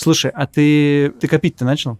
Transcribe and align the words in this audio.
Слушай, 0.00 0.30
а 0.34 0.46
ты, 0.46 1.10
ты 1.20 1.28
копить 1.28 1.56
ты 1.56 1.66
начал? 1.66 1.98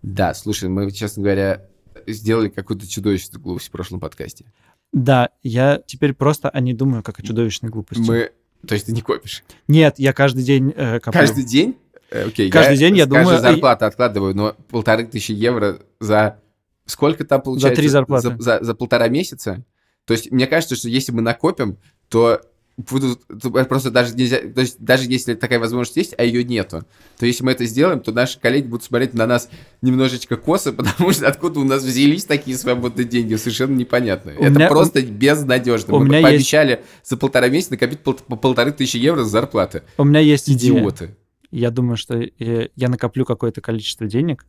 Да, 0.00 0.32
слушай, 0.32 0.68
мы, 0.68 0.88
честно 0.92 1.24
говоря, 1.24 1.64
сделали 2.06 2.48
какую-то 2.48 2.88
чудовищную 2.88 3.42
глупость 3.42 3.66
в 3.66 3.70
прошлом 3.72 3.98
подкасте. 3.98 4.44
Да, 4.92 5.30
я 5.42 5.82
теперь 5.84 6.12
просто 6.12 6.48
о 6.48 6.60
ней 6.60 6.72
думаю, 6.72 7.02
как 7.02 7.18
о 7.18 7.22
чудовищной 7.22 7.68
глупости. 7.68 8.08
Мы... 8.08 8.30
То 8.64 8.74
есть 8.74 8.86
ты 8.86 8.92
не 8.92 9.00
копишь? 9.02 9.42
Нет, 9.66 9.98
я 9.98 10.12
каждый 10.12 10.44
день 10.44 10.72
э, 10.76 11.00
коплю. 11.00 11.20
Каждый 11.20 11.44
день? 11.44 11.76
Э, 12.10 12.28
Окей, 12.28 12.48
Каждый 12.48 12.74
я 12.74 12.78
день 12.78 12.96
я 12.96 13.06
с 13.06 13.08
каждой 13.08 13.24
думаю, 13.24 13.40
зарплаты 13.40 13.84
откладываю, 13.86 14.34
но 14.36 14.54
полторы 14.70 15.04
тысячи 15.06 15.32
евро 15.32 15.80
за... 15.98 16.40
Сколько 16.84 17.24
там 17.24 17.42
получается? 17.42 17.80
три 17.80 17.88
зарплаты. 17.88 18.36
За, 18.36 18.36
за- 18.38 18.64
за 18.64 18.74
полтора 18.76 19.08
месяца? 19.08 19.64
То 20.04 20.12
есть 20.14 20.30
мне 20.30 20.46
кажется, 20.46 20.76
что 20.76 20.88
если 20.88 21.10
мы 21.10 21.22
накопим, 21.22 21.78
то 22.08 22.40
будут 22.76 23.26
то 23.26 23.50
просто 23.64 23.90
даже 23.90 24.14
нельзя, 24.14 24.38
то 24.38 24.60
есть 24.60 24.76
даже 24.78 25.10
если 25.10 25.34
такая 25.34 25.58
возможность 25.58 25.96
есть, 25.96 26.14
а 26.18 26.24
ее 26.24 26.44
нету, 26.44 26.84
то 27.18 27.24
если 27.24 27.42
мы 27.42 27.52
это 27.52 27.64
сделаем, 27.64 28.00
то 28.00 28.12
наши 28.12 28.38
коллеги 28.38 28.66
будут 28.66 28.84
смотреть 28.84 29.14
на 29.14 29.26
нас 29.26 29.48
немножечко 29.80 30.36
косо, 30.36 30.72
потому 30.74 31.12
что 31.12 31.26
откуда 31.26 31.60
у 31.60 31.64
нас 31.64 31.82
взялись 31.82 32.24
такие 32.24 32.56
свободные 32.56 33.06
деньги, 33.06 33.34
совершенно 33.36 33.74
непонятно. 33.74 34.32
У 34.38 34.42
это 34.42 34.50
меня- 34.50 34.68
просто 34.68 35.02
безнадежно. 35.02 35.94
у 35.94 35.98
мы 36.00 36.06
меня 36.06 36.22
пообещали 36.22 36.82
за 37.02 37.16
полтора 37.16 37.48
месяца 37.48 37.72
накопить 37.72 38.00
пол- 38.00 38.14
по 38.14 38.36
полторы 38.36 38.72
тысячи 38.72 38.98
евро 38.98 39.24
с 39.24 39.28
зарплаты. 39.28 39.82
У 39.96 40.04
меня 40.04 40.20
есть 40.20 40.50
идея. 40.50 40.78
Идиоты. 40.78 41.16
Я 41.50 41.70
думаю, 41.70 41.96
что 41.96 42.18
э, 42.18 42.68
я 42.74 42.88
накоплю 42.88 43.24
какое-то 43.24 43.60
количество 43.60 44.06
денег, 44.06 44.44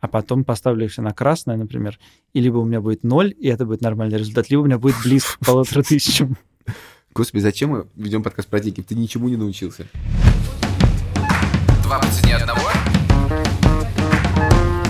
а 0.00 0.06
потом 0.08 0.44
поставлю 0.44 0.84
их 0.84 0.92
все 0.92 1.02
на 1.02 1.12
красное, 1.12 1.56
например, 1.56 1.98
и 2.32 2.40
либо 2.40 2.58
у 2.58 2.64
меня 2.64 2.80
будет 2.80 3.02
ноль, 3.02 3.34
и 3.38 3.48
это 3.48 3.64
будет 3.64 3.80
нормальный 3.80 4.18
результат, 4.18 4.50
либо 4.50 4.60
у 4.60 4.64
меня 4.66 4.78
будет 4.78 4.96
близко 5.04 5.38
к 5.38 5.46
полутора 5.46 5.82
тысячам. 5.82 6.36
Господи, 7.14 7.42
зачем 7.42 7.68
мы 7.68 7.86
ведем 7.94 8.22
подкаст 8.22 8.48
про 8.48 8.58
деньги? 8.58 8.80
Ты 8.80 8.94
ничему 8.94 9.28
не 9.28 9.36
научился. 9.36 9.84
Два 11.82 11.98
по 11.98 12.06
цене 12.06 12.36
одного? 12.36 12.70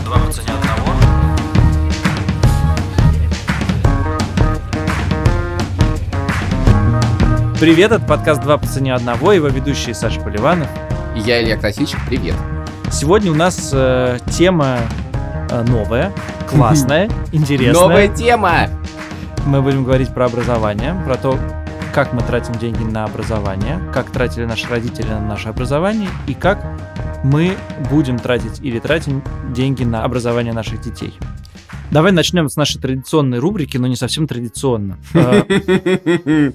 Два 0.04 0.18
по 0.18 0.32
цене 0.32 0.46
одного. 0.52 0.92
Привет, 7.58 7.90
это 7.90 8.04
подкаст 8.04 8.40
«Два 8.40 8.56
по 8.56 8.68
цене 8.68 8.94
одного», 8.94 9.32
его 9.32 9.48
ведущий 9.48 9.92
Саша 9.92 10.20
Поливанов. 10.20 10.68
И 11.16 11.20
я, 11.20 11.42
Илья 11.42 11.56
Красильщик, 11.56 11.98
привет. 12.06 12.36
Сегодня 12.92 13.32
у 13.32 13.34
нас 13.34 13.70
э, 13.72 14.20
тема 14.30 14.78
э, 15.50 15.64
новая, 15.64 16.12
классная, 16.48 17.10
интересная. 17.32 17.72
Новая 17.72 18.06
тема! 18.06 18.68
Мы 19.44 19.60
будем 19.60 19.82
говорить 19.82 20.14
про 20.14 20.26
образование, 20.26 20.94
про 21.04 21.16
то, 21.16 21.36
как 21.92 22.12
мы 22.14 22.22
тратим 22.22 22.54
деньги 22.54 22.82
на 22.82 23.04
образование, 23.04 23.78
как 23.92 24.10
тратили 24.10 24.44
наши 24.44 24.66
родители 24.68 25.08
на 25.08 25.20
наше 25.20 25.48
образование 25.48 26.08
и 26.26 26.34
как 26.34 26.64
мы 27.22 27.56
будем 27.90 28.18
тратить 28.18 28.60
или 28.62 28.78
тратим 28.78 29.22
деньги 29.54 29.84
на 29.84 30.04
образование 30.04 30.52
наших 30.52 30.80
детей. 30.80 31.14
Давай 31.90 32.10
начнем 32.12 32.48
с 32.48 32.56
нашей 32.56 32.80
традиционной 32.80 33.38
рубрики, 33.38 33.76
но 33.76 33.86
не 33.86 33.96
совсем 33.96 34.26
традиционно. 34.26 34.96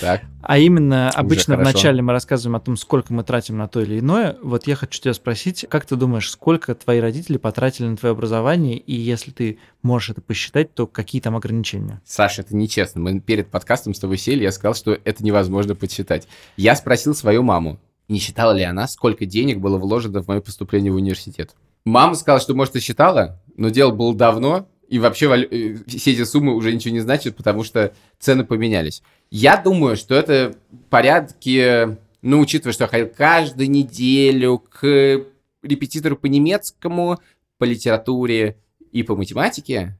Так, 0.00 0.22
А 0.42 0.58
именно, 0.58 1.10
обычно 1.10 1.56
хорошо. 1.56 1.70
вначале 1.70 2.02
мы 2.02 2.12
рассказываем 2.12 2.56
о 2.56 2.60
том, 2.60 2.76
сколько 2.76 3.12
мы 3.12 3.24
тратим 3.24 3.56
на 3.56 3.68
то 3.68 3.80
или 3.80 3.98
иное. 3.98 4.36
Вот 4.42 4.66
я 4.66 4.76
хочу 4.76 5.00
тебя 5.00 5.14
спросить, 5.14 5.66
как 5.68 5.86
ты 5.86 5.96
думаешь, 5.96 6.30
сколько 6.30 6.74
твои 6.74 7.00
родители 7.00 7.36
потратили 7.36 7.86
на 7.86 7.96
твое 7.96 8.12
образование, 8.12 8.76
и 8.76 8.94
если 8.94 9.30
ты 9.30 9.58
можешь 9.82 10.10
это 10.10 10.20
посчитать, 10.20 10.74
то 10.74 10.86
какие 10.86 11.20
там 11.20 11.36
ограничения? 11.36 12.00
Саша, 12.04 12.42
это 12.42 12.54
нечестно. 12.54 13.00
Мы 13.00 13.20
перед 13.20 13.50
подкастом 13.50 13.94
с 13.94 13.98
тобой 13.98 14.18
сели, 14.18 14.42
я 14.42 14.52
сказал, 14.52 14.74
что 14.74 14.98
это 15.04 15.24
невозможно 15.24 15.74
подсчитать. 15.74 16.28
Я 16.56 16.76
спросил 16.76 17.14
свою 17.14 17.42
маму, 17.42 17.78
не 18.08 18.18
считала 18.18 18.52
ли 18.52 18.62
она, 18.62 18.86
сколько 18.88 19.26
денег 19.26 19.58
было 19.58 19.78
вложено 19.78 20.22
в 20.22 20.28
мое 20.28 20.40
поступление 20.40 20.92
в 20.92 20.96
университет. 20.96 21.54
Мама 21.84 22.14
сказала, 22.14 22.40
что, 22.40 22.54
может, 22.54 22.76
и 22.76 22.80
считала, 22.80 23.40
но 23.56 23.68
дело 23.68 23.92
было 23.92 24.14
давно, 24.14 24.68
и 24.88 24.98
вообще 24.98 25.26
э, 25.50 25.76
все 25.86 26.12
эти 26.12 26.24
суммы 26.24 26.54
уже 26.54 26.72
ничего 26.72 26.94
не 26.94 27.00
значат, 27.00 27.36
потому 27.36 27.64
что 27.64 27.92
цены 28.18 28.44
поменялись. 28.44 29.02
Я 29.30 29.56
думаю, 29.56 29.96
что 29.96 30.14
это 30.14 30.54
порядки, 30.90 31.96
ну, 32.22 32.40
учитывая, 32.40 32.72
что 32.72 32.84
я 32.84 32.88
ходил 32.88 33.08
каждую 33.08 33.70
неделю 33.70 34.58
к 34.58 35.24
репетитору 35.62 36.16
по 36.16 36.26
немецкому, 36.26 37.18
по 37.58 37.64
литературе 37.64 38.56
и 38.92 39.02
по 39.02 39.16
математике. 39.16 39.96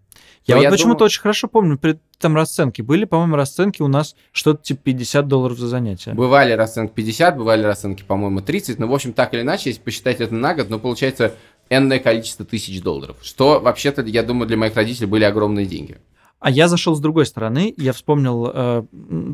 Я 0.47 0.55
вот 0.57 0.63
я 0.63 0.71
почему-то 0.71 0.99
думаю- 0.99 1.07
очень 1.07 1.21
хорошо 1.21 1.49
помню, 1.49 1.77
при 1.77 1.99
там 2.19 2.37
расценки 2.37 2.81
были, 2.81 3.05
по-моему, 3.05 3.35
расценки 3.35 3.83
у 3.83 3.89
нас 3.89 4.15
что-то 4.33 4.63
типа 4.63 4.81
50 4.85 5.27
долларов 5.27 5.59
за 5.59 5.67
занятие. 5.67 6.15
Бывали 6.15 6.53
расценки 6.53 6.93
50, 6.95 7.37
бывали 7.37 7.63
расценки, 7.65 8.05
по-моему, 8.05 8.41
30. 8.41 8.79
Но, 8.79 8.87
в 8.87 8.95
общем, 8.95 9.13
так 9.13 9.35
или 9.35 9.43
иначе, 9.43 9.71
если 9.71 9.83
посчитать 9.83 10.21
это 10.21 10.33
на 10.35 10.55
год, 10.55 10.71
ну, 10.71 10.79
получается 10.79 11.35
энное 11.71 11.99
количество 11.99 12.45
тысяч 12.45 12.81
долларов. 12.83 13.17
Что, 13.23 13.61
вообще-то, 13.61 14.03
я 14.03 14.23
думаю, 14.23 14.47
для 14.47 14.57
моих 14.57 14.75
родителей 14.77 15.07
были 15.07 15.25
огромные 15.25 15.67
деньги. 15.67 15.99
А 16.39 16.51
я 16.51 16.69
зашел 16.69 16.95
с 16.95 17.01
другой 17.01 17.25
стороны, 17.27 17.73
я 17.79 17.93
вспомнил 17.93 18.51
э, 18.53 18.85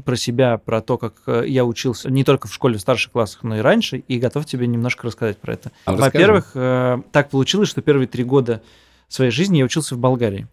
про 0.04 0.16
себя, 0.16 0.56
про 0.58 0.80
то, 0.80 0.98
как 0.98 1.14
э, 1.26 1.44
я 1.48 1.64
учился 1.64 2.10
не 2.10 2.22
только 2.22 2.46
в 2.46 2.54
школе 2.54 2.78
в 2.78 2.80
старших 2.80 3.12
классах, 3.12 3.42
но 3.42 3.56
и 3.56 3.60
раньше, 3.60 3.98
и 3.98 4.18
готов 4.18 4.46
тебе 4.46 4.66
немножко 4.68 5.06
рассказать 5.08 5.36
про 5.38 5.54
это. 5.54 5.72
А, 5.84 5.94
Во-первых, 5.96 6.52
э, 6.54 7.02
так 7.10 7.30
получилось, 7.30 7.68
что 7.68 7.82
первые 7.82 8.06
три 8.06 8.22
года 8.22 8.62
своей 9.08 9.32
жизни 9.32 9.58
я 9.58 9.64
учился 9.64 9.96
в 9.96 9.98
Болгарии. 9.98 10.46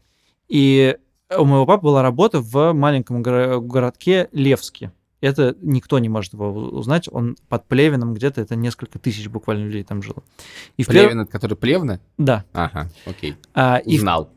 И 0.48 0.98
у 1.38 1.46
моего 1.46 1.68
папы 1.68 1.84
была 1.84 2.02
работа 2.02 2.40
в 2.42 2.74
маленьком 2.74 3.22
горо- 3.22 3.60
городке 3.60 4.28
Левске. 4.32 4.92
Это 5.22 5.56
никто 5.62 6.00
не 6.00 6.08
может 6.10 6.34
его 6.34 6.50
узнать. 6.52 7.10
Он 7.12 7.36
под 7.50 7.66
Плевином 7.66 8.14
где-то, 8.14 8.40
это 8.42 8.56
несколько 8.56 9.00
тысяч 9.00 9.28
буквально 9.28 9.66
людей 9.66 9.84
там 9.84 10.02
жило. 10.02 10.24
И 10.78 10.84
пер- 10.84 10.86
Плевин, 10.88 11.22
это 11.22 11.32
который 11.32 11.56
Плевна? 11.56 12.00
Да. 12.18 12.46
Ага, 12.54 12.90
окей. 13.06 13.36
А, 13.54 13.78
и 13.78 13.98
в 13.98 14.00
Узнал. 14.02 14.30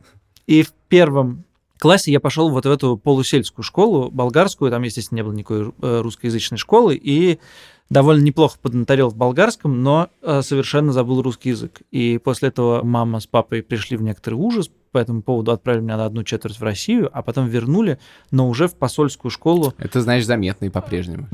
и 0.46 0.62
в 0.62 0.72
первом 0.88 1.44
классе 1.78 2.12
я 2.12 2.20
пошел 2.20 2.48
вот 2.50 2.64
в 2.66 2.70
эту 2.70 2.96
полусельскую 2.96 3.64
школу, 3.64 4.10
болгарскую, 4.10 4.70
там, 4.70 4.82
естественно, 4.82 5.16
не 5.16 5.22
было 5.22 5.32
никакой 5.32 5.72
э, 5.82 6.00
русскоязычной 6.00 6.58
школы, 6.58 6.94
и 6.94 7.38
довольно 7.90 8.22
неплохо 8.22 8.58
поднаторел 8.60 9.08
в 9.10 9.16
болгарском, 9.16 9.82
но 9.82 10.08
э, 10.22 10.42
совершенно 10.42 10.92
забыл 10.92 11.22
русский 11.22 11.50
язык. 11.50 11.82
И 11.90 12.18
после 12.18 12.48
этого 12.48 12.82
мама 12.82 13.20
с 13.20 13.26
папой 13.26 13.62
пришли 13.62 13.96
в 13.96 14.02
некоторый 14.02 14.34
ужас, 14.34 14.70
по 14.92 14.98
этому 14.98 15.22
поводу 15.22 15.52
отправили 15.52 15.82
меня 15.82 15.96
на 15.96 16.04
одну 16.04 16.22
четверть 16.22 16.58
в 16.58 16.62
Россию, 16.62 17.08
а 17.12 17.22
потом 17.22 17.48
вернули, 17.48 17.98
но 18.30 18.48
уже 18.48 18.68
в 18.68 18.74
посольскую 18.74 19.30
школу. 19.30 19.72
Это, 19.78 20.02
знаешь, 20.02 20.26
заметно 20.26 20.66
и 20.66 20.68
по-прежнему. 20.68 21.28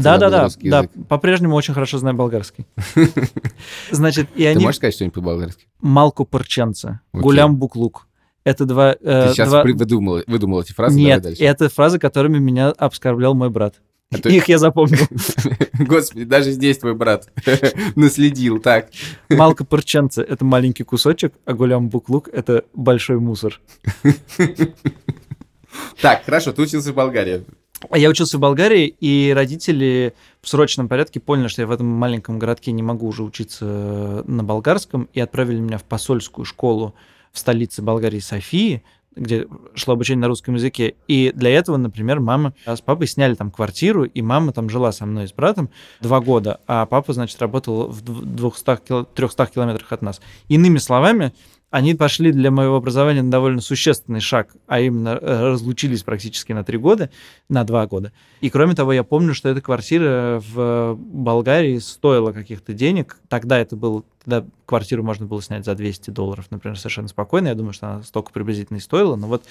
что 0.53 0.61
Да, 0.71 0.89
по-прежнему 1.09 1.57
очень 1.57 1.75
хорошо 1.75 1.99
знаю 1.99 2.17
болгарский. 2.17 2.67
Значит, 3.91 4.29
и 4.37 4.43
Ты 4.43 4.49
они 4.49 4.65
можешь 4.65 4.77
сказать 4.77 4.95
что-нибудь 4.95 5.15
по-болгарски? 5.15 5.67
Малку 5.81 6.25
Парченца. 6.25 7.01
Гулям 7.13 7.57
Буклук. 7.57 8.07
Это 8.45 8.65
два... 8.65 8.93
э, 8.99 9.27
Ты 9.29 9.35
сейчас 9.35 9.53
выдумал, 9.53 10.23
выдумал 10.27 10.63
эти 10.63 10.73
фразы? 10.73 10.99
Нет, 10.99 11.27
это 11.27 11.69
фразы, 11.69 11.99
которыми 11.99 12.39
меня 12.39 12.71
обскорблял 12.71 13.35
мой 13.35 13.51
брат. 13.51 13.75
А 14.11 14.19
то- 14.23 14.29
Их 14.29 14.49
я 14.49 14.59
запомнил. 14.59 15.07
Господи, 15.79 16.25
даже 16.25 16.53
здесь 16.53 16.79
твой 16.79 16.95
брат 16.95 17.31
наследил. 17.97 18.59
Так, 18.61 18.89
Малка 19.29 19.65
Парченца— 19.65 20.23
это 20.29 20.45
маленький 20.45 20.85
кусочек, 20.85 21.35
а 21.45 21.53
Гулям 21.55 21.89
Буклук— 21.89 22.29
это 22.33 22.65
большой 22.75 23.19
мусор. 23.21 23.61
так, 26.01 26.25
хорошо, 26.25 26.53
ты 26.53 26.63
учился 26.63 26.93
в 26.93 26.95
Болгарии. 26.95 27.45
А 27.91 27.99
Я 27.99 28.09
учился 28.09 28.39
в 28.39 28.41
Болгарии, 28.41 28.87
и 28.89 29.33
родители 29.35 30.15
в 30.43 30.49
срочном 30.49 30.89
порядке 30.89 31.21
поняли, 31.21 31.47
что 31.49 31.63
я 31.63 31.67
в 31.69 31.71
этом 31.71 31.87
маленьком 31.87 32.39
городке 32.39 32.73
не 32.73 32.83
могу 32.83 33.07
уже 33.07 33.23
учиться 33.23 34.25
на 34.27 34.43
болгарском, 34.43 35.09
и 35.13 35.21
отправили 35.21 35.61
меня 35.61 35.79
в 35.79 35.85
посольскую 35.85 36.45
школу 36.45 36.95
в 37.31 37.39
столице 37.39 37.83
Болгарии 37.83 38.19
Софии, 38.19 38.83
где 39.19 39.47
шло 39.75 39.95
обучение 39.95 40.23
на 40.23 40.29
русском 40.29 40.55
языке. 40.55 40.95
И 41.09 41.33
для 41.35 41.51
этого, 41.51 41.77
например, 41.77 42.21
мама 42.21 42.55
с 42.67 42.81
папой 42.81 43.07
сняли 43.07 43.35
там 43.35 43.51
квартиру, 43.51 44.05
и 44.05 44.23
мама 44.23 44.53
там 44.53 44.71
жила 44.71 44.93
со 44.93 45.07
мной 45.07 45.25
и 45.25 45.27
с 45.29 45.33
братом 45.33 45.71
два 46.01 46.21
года, 46.21 46.61
а 46.67 46.87
папа, 46.87 47.13
значит, 47.13 47.41
работал 47.41 47.89
в 47.89 48.03
дв- 48.03 48.25
200 48.25 48.81
кило- 48.87 49.07
300 49.15 49.47
километрах 49.47 49.93
от 49.93 50.03
нас. 50.03 50.21
Иными 50.49 50.79
словами, 50.79 51.33
они 51.71 51.95
пошли 51.95 52.33
для 52.33 52.51
моего 52.51 52.77
образования 52.77 53.23
на 53.23 53.31
довольно 53.31 53.61
существенный 53.61 54.21
шаг, 54.21 54.55
а 54.67 54.81
именно 54.81 55.19
э, 55.21 55.51
разлучились 55.51 56.03
практически 56.03 56.53
на 56.53 56.65
три 56.65 56.79
года, 56.79 57.11
на 57.49 57.65
два 57.65 57.87
года. 57.87 58.13
И 58.41 58.49
кроме 58.49 58.75
того, 58.75 58.93
я 58.95 59.05
помню, 59.05 59.35
что 59.35 59.51
эта 59.51 59.61
квартира 59.61 60.43
в 60.49 60.97
Болгарии 60.99 61.79
стоила 61.79 62.33
каких-то 62.33 62.73
денег. 62.73 63.19
Тогда 63.29 63.59
это 63.59 63.77
был, 63.77 64.07
тогда 64.25 64.47
квартиру 64.65 65.03
можно 65.03 65.27
было 65.27 65.43
снять 65.43 65.67
за 65.67 65.75
200 65.75 66.11
долларов, 66.11 66.47
например, 66.51 66.79
совершенно 66.79 67.09
спокойно. 67.09 67.49
Я 67.49 67.55
думаю, 67.55 67.75
что 67.75 67.89
она 67.89 68.03
столько 68.03 68.33
приблизительно 68.33 68.79
и 68.79 68.81
стоила. 68.81 69.17
Но 69.17 69.27
вот 69.27 69.45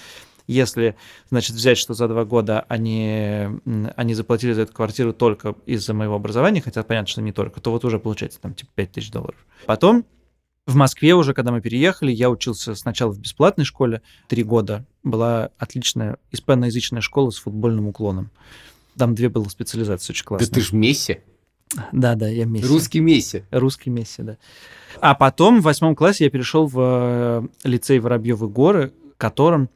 если, 0.47 0.95
значит, 1.29 1.55
взять, 1.55 1.77
что 1.77 1.93
за 1.93 2.07
два 2.07 2.25
года 2.25 2.65
они, 2.67 3.47
они 3.95 4.13
заплатили 4.15 4.53
за 4.53 4.61
эту 4.61 4.73
квартиру 4.73 5.13
только 5.13 5.55
из-за 5.67 5.93
моего 5.93 6.15
образования, 6.15 6.61
хотя 6.61 6.81
понятно, 6.83 7.09
что 7.09 7.21
не 7.21 7.31
только, 7.31 7.61
то 7.61 7.71
вот 7.71 7.85
уже 7.85 7.99
получается 7.99 8.39
там 8.41 8.55
типа 8.55 8.71
5000 8.73 9.11
долларов. 9.11 9.45
Потом 9.67 10.05
в 10.67 10.75
Москве 10.75 11.15
уже, 11.15 11.33
когда 11.33 11.51
мы 11.51 11.61
переехали, 11.61 12.11
я 12.11 12.29
учился 12.29 12.75
сначала 12.75 13.11
в 13.11 13.19
бесплатной 13.19 13.63
школе, 13.65 14.01
три 14.27 14.43
года. 14.43 14.85
Была 15.01 15.49
отличная 15.57 16.17
испаноязычная 16.31 17.01
школа 17.01 17.29
с 17.31 17.37
футбольным 17.37 17.87
уклоном. 17.87 18.29
Там 18.97 19.15
две 19.15 19.29
было 19.29 19.45
специализации, 19.45 20.11
очень 20.11 20.23
Да 20.25 20.27
классные. 20.27 20.53
ты 20.53 20.61
ж 20.61 20.73
Месси. 20.73 21.19
Да, 21.93 22.15
да, 22.15 22.27
я 22.27 22.45
Месси. 22.45 22.67
Русский 22.67 22.99
Месси. 22.99 23.43
Русский 23.49 23.89
Месси, 23.89 24.23
да. 24.23 24.37
А 24.99 25.15
потом 25.15 25.61
в 25.61 25.63
восьмом 25.63 25.95
классе 25.95 26.25
я 26.25 26.29
перешел 26.29 26.67
в 26.67 26.77
э, 26.79 27.47
лицей 27.63 27.99
Воробьевы 27.99 28.49
горы, 28.49 28.91
которым, 29.17 29.69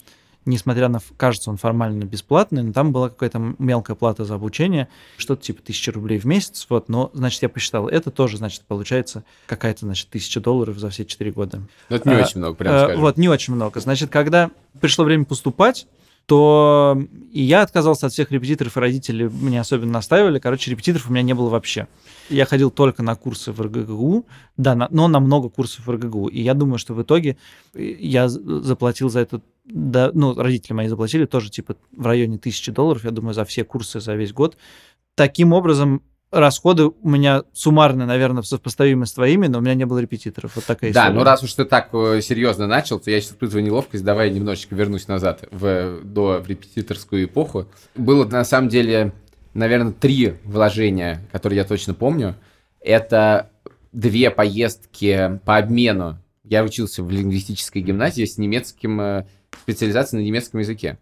несмотря 0.45 0.87
на, 0.89 0.99
кажется, 1.17 1.49
он 1.49 1.57
формально 1.57 2.03
бесплатный, 2.03 2.63
но 2.63 2.73
там 2.73 2.91
была 2.91 3.09
какая-то 3.09 3.55
мелкая 3.59 3.95
плата 3.95 4.25
за 4.25 4.35
обучение, 4.35 4.87
что-то 5.17 5.43
типа 5.43 5.61
тысячи 5.61 5.89
рублей 5.89 6.17
в 6.19 6.25
месяц, 6.25 6.65
вот, 6.69 6.89
но, 6.89 7.11
значит, 7.13 7.41
я 7.43 7.49
посчитал, 7.49 7.87
это 7.87 8.09
тоже, 8.11 8.37
значит, 8.37 8.63
получается 8.67 9.23
какая-то, 9.45 9.81
значит, 9.85 10.09
тысяча 10.09 10.39
долларов 10.39 10.77
за 10.79 10.89
все 10.89 11.05
четыре 11.05 11.31
года. 11.31 11.61
Но 11.89 11.95
это 11.95 12.09
не 12.09 12.15
А, 12.15 12.21
очень 12.23 12.39
много, 12.39 12.55
прям 12.55 12.73
Э, 12.73 12.79
скажем. 12.85 13.01
Вот, 13.01 13.17
не 13.17 13.29
очень 13.29 13.53
много. 13.53 13.79
Значит, 13.79 14.09
когда 14.09 14.49
пришло 14.79 15.05
время 15.05 15.25
поступать, 15.25 15.87
то 16.27 16.97
и 17.31 17.41
я 17.41 17.61
отказался 17.61 18.05
от 18.07 18.13
всех 18.13 18.31
репетиторов, 18.31 18.77
и 18.77 18.79
родители 18.79 19.29
меня 19.29 19.61
особенно 19.61 19.91
настаивали. 19.93 20.39
Короче, 20.39 20.71
репетиторов 20.71 21.09
у 21.09 21.11
меня 21.11 21.23
не 21.23 21.33
было 21.33 21.49
вообще. 21.49 21.87
Я 22.29 22.45
ходил 22.45 22.71
только 22.71 23.03
на 23.03 23.15
курсы 23.15 23.51
в 23.51 23.59
РГГУ, 23.61 24.25
да, 24.57 24.75
на- 24.75 24.87
но 24.91 25.07
на 25.07 25.19
много 25.19 25.49
курсов 25.49 25.85
в 25.87 25.91
РГГУ. 25.91 26.27
И 26.27 26.41
я 26.41 26.53
думаю, 26.53 26.77
что 26.77 26.93
в 26.93 27.01
итоге 27.01 27.37
я 27.73 28.29
з- 28.29 28.39
заплатил 28.63 29.09
за 29.09 29.19
это, 29.21 29.41
да, 29.73 30.11
ну, 30.13 30.33
родители 30.35 30.73
мои 30.73 30.87
заплатили 30.87 31.25
тоже 31.25 31.49
типа 31.49 31.75
в 31.95 32.05
районе 32.05 32.37
тысячи 32.37 32.71
долларов, 32.71 33.03
я 33.03 33.11
думаю, 33.11 33.33
за 33.33 33.45
все 33.45 33.63
курсы 33.63 33.99
за 33.99 34.15
весь 34.15 34.33
год. 34.33 34.57
Таким 35.15 35.53
образом, 35.53 36.01
расходы 36.31 36.85
у 36.87 37.09
меня 37.09 37.43
суммарно, 37.53 38.05
наверное, 38.05 38.43
сопоставимы 38.43 39.05
с 39.05 39.13
твоими, 39.13 39.47
но 39.47 39.59
у 39.59 39.61
меня 39.61 39.73
не 39.73 39.85
было 39.85 39.99
репетиторов. 39.99 40.55
Вот 40.55 40.65
такая 40.65 40.93
Да, 40.93 41.01
история. 41.03 41.17
ну 41.19 41.23
раз 41.25 41.43
уж 41.43 41.53
ты 41.53 41.65
так 41.65 41.89
э, 41.93 42.21
серьезно 42.21 42.67
начал, 42.67 42.99
то 42.99 43.11
я 43.11 43.19
сейчас 43.19 43.31
испытываю 43.33 43.63
неловкость. 43.63 44.03
Давай 44.03 44.29
я 44.29 44.33
немножечко 44.33 44.75
вернусь 44.75 45.07
назад 45.07 45.43
в, 45.51 45.99
до 46.03 46.41
в 46.41 46.47
репетиторскую 46.47 47.25
эпоху. 47.25 47.67
Было 47.95 48.25
на 48.25 48.43
самом 48.45 48.69
деле, 48.69 49.13
наверное, 49.53 49.91
три 49.93 50.35
вложения, 50.43 51.21
которые 51.31 51.57
я 51.57 51.65
точно 51.65 51.93
помню. 51.93 52.35
Это 52.79 53.49
две 53.91 54.31
поездки 54.31 55.39
по 55.45 55.57
обмену. 55.57 56.17
Я 56.43 56.63
учился 56.63 57.03
в 57.03 57.09
лингвистической 57.11 57.81
гимназии 57.81 58.25
с 58.25 58.37
немецким 58.37 59.25
специализацией 59.61 60.21
на 60.21 60.25
немецком 60.25 60.59
языке. 60.59 60.97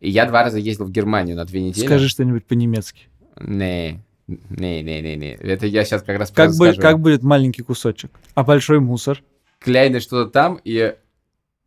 И 0.00 0.10
я 0.10 0.26
два 0.26 0.44
раза 0.44 0.58
ездил 0.58 0.86
в 0.86 0.90
Германию 0.90 1.36
на 1.36 1.44
две 1.44 1.60
недели. 1.60 1.86
Скажи 1.86 2.08
что-нибудь 2.08 2.46
по-немецки. 2.46 3.08
Не, 3.38 4.02
не, 4.26 4.82
не, 4.82 5.00
не, 5.02 5.16
не. 5.16 5.32
Это 5.34 5.66
я 5.66 5.84
сейчас 5.84 6.02
как 6.02 6.18
раз 6.18 6.30
Как, 6.30 6.50
бы, 6.50 6.72
скажу. 6.72 6.80
как 6.80 7.00
будет 7.00 7.22
маленький 7.22 7.62
кусочек, 7.62 8.10
а 8.34 8.44
большой 8.44 8.80
мусор? 8.80 9.22
Кляйны 9.58 10.00
что-то 10.00 10.30
там, 10.30 10.60
и... 10.64 10.94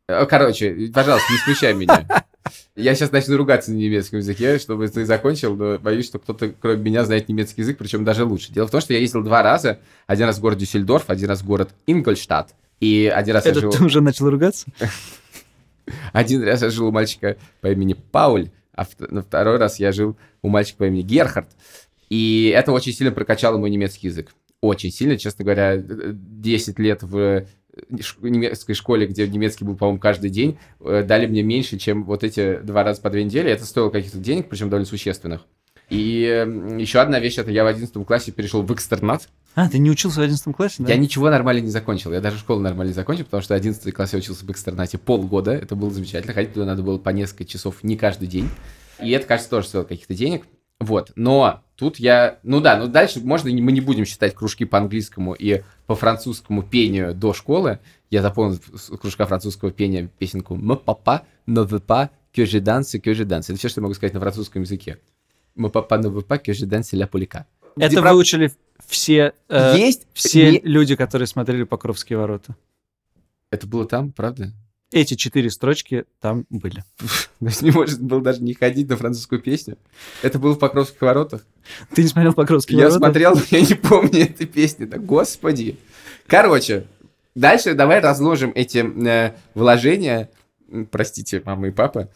Э, 0.08 0.26
Короче, 0.26 0.92
пожалуйста, 0.94 1.32
не 1.32 1.38
смущай 1.40 1.74
меня. 1.74 2.08
Я 2.76 2.96
сейчас 2.96 3.12
начну 3.12 3.38
ругаться 3.38 3.72
на 3.72 3.76
немецком 3.76 4.20
языке, 4.20 4.58
чтобы 4.58 4.88
ты 4.88 5.06
закончил, 5.06 5.56
но 5.56 5.78
боюсь, 5.78 6.08
что 6.08 6.20
кто-то, 6.20 6.54
кроме 6.60 6.78
меня, 6.78 7.06
знает 7.06 7.30
немецкий 7.30 7.62
язык, 7.62 7.78
причем 7.78 8.04
даже 8.04 8.26
лучше. 8.26 8.52
Дело 8.52 8.68
в 8.68 8.72
том, 8.72 8.82
что 8.82 8.94
я 8.94 9.00
ездил 9.00 9.22
два 9.24 9.44
раза. 9.44 9.80
Один 10.08 10.26
раз 10.26 10.38
в 10.38 10.42
город 10.42 10.58
Дюссельдорф, 10.58 11.10
один 11.10 11.30
раз 11.30 11.42
в 11.42 11.46
город 11.46 11.74
Ингольштадт. 11.86 12.56
И 12.80 13.12
один 13.14 13.36
раз 13.36 13.46
я 13.46 13.52
Это 13.52 13.60
жил... 13.62 13.72
ты 13.72 13.84
уже 13.84 14.02
начал 14.02 14.30
ругаться? 14.30 14.66
Один 16.14 16.44
раз 16.44 16.62
я 16.62 16.70
жил 16.70 16.88
у 16.88 16.92
мальчика 16.92 17.38
по 17.62 17.72
имени 17.72 17.94
Пауль, 17.94 18.50
а 18.76 18.86
на 19.00 19.22
второй 19.22 19.58
раз 19.58 19.80
я 19.80 19.92
жил 19.92 20.18
у 20.42 20.50
мальчика 20.50 20.80
по 20.80 20.88
имени 20.88 21.02
Герхард. 21.02 21.50
И 22.10 22.54
это 22.56 22.72
очень 22.72 22.94
сильно 22.94 23.12
прокачало 23.12 23.58
мой 23.58 23.70
немецкий 23.70 24.08
язык. 24.08 24.34
Очень 24.62 24.92
сильно, 24.92 25.18
честно 25.18 25.44
говоря, 25.44 25.76
э, 25.76 25.82
10 26.14 26.80
лет 26.80 27.04
в 27.04 27.18
э, 27.18 27.46
ш- 28.02 28.18
немецкой 28.22 28.74
школе, 28.74 29.08
где 29.08 29.28
немецкий 29.28 29.66
был, 29.66 29.76
по-моему, 29.76 30.00
каждый 30.00 30.30
день, 30.30 30.58
э, 30.80 31.04
дали 31.06 31.26
мне 31.28 31.42
меньше, 31.44 31.78
чем 31.78 32.06
вот 32.06 32.24
эти 32.24 32.58
два 32.58 32.84
раза 32.84 33.02
по 33.02 33.10
две 33.10 33.24
недели. 33.24 33.50
Это 33.52 33.66
стоило 33.66 33.90
каких-то 33.90 34.20
денег, 34.20 34.48
причем 34.50 34.70
довольно 34.70 34.86
существенных. 34.88 35.46
И 35.90 36.24
э, 36.24 36.78
еще 36.80 37.00
одна 37.00 37.20
вещь, 37.20 37.38
это 37.38 37.52
я 37.52 37.64
в 37.64 37.68
11 37.68 38.06
классе 38.06 38.32
перешел 38.32 38.62
в 38.64 38.74
экстернат. 38.74 39.28
А, 39.56 39.70
ты 39.70 39.78
не 39.78 39.92
учился 39.92 40.20
в 40.20 40.24
11 40.24 40.56
классе, 40.56 40.78
да? 40.80 40.92
Я 40.92 40.98
ничего 40.98 41.30
нормально 41.30 41.62
не 41.62 41.70
закончил. 41.70 42.12
Я 42.12 42.22
даже 42.22 42.40
школу 42.40 42.60
нормально 42.60 42.90
не 42.90 42.96
закончил, 42.96 43.26
потому 43.26 43.44
что 43.44 43.54
11 43.54 43.94
класс 43.94 44.14
я 44.14 44.20
учился 44.20 44.46
в 44.46 44.50
экстернате 44.50 44.98
полгода. 44.98 45.52
Это 45.52 45.76
было 45.76 45.92
замечательно. 45.92 46.34
Ходить 46.34 46.54
туда 46.54 46.66
надо 46.66 46.82
было 46.82 46.98
по 46.98 47.10
несколько 47.10 47.46
часов 47.46 47.84
не 47.84 47.96
каждый 47.96 48.28
день. 48.28 48.50
И 49.00 49.12
это, 49.12 49.28
кажется, 49.28 49.50
тоже 49.50 49.68
стоило 49.68 49.86
каких-то 49.86 50.16
денег. 50.16 50.46
Вот. 50.80 51.12
Но 51.16 51.62
тут 51.76 52.00
я... 52.00 52.40
Ну 52.44 52.62
да, 52.62 52.78
ну 52.78 52.88
дальше 52.88 53.20
можно... 53.22 53.50
Мы 53.52 53.72
не 53.72 53.82
будем 53.82 54.06
считать 54.06 54.34
кружки 54.34 54.66
по 54.66 54.80
английскому 54.80 55.34
и 55.34 55.62
по 55.86 55.96
французскому 55.96 56.64
пению 56.64 57.14
до 57.14 57.34
школы. 57.34 57.80
Я 58.10 58.22
запомнил 58.22 58.60
кружка 59.00 59.26
французского 59.28 59.72
пения 59.72 60.10
песенку 60.18 60.56
«М 60.56 60.78
папа 60.78 61.26
pas 61.48 62.10
que 62.36 62.46
je 62.46 62.60
danse, 62.60 63.00
que 63.00 63.14
je 63.14 63.26
danse». 63.26 63.46
Это 63.50 63.58
все, 63.58 63.70
что 63.70 63.82
я 63.82 63.84
могу 63.84 63.94
сказать 63.94 64.14
на 64.14 64.20
французском 64.20 64.64
языке. 64.64 64.98
«М 65.56 65.70
папа 65.70 65.96
pas 65.96 66.42
que 66.44 66.54
je 66.54 66.68
danse 66.68 66.98
la 66.98 67.08
polka». 67.08 67.46
Где 67.46 67.53
Это 67.78 68.02
прав- 68.02 68.14
выучили 68.14 68.52
все, 68.88 69.34
э, 69.50 69.78
Есть 69.78 70.08
все 70.14 70.52
не- 70.52 70.62
люди, 70.64 70.96
которые 70.96 71.28
смотрели 71.28 71.64
Покровские 71.64 72.18
ворота. 72.20 72.56
Это 73.50 73.68
было 73.68 73.86
там, 73.88 74.12
правда? 74.12 74.52
Эти 74.92 75.16
четыре 75.16 75.50
строчки 75.50 76.06
там 76.20 76.46
были. 76.50 76.84
То 77.40 77.46
есть 77.46 77.62
можно 77.64 78.02
было 78.02 78.22
даже 78.22 78.44
не 78.44 78.54
ходить 78.54 78.90
на 78.90 78.98
французскую 78.98 79.42
песню. 79.42 79.78
Это 80.22 80.38
было 80.40 80.54
в 80.54 80.60
Покровских 80.60 81.02
воротах. 81.02 81.46
Ты 81.96 82.04
не 82.04 82.10
смотрел 82.10 82.34
Покровские 82.34 82.78
я 82.78 82.86
ворота? 82.86 83.00
смотрел, 83.00 83.36
но 83.36 83.42
я 83.50 83.62
не 83.62 83.74
помню 83.74 84.22
этой 84.22 84.46
песни. 84.46 84.86
Да 84.86 84.98
господи. 84.98 85.78
Короче, 86.28 86.86
дальше 87.36 87.74
давай 87.74 88.00
разложим 88.02 88.52
эти 88.54 88.78
э, 89.08 89.34
вложения, 89.56 90.30
простите, 90.92 91.42
мама 91.46 91.68
и 91.68 91.72
папа, 91.72 92.10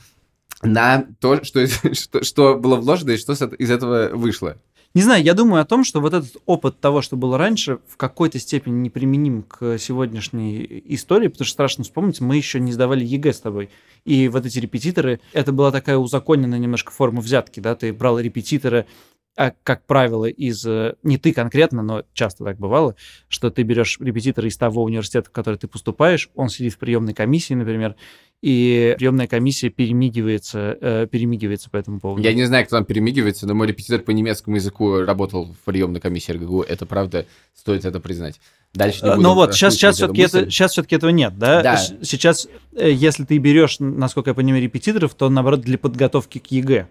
на 0.61 1.07
то, 1.19 1.43
что, 1.43 1.65
что, 1.93 2.23
что 2.23 2.55
было 2.55 2.75
вложено 2.75 3.11
и 3.11 3.17
что 3.17 3.33
из 3.33 3.71
этого 3.71 4.09
вышло. 4.13 4.57
Не 4.97 5.03
знаю, 5.03 5.23
я 5.23 5.35
думаю 5.35 5.61
о 5.61 5.65
том, 5.65 5.83
что 5.83 6.01
вот 6.01 6.15
этот 6.15 6.37
опыт 6.47 6.79
того, 6.79 7.03
что 7.03 7.15
было 7.17 7.37
раньше, 7.37 7.77
в 7.87 7.97
какой-то 7.97 8.39
степени 8.39 8.79
неприменим 8.79 9.43
к 9.43 9.77
сегодняшней 9.77 10.81
истории, 10.85 11.27
потому 11.27 11.45
что 11.45 11.53
страшно 11.53 11.83
вспомнить, 11.83 12.19
мы 12.19 12.35
еще 12.35 12.59
не 12.59 12.71
сдавали 12.71 13.05
ЕГЭ 13.05 13.31
с 13.31 13.39
тобой. 13.39 13.69
И 14.05 14.27
вот 14.27 14.47
эти 14.47 14.57
репетиторы, 14.57 15.19
это 15.33 15.51
была 15.51 15.71
такая 15.71 15.97
узаконенная 15.97 16.57
немножко 16.57 16.91
форма 16.91 17.21
взятки, 17.21 17.59
да, 17.59 17.75
ты 17.75 17.93
брал 17.93 18.19
репетитора, 18.19 18.87
а, 19.37 19.53
как 19.63 19.85
правило, 19.85 20.25
из... 20.25 20.65
э, 20.65 20.95
Не 21.03 21.19
ты 21.19 21.31
конкретно, 21.31 21.83
но 21.83 22.03
часто 22.13 22.43
так 22.43 22.57
бывало, 22.57 22.95
что 23.27 23.51
ты 23.51 23.61
берешь 23.61 23.99
репетитора 23.99 24.47
из 24.47 24.57
того 24.57 24.83
университета, 24.83 25.29
в 25.29 25.31
который 25.31 25.57
ты 25.57 25.67
поступаешь, 25.67 26.29
он 26.33 26.49
сидит 26.49 26.73
в 26.73 26.79
приемной 26.79 27.13
комиссии, 27.13 27.53
например, 27.53 27.95
и 28.41 28.95
приемная 28.97 29.27
комиссия 29.27 29.69
перемигивается, 29.69 30.75
э, 30.81 31.07
перемигивается 31.09 31.69
по 31.69 31.77
этому 31.77 31.99
поводу. 31.99 32.23
Я 32.23 32.33
не 32.33 32.45
знаю, 32.45 32.65
кто 32.65 32.77
там 32.77 32.85
перемигивается, 32.85 33.45
но 33.45 33.53
мой 33.53 33.67
репетитор 33.67 33.99
по 34.01 34.09
немецкому 34.09 34.55
языку 34.55 35.01
работал 35.01 35.53
в 35.53 35.65
приемной 35.65 36.01
комиссии 36.01 36.31
РГГУ. 36.31 36.63
Это 36.63 36.87
правда, 36.87 37.27
стоит 37.55 37.85
это 37.85 37.99
признать. 37.99 38.39
Дальше 38.73 39.05
не 39.05 39.11
Э, 39.11 39.15
Ну 39.17 39.35
вот, 39.35 39.53
сейчас, 39.53 39.75
сейчас 39.75 39.97
все-таки 39.97 40.21
это, 40.21 40.49
сейчас 40.49 40.71
все-таки 40.71 40.95
этого 40.95 41.11
нет, 41.11 41.37
да? 41.37 41.61
Да. 41.61 41.77
Сейчас, 41.77 42.47
э, 42.75 42.91
если 42.91 43.23
ты 43.23 43.37
берешь, 43.37 43.77
насколько 43.79 44.31
я 44.31 44.33
понимаю, 44.33 44.63
репетиторов, 44.63 45.13
то 45.13 45.29
наоборот 45.29 45.61
для 45.61 45.77
подготовки 45.77 46.39
к 46.39 46.47
ЕГЭ. 46.47 46.87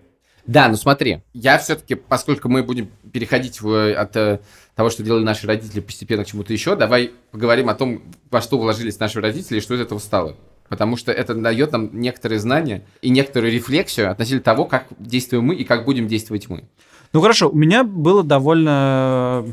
Да, 0.46 0.68
ну 0.68 0.76
смотри, 0.76 1.22
я 1.32 1.58
все-таки, 1.58 1.96
поскольку 1.96 2.48
мы 2.48 2.62
будем 2.62 2.88
переходить 3.12 3.60
в- 3.60 3.92
от 3.92 4.16
э, 4.16 4.40
того, 4.74 4.90
что 4.90 5.02
делали 5.02 5.24
наши 5.24 5.46
родители, 5.46 5.80
постепенно 5.80 6.24
к 6.24 6.28
чему-то 6.28 6.52
еще, 6.52 6.76
давай 6.76 7.10
поговорим 7.32 7.68
о 7.68 7.74
том, 7.74 8.02
во 8.30 8.40
что 8.40 8.58
вложились 8.58 9.00
наши 9.00 9.20
родители 9.20 9.58
и 9.58 9.60
что 9.60 9.74
из 9.74 9.80
этого 9.80 9.98
стало. 9.98 10.36
Потому 10.68 10.96
что 10.96 11.12
это 11.12 11.34
дает 11.34 11.72
нам 11.72 11.90
некоторые 11.92 12.38
знания 12.40 12.84
и 13.00 13.10
некоторую 13.10 13.52
рефлексию 13.52 14.10
относительно 14.10 14.42
того, 14.42 14.64
как 14.64 14.86
действуем 14.98 15.44
мы 15.44 15.54
и 15.54 15.64
как 15.64 15.84
будем 15.84 16.08
действовать 16.08 16.48
мы. 16.48 16.64
Ну 17.12 17.20
хорошо, 17.20 17.48
у 17.48 17.56
меня 17.56 17.84
было 17.84 18.24
довольно 18.24 19.46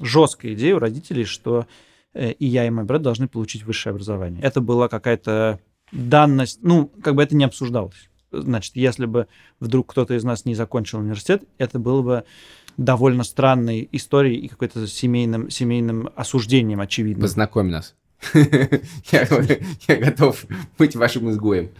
жесткая 0.00 0.54
идея 0.54 0.76
у 0.76 0.78
родителей, 0.78 1.24
что 1.24 1.66
э, 2.14 2.32
и 2.32 2.46
я, 2.46 2.66
и 2.66 2.70
мой 2.70 2.84
брат 2.84 3.02
должны 3.02 3.28
получить 3.28 3.64
высшее 3.64 3.92
образование. 3.92 4.42
Это 4.42 4.60
была 4.60 4.88
какая-то 4.88 5.60
данность, 5.92 6.60
ну, 6.62 6.90
как 7.02 7.14
бы 7.14 7.22
это 7.22 7.36
не 7.36 7.44
обсуждалось. 7.44 8.08
Значит, 8.42 8.76
если 8.76 9.06
бы 9.06 9.26
вдруг 9.60 9.90
кто-то 9.90 10.14
из 10.14 10.24
нас 10.24 10.44
не 10.44 10.54
закончил 10.54 10.98
университет, 10.98 11.44
это 11.58 11.78
было 11.78 12.02
бы 12.02 12.24
довольно 12.76 13.24
странной 13.24 13.88
историей 13.92 14.38
и 14.38 14.48
какой-то 14.48 14.86
семейным, 14.86 15.50
семейным 15.50 16.10
осуждением, 16.14 16.80
очевидно. 16.80 17.22
Познакомь 17.22 17.68
нас. 17.68 17.94
Я 18.34 19.96
готов 19.96 20.44
быть 20.78 20.96
вашим 20.96 21.30
изгоем. 21.30 21.70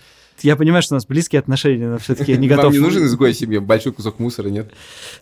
Я 0.42 0.56
понимаю, 0.56 0.82
что 0.82 0.94
у 0.94 0.96
нас 0.96 1.06
близкие 1.06 1.40
отношения, 1.40 1.88
но 1.88 1.98
все-таки 1.98 2.32
я 2.32 2.38
не 2.38 2.48
Вам 2.50 2.56
готов. 2.58 2.72
не 2.72 2.78
нужен 2.78 3.04
изгой 3.04 3.32
семье? 3.34 3.60
Большой 3.60 3.92
кусок 3.92 4.18
мусора, 4.18 4.48
нет? 4.48 4.70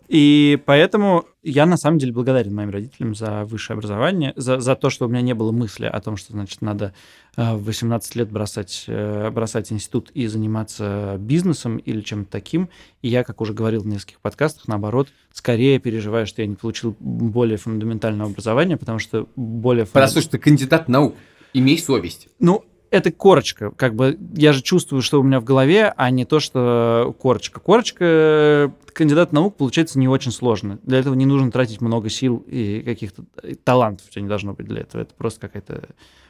И 0.07 0.59
поэтому 0.65 1.25
я 1.43 1.65
на 1.65 1.77
самом 1.77 1.99
деле 1.99 2.11
благодарен 2.11 2.53
моим 2.53 2.69
родителям 2.69 3.15
за 3.15 3.45
высшее 3.45 3.75
образование, 3.77 4.33
за, 4.35 4.59
за 4.59 4.75
то, 4.75 4.89
что 4.89 5.05
у 5.05 5.09
меня 5.09 5.21
не 5.21 5.33
было 5.33 5.51
мысли 5.51 5.85
о 5.85 5.99
том, 6.01 6.17
что, 6.17 6.33
значит, 6.33 6.61
надо 6.61 6.93
э, 7.37 7.55
в 7.55 7.63
18 7.65 8.15
лет 8.15 8.31
бросать, 8.31 8.85
э, 8.87 9.29
бросать 9.31 9.71
институт 9.71 10.11
и 10.13 10.27
заниматься 10.27 11.17
бизнесом 11.19 11.77
или 11.77 12.01
чем-то 12.01 12.31
таким. 12.31 12.69
И 13.01 13.07
я, 13.09 13.23
как 13.23 13.41
уже 13.41 13.53
говорил 13.53 13.81
в 13.81 13.87
нескольких 13.87 14.19
подкастах, 14.19 14.67
наоборот, 14.67 15.09
скорее 15.31 15.79
переживаю, 15.79 16.25
что 16.27 16.41
я 16.41 16.47
не 16.47 16.55
получил 16.55 16.95
более 16.99 17.57
фундаментального 17.57 18.29
образования, 18.29 18.77
потому 18.77 18.99
что 18.99 19.27
более... 19.35 19.85
фунда- 19.85 20.01
Послушай, 20.05 20.29
ты 20.29 20.37
кандидат 20.39 20.87
наук. 20.89 21.15
Имей 21.53 21.79
совесть. 21.79 22.27
Ну, 22.39 22.65
это 22.95 23.11
корочка. 23.11 23.71
Как 23.71 23.95
бы 23.95 24.17
я 24.33 24.53
же 24.53 24.61
чувствую, 24.61 25.01
что 25.01 25.19
у 25.19 25.23
меня 25.23 25.39
в 25.39 25.43
голове, 25.43 25.93
а 25.95 26.09
не 26.09 26.25
то, 26.25 26.39
что 26.39 27.15
корочка. 27.19 27.59
Корочка 27.59 28.73
кандидат 28.93 29.33
наук 29.33 29.57
получается 29.57 29.99
не 29.99 30.07
очень 30.07 30.31
сложно. 30.31 30.79
Для 30.83 30.99
этого 30.99 31.13
не 31.13 31.25
нужно 31.25 31.51
тратить 31.51 31.81
много 31.81 32.09
сил 32.09 32.43
и 32.47 32.81
каких-то 32.81 33.25
талантов 33.63 34.07
у 34.07 34.11
тебя 34.11 34.21
не 34.21 34.29
должно 34.29 34.53
быть 34.53 34.67
для 34.67 34.81
этого. 34.81 35.01
Это 35.01 35.13
просто 35.13 35.41
какая-то 35.41 35.89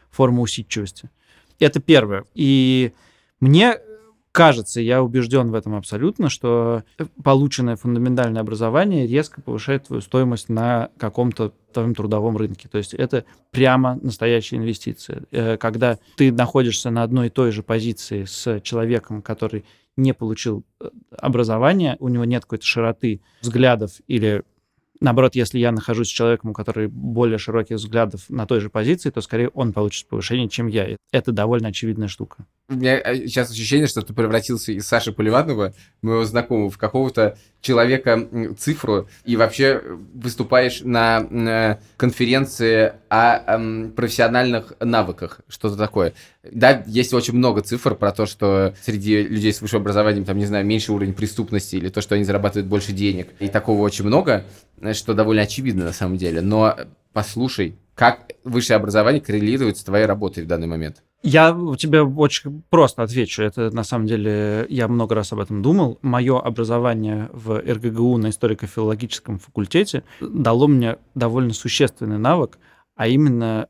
форма 0.10 0.42
усидчивости. 0.42 1.10
Это 1.60 1.80
первое. 1.80 2.26
И 2.34 2.94
мне 3.40 3.78
кажется, 4.36 4.82
я 4.82 5.02
убежден 5.02 5.50
в 5.50 5.56
этом 5.56 5.76
абсолютно, 5.76 6.30
что 6.30 6.84
полученное 7.24 7.78
фундаментальное 7.78 8.42
образование 8.42 9.08
резко 9.08 9.42
повышает 9.42 9.86
твою 9.86 10.02
стоимость 10.02 10.50
на 10.50 10.90
каком-то 10.98 11.54
твоем 11.72 11.96
трудовом 11.96 12.36
рынке. 12.36 12.68
То 12.68 12.78
есть 12.78 12.94
это 12.94 13.24
прямо 13.52 13.98
настоящая 14.02 14.58
инвестиция. 14.58 15.24
Э, 15.32 15.56
когда 15.56 15.98
ты 16.18 16.34
находишься 16.34 16.90
на 16.90 17.04
одной 17.04 17.28
и 17.28 17.30
той 17.30 17.52
же 17.52 17.64
позиции 17.64 18.26
с 18.26 18.60
человеком, 18.60 19.22
который 19.22 19.64
не 19.96 20.14
получил 20.14 20.66
э, 20.82 20.90
образование, 21.18 21.96
у 22.00 22.10
него 22.10 22.26
нет 22.26 22.44
какой-то 22.44 22.66
широты 22.66 23.22
взглядов 23.42 23.92
или 24.08 24.44
Наоборот, 25.00 25.36
если 25.36 25.60
я 25.60 25.72
нахожусь 25.72 26.08
с 26.08 26.12
человеком, 26.12 26.52
у 26.52 26.54
которого 26.54 26.88
более 26.88 27.38
широких 27.38 27.78
взглядов 27.78 28.22
на 28.30 28.46
той 28.46 28.62
же 28.62 28.70
позиции, 28.70 29.10
то 29.10 29.22
скорее 29.22 29.50
он 29.50 29.74
получит 29.74 30.08
повышение, 30.08 30.50
чем 30.50 30.68
я. 30.68 30.96
Это 31.12 31.32
довольно 31.32 31.70
очевидная 31.70 32.08
штука. 32.08 32.46
У 32.68 32.76
меня 32.76 33.00
э, 33.00 33.28
сейчас 33.28 33.52
ощущение, 33.52 33.88
что 33.88 34.02
ты 34.02 34.14
превратился 34.14 34.72
из 34.72 34.88
Саши 34.88 35.12
Поливанова, 35.12 35.74
моего 36.02 36.24
знакомого, 36.26 36.70
в 36.70 36.78
какого-то 36.78 37.38
человека 37.62 38.28
цифру 38.58 39.08
и 39.24 39.36
вообще 39.36 39.82
выступаешь 40.14 40.82
на, 40.82 41.22
на 41.30 41.80
конференции 41.98 42.94
о 43.10 43.90
профессиональных 43.96 44.74
навыках, 44.80 45.42
что-то 45.48 45.76
такое. 45.76 46.14
Да, 46.44 46.84
есть 46.86 47.14
очень 47.14 47.34
много 47.34 47.62
цифр 47.62 47.96
про 47.96 48.12
то, 48.12 48.26
что 48.26 48.76
среди 48.84 49.24
людей 49.24 49.52
с 49.52 49.62
высшим 49.62 49.82
образованием, 49.82 50.26
там, 50.26 50.38
не 50.38 50.46
знаю, 50.46 50.66
меньше 50.66 50.92
уровень 50.92 51.14
преступности 51.14 51.76
или 51.76 51.90
то, 51.90 52.02
что 52.02 52.16
они 52.16 52.24
зарабатывают 52.24 52.68
больше 52.68 52.92
денег. 52.92 53.30
И 53.40 53.48
такого 53.48 53.82
очень 53.82 54.06
много, 54.06 54.46
что 54.94 55.14
довольно 55.14 55.44
очевидно 55.44 55.86
на 55.86 55.94
самом 55.94 56.18
деле. 56.18 56.42
Но 56.42 56.76
послушай, 57.14 57.76
как 57.96 58.34
высшее 58.44 58.78
образование 58.78 59.22
коррелирует 59.22 59.78
с 59.78 59.84
твоей 59.84 60.06
работой 60.06 60.44
в 60.44 60.48
данный 60.48 60.68
момент? 60.68 61.02
Я 61.24 61.58
тебе 61.80 62.04
очень 62.04 62.62
просто 62.70 63.02
отвечу. 63.02 63.42
Это 63.42 63.72
на 63.72 63.84
самом 63.84 64.06
деле 64.06 64.68
я 64.70 64.88
много 64.88 65.16
раз 65.16 65.34
об 65.34 65.40
этом 65.40 65.64
думал. 65.64 65.98
Мое 66.04 66.40
образование 66.40 67.30
в 67.34 67.58
РГГУ 67.58 68.18
на 68.18 68.30
историко-филологическом 68.30 69.40
факультете 69.40 70.04
дало 70.22 70.68
мне 70.68 70.98
довольно 71.16 71.54
существенный 71.54 72.20
навык, 72.20 72.60
а 72.96 73.08
именно 73.08 73.70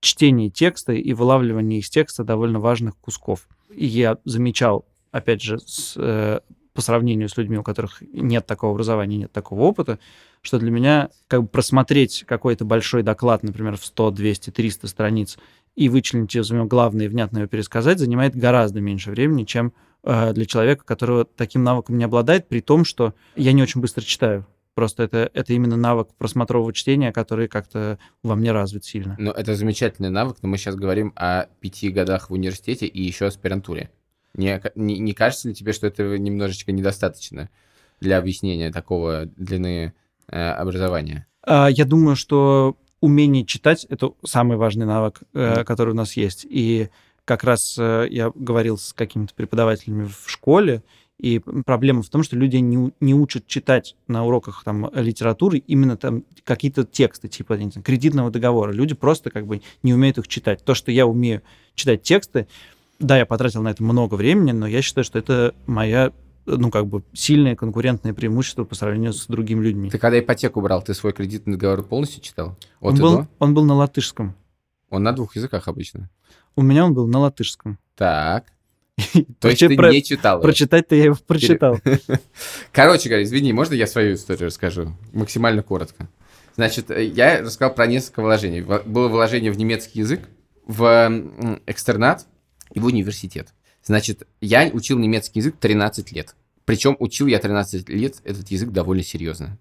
чтение 0.00 0.50
текста 0.50 0.94
и 0.94 1.12
вылавливание 1.12 1.78
из 1.78 1.90
текста 1.90 2.24
довольно 2.24 2.58
важных 2.58 2.96
кусков. 2.96 3.46
И 3.70 3.86
я 3.86 4.18
замечал, 4.24 4.84
опять 5.12 5.42
же, 5.42 5.58
с, 5.58 5.94
э, 5.96 6.40
по 6.76 6.82
сравнению 6.82 7.28
с 7.28 7.36
людьми, 7.36 7.58
у 7.58 7.64
которых 7.64 8.02
нет 8.12 8.46
такого 8.46 8.72
образования, 8.72 9.16
нет 9.16 9.32
такого 9.32 9.62
опыта, 9.62 9.98
что 10.42 10.58
для 10.58 10.70
меня 10.70 11.08
как 11.26 11.42
бы 11.42 11.48
просмотреть 11.48 12.24
какой-то 12.28 12.64
большой 12.64 13.02
доклад, 13.02 13.42
например, 13.42 13.76
в 13.76 13.84
100, 13.84 14.12
200, 14.12 14.50
300 14.50 14.86
страниц 14.86 15.38
и 15.74 15.88
вычленить 15.88 16.36
из 16.36 16.50
него 16.50 16.66
главное 16.66 17.06
и 17.06 17.08
внятно 17.08 17.38
его 17.38 17.48
пересказать, 17.48 17.98
занимает 17.98 18.36
гораздо 18.36 18.80
меньше 18.80 19.10
времени, 19.10 19.44
чем 19.44 19.72
э, 20.04 20.32
для 20.32 20.46
человека, 20.46 20.84
которого 20.84 21.24
таким 21.24 21.64
навыком 21.64 21.98
не 21.98 22.04
обладает, 22.04 22.48
при 22.48 22.60
том, 22.60 22.84
что 22.84 23.14
я 23.34 23.52
не 23.52 23.62
очень 23.62 23.80
быстро 23.80 24.02
читаю. 24.02 24.46
Просто 24.74 25.04
это, 25.04 25.30
это 25.32 25.54
именно 25.54 25.76
навык 25.76 26.08
просмотрового 26.18 26.70
чтения, 26.74 27.10
который 27.10 27.48
как-то 27.48 27.98
во 28.22 28.34
мне 28.34 28.52
развит 28.52 28.84
сильно. 28.84 29.16
Ну, 29.18 29.30
это 29.30 29.54
замечательный 29.54 30.10
навык, 30.10 30.36
но 30.42 30.50
мы 30.50 30.58
сейчас 30.58 30.74
говорим 30.76 31.14
о 31.16 31.46
пяти 31.60 31.88
годах 31.88 32.28
в 32.28 32.34
университете 32.34 32.86
и 32.86 33.02
еще 33.02 33.24
аспирантуре. 33.24 33.90
Не, 34.36 34.60
не, 34.74 34.98
не 34.98 35.12
кажется 35.12 35.48
ли 35.48 35.54
тебе, 35.54 35.72
что 35.72 35.86
это 35.86 36.18
немножечко 36.18 36.72
недостаточно 36.72 37.48
для 38.00 38.18
объяснения 38.18 38.70
такого 38.70 39.26
длины 39.36 39.94
э, 40.28 40.50
образования? 40.50 41.26
А, 41.42 41.68
я 41.68 41.84
думаю, 41.84 42.16
что 42.16 42.76
умение 43.00 43.44
читать— 43.44 43.84
это 43.88 44.12
самый 44.24 44.56
важный 44.56 44.86
навык, 44.86 45.22
mm. 45.32 45.64
который 45.64 45.90
у 45.90 45.96
нас 45.96 46.16
есть. 46.16 46.46
И 46.48 46.90
как 47.24 47.44
раз 47.44 47.76
э, 47.78 48.06
я 48.10 48.30
говорил 48.34 48.78
с 48.78 48.92
какими-то 48.92 49.34
преподавателями 49.34 50.04
в 50.04 50.30
школе, 50.30 50.82
и 51.18 51.38
проблема 51.64 52.02
в 52.02 52.10
том, 52.10 52.22
что 52.22 52.36
люди 52.36 52.56
не, 52.56 52.92
не 53.00 53.14
учат 53.14 53.46
читать 53.46 53.96
на 54.06 54.26
уроках 54.26 54.62
там, 54.64 54.90
литературы 54.94 55.58
именно 55.58 55.96
там 55.96 56.24
какие-то 56.44 56.84
тексты, 56.84 57.28
типа 57.28 57.54
не 57.54 57.70
знаю, 57.70 57.84
кредитного 57.84 58.30
договора. 58.30 58.72
Люди 58.72 58.94
просто 58.94 59.30
как 59.30 59.46
бы 59.46 59.62
не 59.82 59.94
умеют 59.94 60.18
их 60.18 60.28
читать. 60.28 60.62
То, 60.62 60.74
что 60.74 60.92
я 60.92 61.06
умею 61.06 61.42
читать 61.74 62.02
тексты, 62.02 62.48
да, 62.98 63.18
я 63.18 63.26
потратил 63.26 63.62
на 63.62 63.68
это 63.68 63.82
много 63.82 64.14
времени, 64.14 64.52
но 64.52 64.66
я 64.66 64.82
считаю, 64.82 65.04
что 65.04 65.18
это 65.18 65.54
моя 65.66 66.12
ну, 66.46 66.70
как 66.70 66.86
бы, 66.86 67.02
сильное 67.12 67.56
конкурентное 67.56 68.14
преимущество 68.14 68.64
по 68.64 68.74
сравнению 68.74 69.12
с 69.12 69.26
другими 69.26 69.64
людьми. 69.64 69.90
Ты 69.90 69.98
когда 69.98 70.18
ипотеку 70.18 70.60
брал, 70.60 70.82
ты 70.82 70.94
свой 70.94 71.12
кредитный 71.12 71.54
договор 71.54 71.82
полностью 71.82 72.22
читал? 72.22 72.56
От 72.80 72.94
он, 72.94 73.00
был, 73.00 73.26
он 73.38 73.54
был 73.54 73.64
на 73.64 73.74
латышском. 73.74 74.34
Он 74.88 75.02
на 75.02 75.12
двух 75.12 75.34
языках 75.36 75.66
обычно? 75.66 76.08
У 76.54 76.62
меня 76.62 76.84
он 76.84 76.94
был 76.94 77.08
на 77.08 77.18
латышском. 77.18 77.78
Так. 77.96 78.46
То 79.40 79.48
есть 79.48 79.60
ты 79.60 79.76
не 79.76 80.02
читал 80.02 80.40
Прочитать-то 80.40 80.94
я 80.94 81.04
его 81.04 81.16
прочитал. 81.26 81.78
Короче 82.72 83.08
говоря, 83.08 83.24
извини, 83.24 83.52
можно 83.52 83.74
я 83.74 83.86
свою 83.86 84.14
историю 84.14 84.46
расскажу? 84.46 84.96
Максимально 85.12 85.62
коротко. 85.62 86.08
Значит, 86.54 86.90
я 86.90 87.42
рассказал 87.42 87.74
про 87.74 87.86
несколько 87.86 88.22
вложений. 88.22 88.62
Было 88.62 89.08
вложение 89.08 89.52
в 89.52 89.58
немецкий 89.58 89.98
язык, 89.98 90.20
в 90.66 91.60
экстернат 91.66 92.26
и 92.76 92.78
в 92.78 92.84
университет. 92.84 93.54
Значит, 93.82 94.28
я 94.40 94.68
учил 94.72 94.98
немецкий 94.98 95.40
язык 95.40 95.56
13 95.58 96.12
лет. 96.12 96.36
Причем 96.66 96.94
учил 96.98 97.26
я 97.26 97.38
13 97.38 97.88
лет 97.88 98.16
этот 98.22 98.48
язык 98.50 98.70
довольно 98.70 99.02
серьезно. 99.02 99.58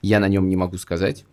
Я 0.00 0.18
на 0.18 0.26
нем 0.26 0.48
не 0.48 0.56
могу 0.56 0.76
сказать. 0.76 1.24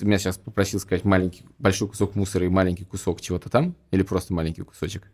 Меня 0.00 0.18
сейчас 0.18 0.38
попросил 0.38 0.80
сказать 0.80 1.04
маленький, 1.04 1.44
большой 1.58 1.88
кусок 1.88 2.16
мусора 2.16 2.46
и 2.46 2.48
маленький 2.48 2.84
кусок 2.84 3.20
чего-то 3.20 3.48
там, 3.48 3.76
или 3.92 4.02
просто 4.02 4.34
маленький 4.34 4.62
кусочек. 4.62 5.04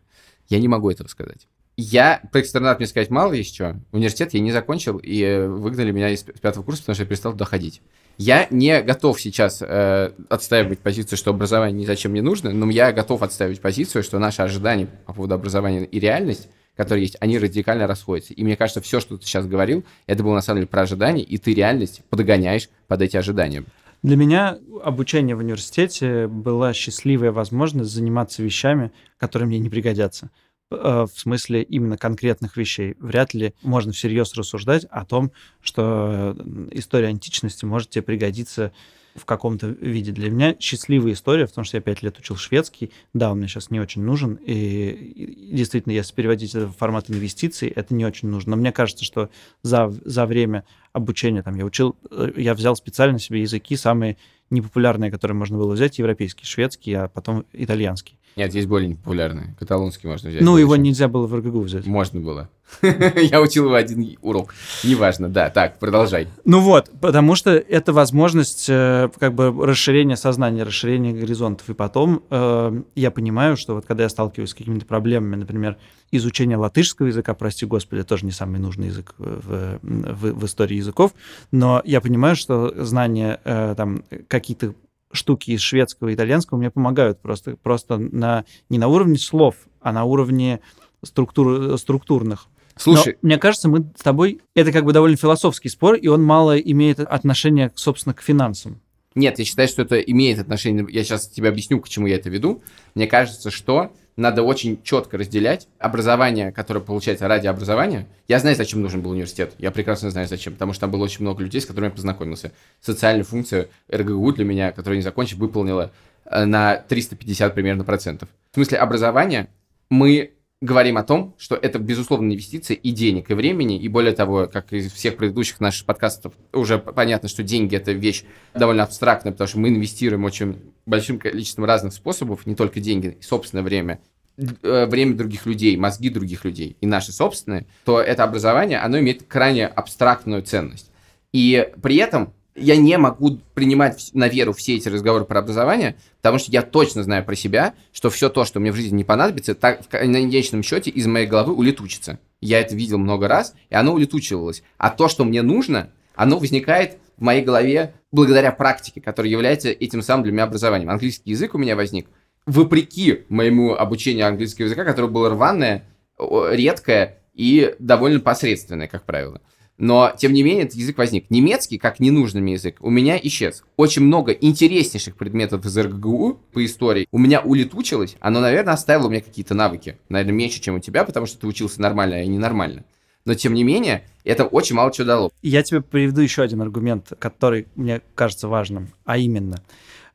Я 0.49 0.59
не 0.59 0.67
могу 0.67 0.89
этого 0.89 1.07
сказать. 1.07 1.47
Я 1.77 2.23
про 2.31 2.41
экстернат 2.41 2.79
мне 2.79 2.87
сказать 2.87 3.11
мало 3.11 3.33
еще. 3.33 3.79
Университет 3.91 4.33
я 4.33 4.39
не 4.39 4.51
закончил, 4.51 4.97
и 4.97 5.21
э, 5.21 5.47
выгнали 5.47 5.91
меня 5.91 6.09
из 6.09 6.23
пятого 6.23 6.63
курса, 6.63 6.81
потому 6.81 6.95
что 6.95 7.03
я 7.03 7.07
перестал 7.07 7.33
туда 7.33 7.45
ходить. 7.45 7.81
Я 8.17 8.47
не 8.51 8.81
готов 8.81 9.19
сейчас 9.19 9.61
э, 9.61 10.11
отстаивать 10.29 10.79
позицию, 10.79 11.17
что 11.17 11.31
образование 11.31 11.81
ни 11.81 11.85
зачем 11.85 12.13
не 12.13 12.21
нужно, 12.21 12.51
но 12.51 12.69
я 12.69 12.91
готов 12.91 13.23
отстаивать 13.23 13.59
позицию, 13.59 14.03
что 14.03 14.19
наши 14.19 14.41
ожидания 14.41 14.87
по 15.05 15.13
поводу 15.13 15.33
образования 15.33 15.85
и 15.85 15.99
реальность, 15.99 16.47
которые 16.75 17.03
есть, 17.03 17.17
они 17.19 17.39
радикально 17.39 17.87
расходятся. 17.87 18.33
И 18.33 18.43
мне 18.43 18.55
кажется, 18.55 18.81
все, 18.81 18.99
что 18.99 19.17
ты 19.17 19.25
сейчас 19.25 19.47
говорил, 19.47 19.83
это 20.05 20.23
было 20.23 20.35
на 20.35 20.41
самом 20.41 20.59
деле 20.59 20.67
про 20.67 20.83
ожидания, 20.83 21.23
и 21.23 21.37
ты 21.37 21.53
реальность 21.53 22.01
подгоняешь 22.09 22.69
под 22.87 23.01
эти 23.01 23.17
ожидания. 23.17 23.63
Для 24.03 24.17
меня 24.17 24.57
обучение 24.83 25.35
в 25.35 25.39
университете 25.39 26.27
была 26.27 26.73
счастливая 26.73 27.31
возможность 27.31 27.91
заниматься 27.91 28.43
вещами, 28.43 28.91
которые 29.17 29.47
мне 29.47 29.59
не 29.59 29.69
пригодятся. 29.69 30.29
Э, 30.73 31.05
в 31.11 31.19
смысле 31.19 31.63
именно 31.63 31.97
конкретных 31.97 32.57
вещей. 32.57 32.95
Вряд 32.99 33.33
ли 33.33 33.53
можно 33.61 33.91
всерьез 33.91 34.33
рассуждать 34.35 34.85
о 34.85 35.05
том, 35.05 35.31
что 35.61 36.35
история 36.71 37.07
античности 37.07 37.65
может 37.65 37.89
тебе 37.89 38.01
пригодиться 38.01 38.71
в 39.15 39.25
каком-то 39.25 39.67
виде. 39.67 40.11
Для 40.11 40.31
меня 40.31 40.55
счастливая 40.59 41.13
история, 41.13 41.45
потому 41.45 41.65
что 41.65 41.77
я 41.77 41.81
пять 41.81 42.01
лет 42.01 42.17
учил 42.17 42.35
шведский. 42.35 42.91
Да, 43.13 43.31
он 43.31 43.39
мне 43.39 43.47
сейчас 43.47 43.69
не 43.69 43.79
очень 43.79 44.01
нужен. 44.01 44.39
И 44.43 45.51
действительно, 45.51 45.93
если 45.93 46.13
переводить 46.13 46.55
это 46.55 46.67
в 46.67 46.75
формат 46.75 47.09
инвестиций, 47.09 47.69
это 47.69 47.93
не 47.93 48.05
очень 48.05 48.29
нужно. 48.29 48.51
Но 48.51 48.57
мне 48.57 48.71
кажется, 48.71 49.05
что 49.05 49.29
за, 49.61 49.93
за 50.03 50.25
время 50.25 50.65
обучения 50.93 51.43
там 51.43 51.55
я 51.55 51.65
учил, 51.65 51.97
э, 52.09 52.31
я 52.37 52.53
взял 52.53 52.75
специально 52.75 53.19
себе 53.19 53.41
языки 53.41 53.75
самые 53.75 54.17
непопулярные, 54.49 55.11
которые 55.11 55.35
можно 55.35 55.57
было 55.57 55.73
взять, 55.73 55.99
европейский, 55.99 56.45
шведский, 56.45 56.93
а 56.93 57.07
потом 57.07 57.45
итальянский. 57.51 58.17
Нет, 58.35 58.53
есть 58.55 58.67
более 58.67 58.89
непопулярные. 58.89 59.55
Каталонский 59.59 60.09
можно 60.09 60.29
взять. 60.29 60.41
Ну, 60.41 60.57
его 60.57 60.75
нельзя 60.75 61.07
было 61.07 61.27
в 61.27 61.35
РГГУ 61.35 61.61
взять. 61.61 61.85
Можно 61.85 62.19
было. 62.19 62.49
Я 62.81 63.39
учил 63.41 63.65
его 63.65 63.75
один 63.75 64.17
урок. 64.21 64.55
Неважно, 64.83 65.29
да. 65.29 65.51
Так, 65.51 65.77
продолжай. 65.77 66.27
Ну 66.43 66.59
вот, 66.59 66.89
потому 66.99 67.35
что 67.35 67.51
это 67.51 67.93
возможность 67.93 68.65
э, 68.69 69.09
как 69.19 69.35
бы 69.35 69.53
расширения 69.65 70.15
сознания, 70.15 70.63
расширения 70.63 71.13
горизонтов. 71.13 71.69
И 71.69 71.75
потом 71.75 72.23
э, 72.31 72.81
я 72.95 73.11
понимаю, 73.11 73.55
что 73.55 73.75
вот 73.75 73.85
когда 73.85 74.03
я 74.03 74.09
сталкиваюсь 74.09 74.49
с 74.49 74.55
какими-то 74.55 74.87
проблемами, 74.87 75.35
например, 75.35 75.77
изучение 76.09 76.57
латышского 76.57 77.07
языка, 77.07 77.35
прости 77.35 77.67
господи, 77.67 78.03
тоже 78.03 78.25
не 78.25 78.31
самый 78.31 78.59
нужный 78.59 78.87
язык 78.87 79.13
в, 79.17 79.79
в, 79.81 80.31
в 80.33 80.45
истории 80.45 80.77
языков, 80.83 81.13
но 81.51 81.81
я 81.85 82.01
понимаю, 82.01 82.35
что 82.35 82.73
знание 82.83 83.39
э, 83.43 83.73
там 83.75 84.03
какие-то 84.27 84.75
штуки 85.11 85.51
из 85.51 85.61
шведского 85.61 86.09
и 86.09 86.15
итальянского 86.15 86.57
мне 86.57 86.71
помогают 86.71 87.21
просто, 87.21 87.55
просто 87.61 87.97
на, 87.97 88.45
не 88.69 88.77
на 88.77 88.87
уровне 88.87 89.17
слов, 89.17 89.55
а 89.81 89.91
на 89.91 90.03
уровне 90.03 90.59
структур, 91.03 91.77
структурных. 91.77 92.47
Слушай, 92.75 93.17
Но, 93.21 93.27
мне 93.27 93.37
кажется, 93.37 93.69
мы 93.69 93.91
с 93.95 94.01
тобой... 94.01 94.41
Это 94.55 94.71
как 94.71 94.83
бы 94.83 94.93
довольно 94.93 95.15
философский 95.15 95.69
спор, 95.69 95.95
и 95.95 96.07
он 96.07 96.23
мало 96.23 96.57
имеет 96.57 96.99
отношения, 96.99 97.71
собственно, 97.75 98.13
к 98.13 98.21
финансам. 98.21 98.81
Нет, 99.15 99.37
я 99.37 99.45
считаю, 99.45 99.67
что 99.67 99.83
это 99.83 99.99
имеет 99.99 100.39
отношение... 100.39 100.85
Я 100.89 101.03
сейчас 101.03 101.27
тебе 101.27 101.49
объясню, 101.49 101.79
к 101.79 101.87
чему 101.87 102.07
я 102.07 102.15
это 102.15 102.31
веду. 102.31 102.63
Мне 102.95 103.05
кажется, 103.05 103.51
что 103.51 103.91
надо 104.15 104.43
очень 104.43 104.81
четко 104.83 105.17
разделять 105.17 105.67
образование, 105.79 106.51
которое 106.51 106.79
получается 106.79 107.27
ради 107.27 107.47
образования. 107.47 108.07
Я 108.27 108.39
знаю, 108.39 108.55
зачем 108.55 108.81
нужен 108.81 109.01
был 109.01 109.11
университет. 109.11 109.53
Я 109.57 109.71
прекрасно 109.71 110.11
знаю, 110.11 110.27
зачем. 110.27 110.53
Потому 110.53 110.73
что 110.73 110.81
там 110.81 110.91
было 110.91 111.03
очень 111.03 111.21
много 111.21 111.43
людей, 111.43 111.61
с 111.61 111.65
которыми 111.65 111.89
я 111.89 111.95
познакомился. 111.95 112.51
Социальную 112.81 113.25
функцию 113.25 113.69
РГГУ 113.91 114.33
для 114.33 114.45
меня, 114.45 114.71
которую 114.71 114.97
не 114.97 115.03
закончив, 115.03 115.37
выполнила 115.37 115.91
э, 116.25 116.45
на 116.45 116.77
350 116.77 117.55
примерно 117.55 117.83
процентов. 117.83 118.29
В 118.51 118.55
смысле 118.55 118.77
образования 118.77 119.47
мы 119.89 120.33
говорим 120.63 120.97
о 120.97 121.03
том, 121.03 121.35
что 121.37 121.55
это, 121.55 121.77
безусловно, 121.77 122.31
инвестиция 122.31 122.75
и 122.75 122.91
денег, 122.91 123.29
и 123.29 123.33
времени, 123.33 123.77
и 123.77 123.89
более 123.89 124.13
того, 124.13 124.47
как 124.47 124.71
из 124.71 124.91
всех 124.93 125.17
предыдущих 125.17 125.59
наших 125.59 125.85
подкастов, 125.85 126.33
уже 126.53 126.77
понятно, 126.77 127.27
что 127.27 127.43
деньги– 127.43 127.75
это 127.77 127.91
вещь 127.91 128.23
довольно 128.53 128.83
абстрактная, 128.83 129.33
потому 129.33 129.49
что 129.49 129.59
мы 129.59 129.67
инвестируем 129.67 130.23
очень 130.23 130.61
большим 130.85 131.19
количеством 131.19 131.65
разных 131.65 131.93
способов, 131.93 132.45
не 132.45 132.55
только 132.55 132.79
деньги, 132.79 133.17
и 133.19 133.21
собственное 133.21 133.61
время, 133.63 133.99
э, 134.37 134.85
время 134.85 135.15
других 135.15 135.45
людей, 135.45 135.75
мозги 135.75 136.09
других 136.09 136.45
людей 136.45 136.77
и 136.79 136.87
наши 136.87 137.11
собственные, 137.11 137.67
то 137.83 137.99
это 137.99 138.23
образование, 138.23 138.79
оно 138.79 138.97
имеет 138.99 139.23
крайне 139.23 139.67
абстрактную 139.67 140.43
ценность. 140.43 140.89
И 141.33 141.71
при 141.81 141.97
этом 141.97 142.33
я 142.55 142.75
не 142.75 142.97
могу 142.97 143.39
принимать 143.53 144.11
на 144.13 144.27
веру 144.27 144.53
все 144.53 144.75
эти 144.75 144.87
разговоры 144.87 145.25
про 145.25 145.39
образование, 145.39 145.95
потому 146.17 146.37
что 146.37 146.51
я 146.51 146.61
точно 146.61 147.03
знаю 147.03 147.25
про 147.25 147.35
себя, 147.35 147.73
что 147.91 148.09
все 148.09 148.29
то, 148.29 148.45
что 148.45 148.59
мне 148.59 148.71
в 148.71 148.75
жизни 148.75 148.97
не 148.97 149.03
понадобится, 149.03 149.55
так 149.55 149.83
в 149.83 149.87
конечном 149.87 150.63
счете 150.63 150.91
из 150.91 151.07
моей 151.07 151.25
головы 151.25 151.53
улетучится. 151.53 152.19
Я 152.41 152.59
это 152.59 152.75
видел 152.75 152.97
много 152.97 153.27
раз, 153.27 153.55
и 153.69 153.75
оно 153.75 153.93
улетучивалось. 153.93 154.63
А 154.77 154.89
то, 154.89 155.07
что 155.07 155.25
мне 155.25 155.41
нужно, 155.41 155.89
оно 156.15 156.37
возникает 156.37 156.97
в 157.17 157.23
моей 157.23 157.43
голове 157.43 157.95
благодаря 158.11 158.51
практике, 158.51 159.01
которая 159.01 159.31
является 159.31 159.69
этим 159.69 160.01
самым 160.01 160.23
для 160.23 160.33
меня 160.33 160.43
образованием. 160.43 160.89
Английский 160.89 161.31
язык 161.31 161.55
у 161.55 161.57
меня 161.57 161.75
возник 161.75 162.07
вопреки 162.45 163.21
моему 163.29 163.73
обучению 163.73 164.27
английского 164.27 164.65
языка, 164.65 164.83
которое 164.83 165.07
было 165.07 165.29
рваное, 165.29 165.85
редкое 166.19 167.19
и 167.33 167.75
довольно 167.79 168.19
посредственное, 168.19 168.87
как 168.87 169.03
правило. 169.03 169.41
Но, 169.77 170.13
тем 170.15 170.33
не 170.33 170.43
менее, 170.43 170.65
этот 170.65 170.75
язык 170.75 170.97
возник. 170.97 171.31
Немецкий, 171.31 171.77
как 171.77 171.99
ненужный 171.99 172.51
язык, 172.51 172.77
у 172.79 172.89
меня 172.89 173.19
исчез. 173.23 173.63
Очень 173.75 174.03
много 174.03 174.31
интереснейших 174.31 175.15
предметов 175.15 175.65
из 175.65 175.75
РГГУ 175.77 176.39
по 176.51 176.63
истории 176.63 177.07
у 177.11 177.17
меня 177.17 177.41
улетучилось. 177.41 178.15
Оно, 178.19 178.39
наверное, 178.39 178.73
оставило 178.73 179.07
у 179.07 179.09
меня 179.09 179.21
какие-то 179.21 179.55
навыки. 179.55 179.97
Наверное, 180.09 180.33
меньше, 180.33 180.61
чем 180.61 180.75
у 180.75 180.79
тебя, 180.79 181.03
потому 181.03 181.25
что 181.25 181.39
ты 181.39 181.47
учился 181.47 181.81
нормально, 181.81 182.15
а 182.15 182.19
я 182.19 182.27
ненормально. 182.27 182.85
Но, 183.25 183.33
тем 183.33 183.53
не 183.53 183.63
менее, 183.63 184.05
это 184.23 184.45
очень 184.45 184.75
мало 184.75 184.91
чего 184.91 185.07
дало. 185.07 185.31
Я 185.41 185.63
тебе 185.63 185.81
приведу 185.81 186.21
еще 186.21 186.43
один 186.43 186.61
аргумент, 186.61 187.13
который 187.19 187.67
мне 187.75 188.01
кажется 188.15 188.47
важным, 188.47 188.89
а 189.05 189.17
именно, 189.17 189.63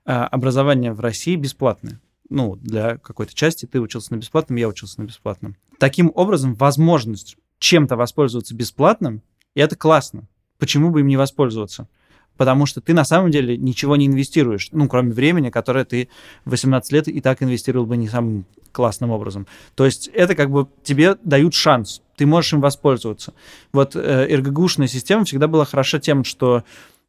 э, 0.05 0.13
образование 0.13 0.93
в 0.93 1.01
России 1.01 1.35
бесплатное. 1.35 2.01
Ну, 2.29 2.57
для 2.57 2.99
какой-то 2.99 3.35
части 3.35 3.67
ты 3.67 3.81
учился 3.81 4.13
на 4.13 4.19
бесплатном, 4.19 4.57
я 4.57 4.69
учился 4.69 5.01
на 5.01 5.07
бесплатном. 5.07 5.57
Таким 5.79 6.13
образом, 6.15 6.55
возможность 6.55 7.37
чем-то 7.59 7.97
воспользоваться 7.97 8.55
бесплатным 8.55 9.23
и 9.55 9.61
это 9.61 9.77
классно. 9.77 10.29
Почему 10.59 10.91
бы 10.91 11.01
им 11.01 11.07
не 11.07 11.17
воспользоваться? 11.17 11.89
Потому 12.37 12.67
что 12.67 12.81
ты 12.81 12.95
на 12.95 13.05
самом 13.05 13.33
деле 13.33 13.57
ничего 13.57 13.97
не 13.97 14.07
инвестируешь, 14.07 14.69
ну, 14.71 14.89
кроме 14.89 15.13
времени, 15.13 15.51
которое 15.51 15.85
ты 15.85 16.09
в 16.45 16.51
18 16.51 16.93
лет 16.93 17.09
и 17.09 17.21
так 17.21 17.43
инвестировал 17.43 17.85
бы 17.87 17.97
не 17.97 18.09
самым 18.09 18.47
классным 18.71 19.11
образом. 19.11 19.47
То 19.75 19.85
есть 19.85 20.09
это 20.15 20.37
как 20.37 20.51
бы 20.51 20.69
тебе 20.85 21.17
дают 21.25 21.55
шанс, 21.55 22.01
ты 22.17 22.27
можешь 22.27 22.53
им 22.53 22.61
воспользоваться. 22.61 23.35
Вот 23.73 23.97
э, 23.97 24.37
РГГУшная 24.37 24.87
система 24.87 25.25
всегда 25.25 25.49
была 25.49 25.65
хороша 25.65 25.99
тем, 25.99 26.23
что 26.23 26.63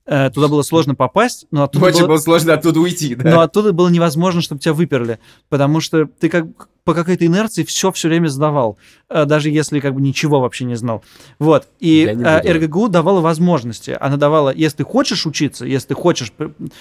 туда 0.06 0.48
было 0.48 0.62
сложно 0.64 0.96
попасть, 0.96 1.46
но 1.52 1.64
оттуда 1.64 1.86
Очень 1.86 2.00
было... 2.00 2.08
было 2.08 2.18
сложно 2.18 2.54
оттуда 2.54 2.80
уйти, 2.80 3.16
да. 3.16 3.30
Но 3.30 3.42
оттуда 3.42 3.74
было 3.74 3.90
невозможно, 3.90 4.42
чтобы 4.42 4.60
тебя 4.60 4.74
выперли, 4.74 5.20
потому 5.50 5.82
что 5.82 6.08
ты 6.20 6.30
как 6.30 6.48
по 6.90 6.96
какой-то 6.96 7.24
инерции 7.24 7.64
все 7.64 7.92
все 7.92 8.08
время 8.08 8.30
сдавал, 8.30 8.80
э, 9.10 9.26
даже 9.26 9.52
если 9.52 9.80
как 9.80 9.94
бы 9.94 10.02
ничего 10.02 10.40
вообще 10.40 10.66
не 10.66 10.74
знал. 10.74 11.04
Вот. 11.38 11.68
И 11.80 12.04
э, 12.04 12.52
РГГУ 12.52 12.90
давала 12.90 13.22
возможности. 13.22 13.96
Она 14.00 14.18
давала, 14.18 14.52
если 14.52 14.78
ты 14.78 14.86
хочешь 14.86 15.28
учиться, 15.28 15.68
если 15.68 15.90
ты 15.90 15.94
хочешь, 15.94 16.34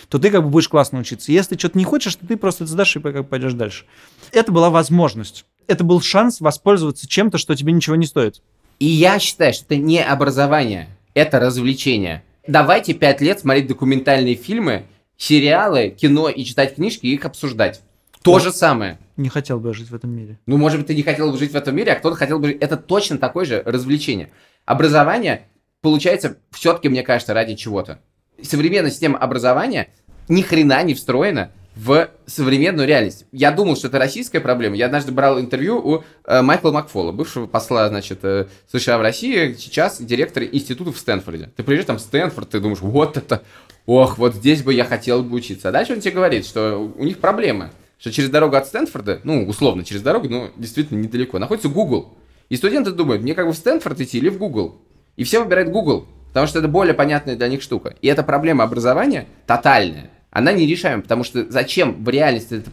то 0.08 0.18
ты 0.18 0.30
как 0.30 0.44
бы 0.44 0.48
будешь 0.48 0.70
классно 0.70 1.00
учиться. 1.00 1.30
Если 1.30 1.54
ты 1.54 1.58
что-то 1.58 1.76
не 1.76 1.84
хочешь, 1.84 2.16
то 2.16 2.26
ты 2.26 2.38
просто 2.38 2.64
это 2.64 2.72
сдашь 2.72 2.96
и 2.96 3.00
как 3.00 3.28
пойдешь 3.28 3.52
дальше. 3.52 3.84
Это 4.32 4.50
была 4.50 4.70
возможность. 4.70 5.44
Это 5.66 5.84
был 5.84 6.00
шанс 6.00 6.40
воспользоваться 6.40 7.06
чем-то, 7.06 7.36
что 7.36 7.54
тебе 7.54 7.72
ничего 7.72 7.94
не 7.94 8.06
стоит. 8.06 8.40
И 8.78 8.86
я 8.86 9.18
считаю, 9.18 9.52
что 9.52 9.66
это 9.66 9.76
не 9.76 10.02
образование, 10.02 10.88
это 11.12 11.38
развлечение 11.38 12.22
давайте 12.48 12.94
пять 12.94 13.20
лет 13.20 13.38
смотреть 13.38 13.68
документальные 13.68 14.34
фильмы, 14.34 14.86
сериалы, 15.16 15.90
кино 15.90 16.28
и 16.28 16.44
читать 16.44 16.74
книжки 16.74 17.06
и 17.06 17.14
их 17.14 17.24
обсуждать. 17.24 17.82
То 18.22 18.32
вот. 18.32 18.42
же 18.42 18.50
самое. 18.50 18.98
Не 19.16 19.28
хотел 19.28 19.60
бы 19.60 19.72
жить 19.72 19.90
в 19.90 19.94
этом 19.94 20.10
мире. 20.10 20.38
Ну, 20.46 20.56
может 20.56 20.80
быть, 20.80 20.88
ты 20.88 20.94
не 20.96 21.02
хотел 21.02 21.30
бы 21.30 21.38
жить 21.38 21.52
в 21.52 21.56
этом 21.56 21.76
мире, 21.76 21.92
а 21.92 21.94
кто-то 21.96 22.16
хотел 22.16 22.40
бы... 22.40 22.50
Это 22.60 22.76
точно 22.76 23.18
такое 23.18 23.44
же 23.44 23.62
развлечение. 23.64 24.30
Образование 24.64 25.46
получается 25.80 26.38
все-таки, 26.50 26.88
мне 26.88 27.02
кажется, 27.02 27.34
ради 27.34 27.54
чего-то. 27.54 28.00
Современная 28.42 28.90
система 28.90 29.18
образования 29.18 29.88
ни 30.28 30.42
хрена 30.42 30.82
не 30.82 30.94
встроена 30.94 31.52
в 31.78 32.10
современную 32.26 32.88
реальность. 32.88 33.24
Я 33.30 33.52
думал, 33.52 33.76
что 33.76 33.86
это 33.86 34.00
российская 34.00 34.40
проблема. 34.40 34.74
Я 34.74 34.86
однажды 34.86 35.12
брал 35.12 35.38
интервью 35.38 35.78
у 35.78 36.04
э, 36.24 36.42
Майкла 36.42 36.72
Макфола, 36.72 37.12
бывшего 37.12 37.46
посла, 37.46 37.88
значит, 37.88 38.18
э, 38.24 38.46
США 38.70 38.98
в 38.98 39.02
России, 39.02 39.54
сейчас 39.56 40.02
директор 40.02 40.42
института 40.42 40.90
в 40.90 40.98
Стэнфорде. 40.98 41.50
Ты 41.54 41.62
приезжаешь 41.62 41.86
там 41.86 41.98
в 41.98 42.00
Стэнфорд, 42.00 42.50
ты 42.50 42.58
думаешь, 42.58 42.80
вот 42.80 43.16
это, 43.16 43.44
ох, 43.86 44.18
вот 44.18 44.34
здесь 44.34 44.64
бы 44.64 44.74
я 44.74 44.84
хотел 44.84 45.22
бы 45.22 45.36
учиться. 45.36 45.68
А 45.68 45.72
дальше 45.72 45.92
он 45.92 46.00
тебе 46.00 46.14
говорит, 46.14 46.46
что 46.46 46.92
у 46.96 47.04
них 47.04 47.18
проблема, 47.18 47.70
что 48.00 48.10
через 48.10 48.28
дорогу 48.28 48.56
от 48.56 48.66
Стэнфорда, 48.66 49.20
ну, 49.22 49.46
условно, 49.46 49.84
через 49.84 50.02
дорогу, 50.02 50.28
но 50.28 50.50
действительно 50.56 50.98
недалеко, 50.98 51.38
находится 51.38 51.68
Google. 51.68 52.12
И 52.48 52.56
студенты 52.56 52.90
думают, 52.90 53.22
мне 53.22 53.34
как 53.34 53.46
бы 53.46 53.52
в 53.52 53.56
Стэнфорд 53.56 54.00
идти 54.00 54.18
или 54.18 54.30
в 54.30 54.38
Google. 54.38 54.82
И 55.14 55.22
все 55.22 55.40
выбирают 55.44 55.70
Google, 55.70 56.06
потому 56.28 56.48
что 56.48 56.58
это 56.58 56.66
более 56.66 56.94
понятная 56.94 57.36
для 57.36 57.46
них 57.46 57.62
штука. 57.62 57.94
И 58.02 58.08
эта 58.08 58.24
проблема 58.24 58.64
образования 58.64 59.28
тотальная 59.46 60.10
она 60.38 60.52
нерешаема, 60.52 61.02
потому 61.02 61.24
что 61.24 61.50
зачем 61.50 62.04
в 62.04 62.08
реальности 62.08 62.54
это, 62.54 62.70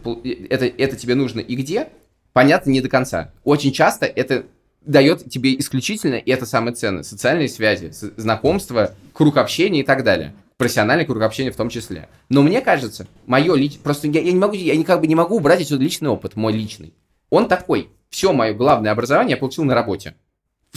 это, 0.48 0.66
это 0.66 0.96
тебе 0.96 1.16
нужно 1.16 1.40
и 1.40 1.56
где, 1.56 1.88
понятно 2.32 2.70
не 2.70 2.80
до 2.80 2.88
конца. 2.88 3.32
Очень 3.42 3.72
часто 3.72 4.06
это 4.06 4.46
дает 4.82 5.28
тебе 5.28 5.58
исключительно, 5.58 6.14
и 6.14 6.30
это 6.30 6.46
самое 6.46 6.76
ценное, 6.76 7.02
социальные 7.02 7.48
связи, 7.48 7.90
знакомства, 8.16 8.94
круг 9.12 9.36
общения 9.36 9.80
и 9.80 9.82
так 9.82 10.04
далее. 10.04 10.32
Профессиональный 10.56 11.04
круг 11.04 11.20
общения 11.22 11.50
в 11.50 11.56
том 11.56 11.68
числе. 11.68 12.08
Но 12.28 12.42
мне 12.42 12.60
кажется, 12.60 13.08
мое 13.26 13.56
личное... 13.56 13.82
Просто 13.82 14.06
я, 14.06 14.20
я 14.20 14.30
не 14.30 14.38
могу, 14.38 14.54
я 14.54 14.76
никак 14.76 15.00
бы 15.00 15.08
не 15.08 15.16
могу 15.16 15.36
убрать 15.36 15.60
отсюда 15.60 15.82
личный 15.82 16.08
опыт, 16.08 16.36
мой 16.36 16.52
личный. 16.52 16.94
Он 17.30 17.48
такой. 17.48 17.90
Все 18.10 18.32
мое 18.32 18.54
главное 18.54 18.92
образование 18.92 19.32
я 19.32 19.36
получил 19.36 19.64
на 19.64 19.74
работе. 19.74 20.14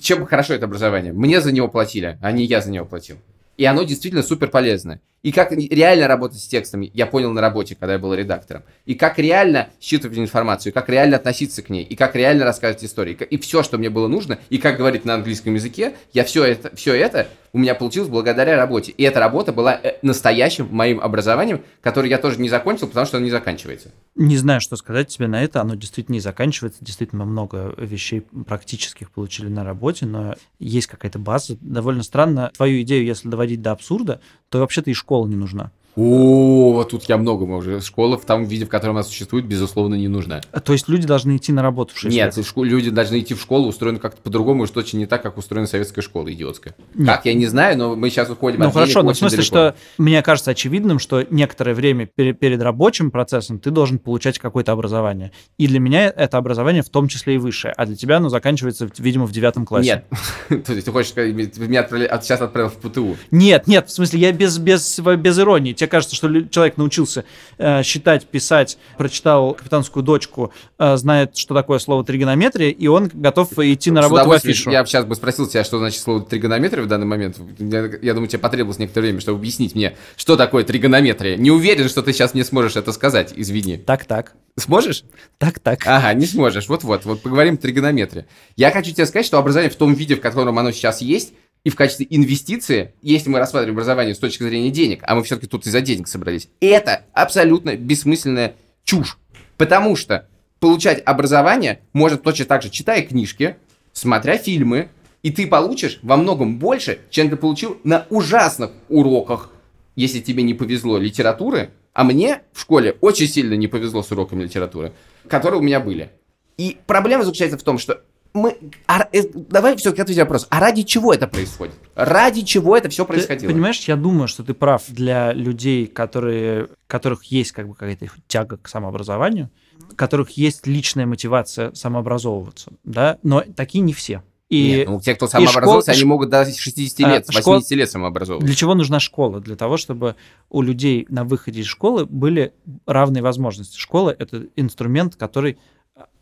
Чем 0.01 0.25
хорошо 0.25 0.55
это 0.55 0.65
образование? 0.65 1.13
Мне 1.13 1.39
за 1.39 1.51
него 1.51 1.67
платили, 1.67 2.17
а 2.19 2.31
не 2.31 2.45
я 2.45 2.61
за 2.61 2.71
него 2.71 2.85
платил. 2.85 3.17
И 3.57 3.65
оно 3.65 3.83
действительно 3.83 4.23
супер 4.23 4.49
полезное. 4.49 5.01
И 5.21 5.31
как 5.31 5.51
реально 5.51 6.07
работать 6.07 6.39
с 6.39 6.47
текстами, 6.47 6.89
я 6.93 7.05
понял 7.05 7.31
на 7.31 7.41
работе, 7.41 7.75
когда 7.75 7.93
я 7.93 7.99
был 7.99 8.13
редактором. 8.13 8.63
И 8.85 8.95
как 8.95 9.19
реально 9.19 9.69
считывать 9.81 10.17
информацию, 10.17 10.71
как 10.73 10.87
реально 10.89 11.17
относиться 11.17 11.61
к 11.61 11.69
ней, 11.69 11.83
и 11.83 11.95
как 11.95 12.15
реально 12.15 12.45
рассказывать 12.45 12.83
истории. 12.85 13.13
И 13.29 13.37
все, 13.37 13.63
что 13.63 13.77
мне 13.77 13.89
было 13.89 14.07
нужно, 14.07 14.39
и 14.49 14.57
как 14.57 14.77
говорить 14.77 15.05
на 15.05 15.15
английском 15.15 15.53
языке, 15.55 15.95
я 16.13 16.23
все 16.23 16.45
это, 16.45 16.75
все 16.75 16.93
это 16.93 17.27
у 17.53 17.57
меня 17.57 17.75
получилось 17.75 18.09
благодаря 18.09 18.57
работе. 18.57 18.91
И 18.91 19.03
эта 19.03 19.19
работа 19.19 19.51
была 19.51 19.79
э, 19.81 19.97
настоящим 20.01 20.67
моим 20.71 20.99
образованием, 20.99 21.63
которое 21.81 22.09
я 22.09 22.17
тоже 22.17 22.39
не 22.39 22.49
закончил, 22.49 22.87
потому 22.87 23.05
что 23.05 23.17
оно 23.17 23.25
не 23.25 23.31
заканчивается. 23.31 23.91
Не 24.15 24.37
знаю, 24.37 24.61
что 24.61 24.75
сказать 24.75 25.07
тебе 25.07 25.27
на 25.27 25.43
это. 25.43 25.61
Оно 25.61 25.75
действительно 25.75 26.13
не 26.13 26.19
заканчивается. 26.19 26.83
Действительно 26.83 27.25
много 27.25 27.73
вещей 27.77 28.21
практических 28.21 29.11
получили 29.11 29.47
на 29.47 29.63
работе, 29.63 30.05
но 30.05 30.35
есть 30.59 30.87
какая-то 30.87 31.19
база. 31.19 31.57
Довольно 31.61 32.03
странно. 32.03 32.51
Твою 32.55 32.81
идею, 32.81 33.05
если 33.05 33.29
доводить 33.29 33.61
до 33.61 33.71
абсурда, 33.71 34.21
то 34.49 34.59
вообще-то 34.59 34.89
и 34.89 34.93
школа 34.93 35.27
не 35.27 35.35
нужна. 35.35 35.71
О, 35.95 36.83
тут 36.89 37.03
я 37.05 37.17
много 37.17 37.43
уже. 37.43 37.81
Школа 37.81 38.17
в 38.17 38.25
том 38.25 38.45
виде, 38.45 38.65
в 38.65 38.69
котором 38.69 38.95
она 38.95 39.03
существует, 39.03 39.45
безусловно, 39.45 39.95
не 39.95 40.07
нужна. 40.07 40.41
А, 40.51 40.59
то 40.59 40.73
есть 40.73 40.87
люди 40.87 41.07
должны 41.07 41.37
идти 41.37 41.51
на 41.51 41.61
работу 41.61 41.93
в 41.93 41.99
6 41.99 42.15
Нет, 42.15 42.37
лет? 42.37 42.45
Школ, 42.45 42.63
люди 42.63 42.89
должны 42.89 43.19
идти 43.19 43.33
в 43.33 43.41
школу, 43.41 43.67
устроены 43.67 43.99
как-то 43.99 44.21
по-другому, 44.21 44.63
уж 44.63 44.69
точно 44.69 44.97
не 44.97 45.05
так, 45.05 45.21
как 45.21 45.37
устроена 45.37 45.67
советская 45.67 46.03
школа 46.03 46.31
идиотская. 46.31 46.75
Нет. 46.93 47.07
Как, 47.07 47.25
я 47.25 47.33
не 47.33 47.47
знаю, 47.47 47.77
но 47.77 47.95
мы 47.95 48.09
сейчас 48.09 48.29
уходим 48.29 48.59
ну, 48.59 48.67
от 48.67 48.73
хорошо, 48.73 49.03
но 49.03 49.13
в 49.13 49.17
смысле, 49.17 49.37
далеко. 49.37 49.45
что 49.45 49.75
мне 49.97 50.21
кажется 50.21 50.51
очевидным, 50.51 50.99
что 50.99 51.25
некоторое 51.29 51.73
время 51.73 52.05
перед, 52.05 52.39
перед 52.39 52.61
рабочим 52.61 53.11
процессом 53.11 53.59
ты 53.59 53.71
должен 53.71 53.99
получать 53.99 54.39
какое-то 54.39 54.71
образование. 54.71 55.31
И 55.57 55.67
для 55.67 55.79
меня 55.79 56.05
это 56.05 56.37
образование 56.37 56.83
в 56.83 56.89
том 56.89 57.07
числе 57.07 57.35
и 57.35 57.37
высшее, 57.37 57.73
а 57.75 57.85
для 57.85 57.95
тебя 57.95 58.17
оно 58.17 58.29
заканчивается, 58.29 58.89
видимо, 58.97 59.25
в 59.25 59.31
девятом 59.31 59.65
классе. 59.65 60.05
Нет. 60.49 60.65
То 60.65 60.73
есть 60.73 60.85
ты 60.85 60.91
хочешь 60.91 61.11
сказать, 61.11 61.33
меня 61.33 61.87
сейчас 62.21 62.41
отправил 62.41 62.69
в 62.69 62.75
ПТУ? 62.75 63.17
Нет, 63.31 63.67
нет, 63.67 63.89
в 63.89 63.91
смысле, 63.91 64.19
я 64.19 64.31
без, 64.31 64.57
без, 64.57 64.99
без 64.99 65.39
иронии 65.39 65.73
тебе 65.79 65.87
кажется, 65.87 66.15
что 66.15 66.29
человек 66.49 66.77
научился 66.77 67.25
э, 67.57 67.83
считать, 67.83 68.27
писать, 68.27 68.77
прочитал 68.97 69.53
«Капитанскую 69.53 70.03
дочку», 70.03 70.53
э, 70.77 70.97
знает, 70.97 71.37
что 71.37 71.55
такое 71.55 71.79
слово 71.79 72.03
тригонометрия, 72.03 72.69
и 72.69 72.87
он 72.87 73.09
готов 73.13 73.57
идти 73.57 73.91
на 73.91 74.01
работу 74.01 74.29
в 74.29 74.31
афишу. 74.31 74.69
Я 74.69 74.85
сейчас 74.85 75.05
бы 75.05 75.15
спросил 75.15 75.47
тебя, 75.47 75.63
что 75.63 75.79
значит 75.79 76.01
слово 76.01 76.21
тригонометрия 76.21 76.83
в 76.83 76.87
данный 76.87 77.07
момент. 77.07 77.37
Я, 77.57 77.89
я 78.01 78.13
думаю, 78.13 78.27
тебе 78.27 78.39
потребовалось 78.39 78.79
некоторое 78.79 79.07
время, 79.07 79.21
чтобы 79.21 79.39
объяснить 79.39 79.75
мне, 79.75 79.95
что 80.15 80.35
такое 80.35 80.63
тригонометрия. 80.63 81.37
Не 81.37 81.51
уверен, 81.51 81.89
что 81.89 82.03
ты 82.03 82.13
сейчас 82.13 82.33
мне 82.33 82.43
сможешь 82.43 82.75
это 82.75 82.91
сказать, 82.91 83.33
извини. 83.35 83.77
Так-так. 83.77 84.33
Сможешь? 84.57 85.03
Так-так. 85.37 85.83
Ага, 85.85 86.13
не 86.13 86.25
сможешь. 86.25 86.67
Вот-вот, 86.67 87.05
вот 87.05 87.21
поговорим 87.21 87.57
тригонометрия. 87.57 88.27
Я 88.55 88.71
хочу 88.71 88.91
тебе 88.91 89.05
сказать, 89.05 89.25
что 89.25 89.37
образование 89.37 89.71
в 89.71 89.75
том 89.75 89.93
виде, 89.93 90.15
в 90.15 90.21
котором 90.21 90.59
оно 90.59 90.71
сейчас 90.71 91.01
есть, 91.01 91.33
и 91.63 91.69
в 91.69 91.75
качестве 91.75 92.07
инвестиции, 92.09 92.93
если 93.01 93.29
мы 93.29 93.39
рассматриваем 93.39 93.75
образование 93.75 94.15
с 94.15 94.19
точки 94.19 94.43
зрения 94.43 94.71
денег, 94.71 95.01
а 95.03 95.15
мы 95.15 95.23
все-таки 95.23 95.47
тут 95.47 95.65
из-за 95.65 95.81
денег 95.81 96.07
собрались, 96.07 96.49
это 96.61 97.03
абсолютно 97.13 97.75
бессмысленная 97.75 98.55
чушь. 98.83 99.17
Потому 99.57 99.95
что 99.95 100.27
получать 100.59 101.01
образование 101.05 101.81
можно 101.93 102.17
точно 102.17 102.45
так 102.45 102.63
же, 102.63 102.69
читая 102.69 103.01
книжки, 103.01 103.57
смотря 103.91 104.37
фильмы, 104.37 104.89
и 105.21 105.31
ты 105.31 105.47
получишь 105.47 105.99
во 106.01 106.15
многом 106.15 106.59
больше, 106.59 106.99
чем 107.09 107.29
ты 107.29 107.35
получил 107.35 107.79
на 107.83 108.05
ужасных 108.09 108.71
уроках, 108.87 109.49
если 109.95 110.21
тебе 110.21 110.43
не 110.43 110.53
повезло 110.53 110.97
литературы, 110.97 111.71
а 111.93 112.05
мне 112.05 112.43
в 112.53 112.61
школе 112.61 112.95
очень 113.01 113.27
сильно 113.27 113.55
не 113.55 113.67
повезло 113.67 114.01
с 114.01 114.11
уроками 114.11 114.43
литературы, 114.43 114.93
которые 115.27 115.59
у 115.59 115.63
меня 115.63 115.81
были. 115.81 116.11
И 116.57 116.77
проблема 116.87 117.23
заключается 117.23 117.57
в 117.57 117.63
том, 117.63 117.77
что 117.77 118.03
мы... 118.33 118.57
а, 118.87 119.07
э, 119.11 119.23
давай 119.33 119.75
все-таки 119.77 120.01
ответим 120.01 120.21
вопрос. 120.23 120.47
А 120.49 120.59
ради 120.59 120.83
чего 120.83 121.13
это 121.13 121.27
происходит? 121.27 121.75
Ради 121.95 122.41
чего 122.41 122.77
это 122.77 122.89
все 122.89 123.03
Ты 123.03 123.07
происходило? 123.13 123.51
понимаешь, 123.51 123.79
я 123.87 123.95
думаю, 123.95 124.27
что 124.27 124.43
ты 124.43 124.53
прав 124.53 124.83
для 124.87 125.33
людей, 125.33 125.87
которые, 125.87 126.69
которых 126.87 127.23
есть 127.25 127.51
как 127.51 127.67
бы 127.67 127.73
какая-то 127.73 128.07
тяга 128.27 128.57
к 128.57 128.67
самообразованию, 128.67 129.49
которых 129.95 130.31
есть 130.31 130.67
личная 130.67 131.05
мотивация 131.05 131.73
самообразовываться, 131.73 132.71
да, 132.83 133.17
но 133.23 133.41
такие 133.55 133.81
не 133.81 133.93
все. 133.93 134.23
И 134.49 134.67
Нет, 134.77 134.87
ну, 134.89 134.99
те, 134.99 135.13
кто 135.13 135.27
самообразовался, 135.27 135.91
школ- 135.91 135.95
они 135.95 136.03
могут 136.05 136.29
до 136.31 136.43
60 136.43 137.05
А, 137.05 137.09
лет, 137.11 137.27
школ- 137.29 137.55
80 137.57 137.71
лет 137.77 137.91
самообразовываться. 137.91 138.47
для 138.47 138.55
чего 138.55 138.73
нужна 138.73 138.99
школа? 138.99 139.39
Для 139.41 139.55
того, 139.55 139.77
чтобы 139.77 140.15
у 140.49 140.63
людей 140.63 141.05
на 141.09 141.23
выходе 141.23 141.61
из 141.61 141.67
школы 141.67 142.05
были 142.07 142.53
равные 142.87 143.21
возможности. 143.21 143.77
Школа— 143.77 144.09
это 144.17 144.47
инструмент, 144.55 145.15
который 145.15 145.59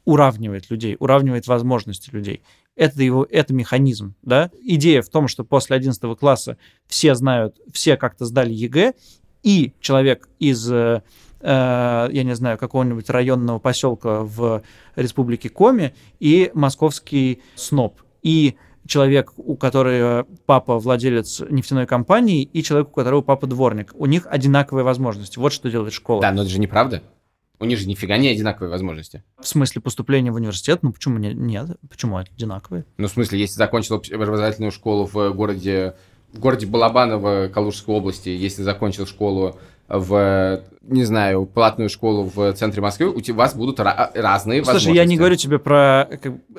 уравнивает 0.08 0.70
людей, 0.70 0.96
уравнивает 1.00 1.48
возможности 1.48 2.10
людей. 2.12 2.42
Это 2.78 3.04
его, 3.04 3.28
это 3.30 3.54
механизм, 3.54 4.16
да. 4.22 4.52
Идея 4.64 5.02
в 5.02 5.10
том, 5.10 5.28
что 5.28 5.44
после 5.44 5.76
11 5.76 6.18
класса 6.18 6.58
все 6.88 7.14
знают, 7.14 7.58
все 7.74 7.98
как-то 7.98 8.26
сдали 8.26 8.54
ЕГЭ, 8.54 8.94
и 9.44 9.74
человек 9.82 10.30
из, 10.40 10.72
э, 10.72 11.02
э, 11.42 12.10
я 12.10 12.24
не 12.24 12.36
знаю, 12.36 12.58
какого-нибудь 12.58 13.10
районного 13.10 13.60
поселка 13.60 14.22
в 14.22 14.64
республике 14.96 15.50
Коми 15.50 15.94
и 16.22 16.52
московский 16.54 17.42
сноб, 17.56 18.00
и 18.24 18.56
человек, 18.86 19.34
у 19.36 19.58
которого 19.58 20.26
папа 20.46 20.80
владелец 20.80 21.42
нефтяной 21.50 21.86
компании, 21.86 22.44
и 22.44 22.64
человек, 22.64 22.88
у 22.88 22.92
которого 22.92 23.22
папа 23.22 23.46
дворник. 23.46 23.92
У 23.94 24.06
них 24.06 24.26
одинаковые 24.26 24.86
возможности. 24.86 25.38
Вот 25.38 25.52
что 25.52 25.70
делает 25.70 25.92
школа. 25.92 26.22
Да, 26.22 26.32
но 26.32 26.44
это 26.44 26.52
же 26.52 26.62
неправда. 26.62 27.04
У 27.60 27.66
них 27.66 27.80
же 27.80 27.88
нифига 27.88 28.18
не 28.18 28.28
одинаковые 28.30 28.70
возможности. 28.70 29.24
В 29.40 29.48
смысле 29.48 29.82
поступления 29.82 30.32
в 30.32 30.36
университет, 30.36 30.80
ну 30.84 30.92
почему 30.92 31.18
не- 31.18 31.34
нет? 31.34 31.78
Почему 31.90 32.18
одинаковые? 32.18 32.86
Ну, 32.98 33.08
в 33.08 33.12
смысле, 33.12 33.40
если 33.40 33.56
закончил 33.56 33.96
образовательную 33.96 34.72
школу 34.72 35.06
в 35.12 35.32
городе, 35.34 35.96
в 36.34 36.40
городе 36.40 36.68
Балабаново 36.68 37.48
Калужской 37.48 37.96
области, 37.96 38.30
если 38.30 38.62
закончил 38.62 39.08
школу 39.08 39.58
в, 39.90 40.62
не 40.82 41.04
знаю, 41.06 41.46
платную 41.46 41.90
школу 41.90 42.30
в 42.34 42.54
центре 42.54 42.82
Москвы, 42.82 43.08
у 43.10 43.34
вас 43.34 43.56
будут 43.56 43.80
ра- 43.80 44.12
разные 44.14 44.62
Слушай, 44.64 44.74
возможности. 44.76 44.98
я 44.98 45.06
не 45.06 45.18
говорю 45.18 45.36
тебе 45.38 45.60
про... 45.60 46.08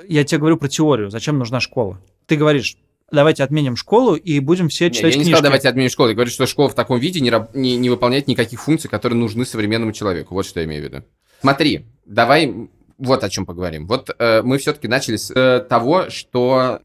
Я 0.09 0.25
тебе 0.25 0.39
говорю 0.39 0.57
про 0.57 0.69
теорию. 0.69 1.11
Зачем 1.11 1.39
нужна 1.39 1.61
школа? 1.61 2.01
Ты 2.27 2.37
говоришь, 2.37 2.77
давайте 3.11 3.43
отменим 3.43 3.77
школу 3.77 4.15
и 4.15 4.41
будем 4.41 4.69
все 4.69 4.87
Не, 4.87 4.93
читать 4.93 5.13
я 5.13 5.19
не 5.19 5.25
книжки. 5.25 5.31
сказал, 5.31 5.43
давайте 5.43 5.69
отменим 5.69 5.91
школу. 5.91 6.09
Я 6.09 6.15
говорю, 6.15 6.31
что 6.31 6.47
школа 6.47 6.69
в 6.69 6.75
таком 6.75 6.99
виде 6.99 7.21
не, 7.21 7.33
не, 7.55 7.77
не 7.77 7.91
выполняет 7.91 8.29
никаких 8.29 8.63
функций, 8.63 8.89
которые 8.89 9.19
нужны 9.19 9.45
современному 9.45 9.93
человеку. 9.93 10.35
Вот 10.35 10.47
что 10.47 10.61
я 10.61 10.67
имею 10.67 10.83
в 10.83 10.85
виду. 10.85 11.05
Смотри, 11.41 11.87
давай 12.05 12.69
вот 12.99 13.23
о 13.23 13.29
чем 13.29 13.47
поговорим. 13.47 13.87
Вот 13.87 14.11
э, 14.19 14.43
мы 14.43 14.59
все-таки 14.59 14.89
начали 14.89 15.17
с 15.17 15.31
э, 15.31 15.61
того, 15.61 16.11
что 16.11 16.81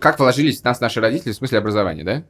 как 0.00 0.18
вложились 0.18 0.60
в 0.60 0.64
нас 0.64 0.80
наши 0.80 1.00
родители 1.00 1.32
в 1.32 1.36
смысле 1.36 1.58
образования, 1.58 2.02
да? 2.02 2.24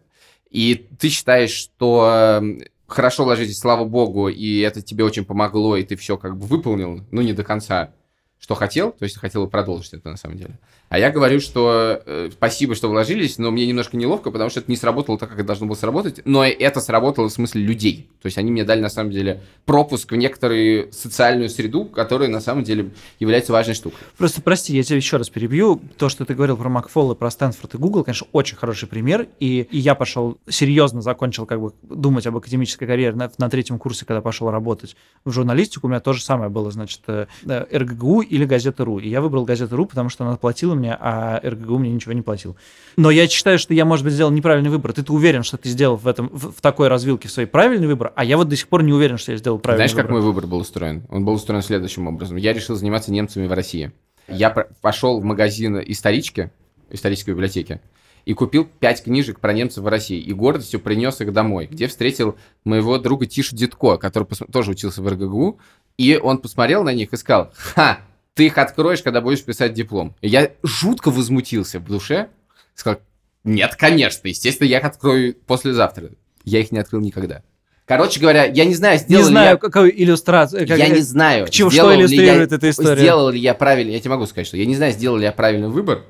И 0.51 0.75
ты 0.99 1.09
считаешь, 1.09 1.51
что 1.51 2.41
э, 2.43 2.67
хорошо 2.87 3.25
вложились, 3.25 3.59
слава 3.59 3.85
богу, 3.85 4.29
и 4.29 4.59
это 4.59 4.83
тебе 4.83 5.05
очень 5.05 5.25
помогло, 5.25 5.77
и 5.77 5.85
ты 5.85 5.97
все 5.97 6.17
как 6.17 6.37
бы 6.37 6.47
выполнил, 6.47 7.05
ну 7.11 7.23
не 7.23 7.33
до 7.33 7.45
конца, 7.45 7.93
что 8.39 8.55
хотел, 8.55 8.93
то 8.93 9.05
есть 9.05 9.17
хотел 9.17 9.47
продолжить 9.47 9.95
это 9.95 10.11
на 10.11 10.17
самом 10.17 10.37
деле. 10.37 10.59
А 10.95 10.99
я 10.99 11.11
говорю, 11.11 11.41
что 11.41 12.03
э, 12.07 12.31
спасибо, 12.31 12.77
что 12.77 12.89
вложились, 12.89 13.37
но 13.39 13.51
мне 13.51 13.67
немножко 13.67 13.97
неловко, 13.97 14.31
потому 14.31 14.49
что 14.49 14.61
это 14.61 14.71
не 14.71 14.77
сработало 14.77 15.19
так, 15.19 15.29
как 15.29 15.39
это 15.39 15.49
должно 15.49 15.67
было 15.67 15.75
сработать, 15.75 16.21
но 16.25 16.45
это 16.47 16.81
сработало 16.81 17.29
в 17.29 17.33
смысле 17.33 17.63
людей. 17.63 18.09
То 18.23 18.27
есть 18.27 18.39
они 18.39 18.53
мне 18.53 18.63
дали 18.63 18.81
на 18.81 18.89
самом 18.89 19.11
деле 19.11 19.43
пропуск 19.65 20.13
в 20.13 20.15
некоторую 20.15 20.93
социальную 20.93 21.51
среду, 21.51 21.85
которая 21.85 22.29
на 22.29 22.39
самом 22.39 22.63
деле 22.63 22.91
является 23.19 23.53
важной 23.53 23.75
штукой. 23.75 23.99
Просто 24.17 24.41
прости, 24.41 24.77
я 24.77 24.85
тебя 24.85 24.95
еще 24.95 25.17
раз 25.17 25.31
перебью. 25.31 25.83
То, 25.99 26.09
что 26.09 26.25
ты 26.25 26.33
говорил 26.33 26.57
про 26.57 26.69
Макфол 26.69 27.11
и 27.11 27.17
про 27.17 27.29
Стэнфорд 27.29 27.75
и 27.75 27.77
Google, 27.77 28.05
конечно, 28.05 28.29
очень 28.31 28.57
хороший 28.57 28.87
пример. 28.87 29.27
И, 29.41 29.67
и 29.73 29.79
я 29.79 29.97
пошел 29.97 30.39
серьезно 30.49 31.03
закончил 31.03 31.45
как 31.45 31.61
бы 31.61 31.73
думать 31.83 32.25
об 32.29 32.37
академической 32.37 32.87
карьере 32.87 33.17
на, 33.17 33.33
на 33.37 33.51
третьем 33.51 33.81
курсе, 33.81 34.07
когда 34.07 34.21
пошел 34.21 34.49
работать 34.49 34.95
в 35.25 35.33
журналистику. 35.33 35.89
У 35.89 35.91
меня 35.91 35.99
то 35.99 36.13
же 36.13 36.23
самое 36.23 36.51
было, 36.51 36.71
значит, 36.71 37.01
э, 37.09 37.27
э, 37.45 37.79
РГГУ 37.79 38.21
или 38.21 38.45
Газета.ру. 38.45 39.01
И 39.01 39.09
я 39.09 39.21
выбрал 39.21 39.45
Газету.ру, 39.45 39.87
потому 39.87 40.09
что 40.09 40.25
она 40.25 40.37
платила 40.37 40.77
мне, 40.84 40.84
а 40.91 41.41
РГГУ 41.45 41.79
мне 41.79 41.91
ничего 41.91 42.13
не 42.13 42.23
платил. 42.23 42.57
Но 42.97 43.11
я 43.11 43.27
считаю, 43.29 43.59
что 43.59 43.75
я, 43.75 43.85
может 43.85 44.05
быть, 44.05 44.15
сделал 44.15 44.31
неправильный 44.31 44.71
выбор. 44.71 44.93
Ты-то 44.93 45.13
уверен, 45.13 45.43
что 45.43 45.57
ты 45.57 45.69
сделал 45.69 45.97
в, 45.97 46.07
этом, 46.07 46.29
в, 46.33 46.53
в 46.53 46.61
такой 46.61 46.89
развилке 46.89 47.29
свой 47.29 47.47
правильный 47.47 47.87
выбор, 47.87 48.13
а 48.17 48.25
я 48.25 48.37
вот 48.37 48.49
до 48.49 48.57
сих 48.57 48.69
пор 48.69 48.83
не 48.83 48.93
уверен, 48.93 49.19
что 49.19 49.33
я 49.33 49.39
сделал 49.39 49.59
правильный 49.59 49.89
Знаешь, 49.89 49.97
как 49.97 50.11
выбор. 50.11 50.23
мой 50.23 50.33
выбор 50.33 50.47
был 50.47 50.59
устроен? 50.59 51.05
Он 51.09 51.25
был 51.25 51.35
устроен 51.35 51.63
следующим 51.63 52.07
образом. 52.07 52.37
Я 52.37 52.53
решил 52.53 52.77
заниматься 52.77 53.13
немцами 53.13 53.47
в 53.47 53.53
России. 53.53 53.93
Я 54.29 54.51
пошел 54.51 55.21
в 55.21 55.25
магазин 55.25 55.79
исторички, 55.85 56.51
исторической 56.91 57.31
библиотеки, 57.31 57.81
и 58.25 58.33
купил 58.33 58.65
пять 58.65 59.05
книжек 59.05 59.39
про 59.39 59.53
немцев 59.53 59.85
в 59.85 59.87
России. 59.87 60.19
И 60.19 60.33
гордостью 60.33 60.81
принес 60.81 61.21
их 61.21 61.33
домой, 61.33 61.69
где 61.71 61.87
встретил 61.89 62.37
моего 62.65 62.99
друга 62.99 63.27
Тишу 63.27 63.55
Дедко, 63.55 63.99
который 63.99 64.27
тоже 64.51 64.71
учился 64.71 65.03
в 65.03 65.09
РГГУ. 65.09 65.59
И 65.99 66.17
он 66.17 66.39
посмотрел 66.39 66.83
на 66.85 66.95
них 66.95 67.13
и 67.13 67.17
сказал, 67.17 67.53
ха, 67.55 67.99
ты 68.35 68.47
их 68.47 68.59
откроешь, 68.59 69.03
когда 69.03 69.21
будешь 69.21 69.43
писать 69.43 69.73
диплом. 69.75 70.15
И 70.21 70.29
я 70.29 70.51
жутко 70.63 71.11
возмутился 71.11 71.79
в 71.79 71.85
душе. 71.87 72.29
Сказал, 72.75 73.01
нет, 73.45 73.77
конечно, 73.77 74.27
естественно, 74.29 74.67
я 74.69 74.79
их 74.79 74.85
открою 74.85 75.35
послезавтра. 75.47 76.11
Я 76.45 76.61
их 76.61 76.73
не 76.73 76.79
открыл 76.79 77.01
никогда. 77.01 77.43
Короче 77.87 78.19
говоря, 78.19 78.45
я 78.45 78.65
не 78.65 78.75
знаю, 78.75 78.95
Не 78.99 79.05
сделал 79.05 79.23
ли 79.29 79.35
я... 79.35 79.41
знаю, 79.43 79.59
какую 79.59 80.03
иллюстрацию. 80.03 80.67
как- 80.67 80.79
Я 80.79 80.89
не 80.89 81.01
знаю, 81.03 81.47
к 81.47 81.51
чему- 81.51 81.71
что 81.71 81.81
сделал 81.83 82.01
иллюстрирует 82.01 82.51
я- 82.51 82.57
эта 82.57 82.71
история? 82.71 82.97
Сделал 83.03 83.31
ли 83.31 83.39
я 83.39 83.55
правильно, 83.55 83.91
я 83.93 84.01
тебе 84.01 84.11
могу 84.11 84.27
сказать, 84.27 84.47
что 84.47 84.57
я 84.57 84.65
не 84.67 84.75
знаю, 84.75 84.93
сделал 84.93 85.17
ли 85.19 85.25
я 85.25 85.33
правильный 85.33 85.69
выбор, 85.69 86.03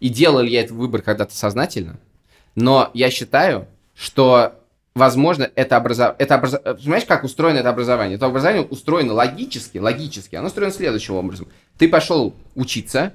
и 0.00 0.08
делал 0.08 0.40
ли 0.40 0.50
я 0.50 0.60
этот 0.60 0.72
выбор 0.72 1.02
когда-то 1.02 1.34
сознательно, 1.36 2.00
но 2.56 2.90
я 2.94 3.10
считаю, 3.10 3.68
что, 3.94 4.54
возможно, 4.94 5.50
это 5.54 5.76
образование... 5.76 6.16
Это 6.18 6.36
образо... 6.36 6.58
Понимаешь, 6.58 7.04
как 7.04 7.24
устроено 7.24 7.58
это 7.58 7.70
образование? 7.70 8.16
Это 8.16 8.26
образование 8.26 8.64
устроено 8.64 9.14
логически, 9.14 9.78
логически. 9.78 10.36
Оно 10.36 10.48
устроено 10.48 10.72
следующим 10.72 11.14
образом. 11.14 11.48
Ты 11.78 11.88
пошел 11.88 12.34
учиться, 12.54 13.12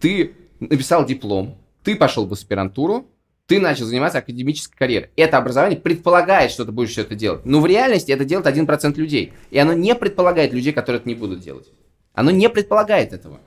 ты 0.00 0.34
написал 0.60 1.04
диплом, 1.04 1.58
ты 1.82 1.96
пошел 1.96 2.26
в 2.26 2.32
аспирантуру, 2.32 3.06
ты 3.46 3.58
начал 3.58 3.84
заниматься 3.86 4.18
академической 4.18 4.76
карьерой. 4.76 5.10
Это 5.16 5.36
образование 5.36 5.78
предполагает, 5.78 6.52
что 6.52 6.64
ты 6.64 6.70
будешь 6.70 6.90
все 6.90 7.02
это 7.02 7.16
делать. 7.16 7.44
Но 7.44 7.60
в 7.60 7.66
реальности 7.66 8.12
это 8.12 8.24
делает 8.24 8.46
1% 8.46 8.94
людей. 8.96 9.32
И 9.50 9.58
оно 9.58 9.72
не 9.72 9.94
предполагает 9.96 10.52
людей, 10.52 10.72
которые 10.72 11.00
это 11.00 11.08
не 11.08 11.16
будут 11.16 11.40
делать. 11.40 11.66
Оно 12.14 12.30
не 12.30 12.48
предполагает 12.48 13.12
этого. 13.12 13.40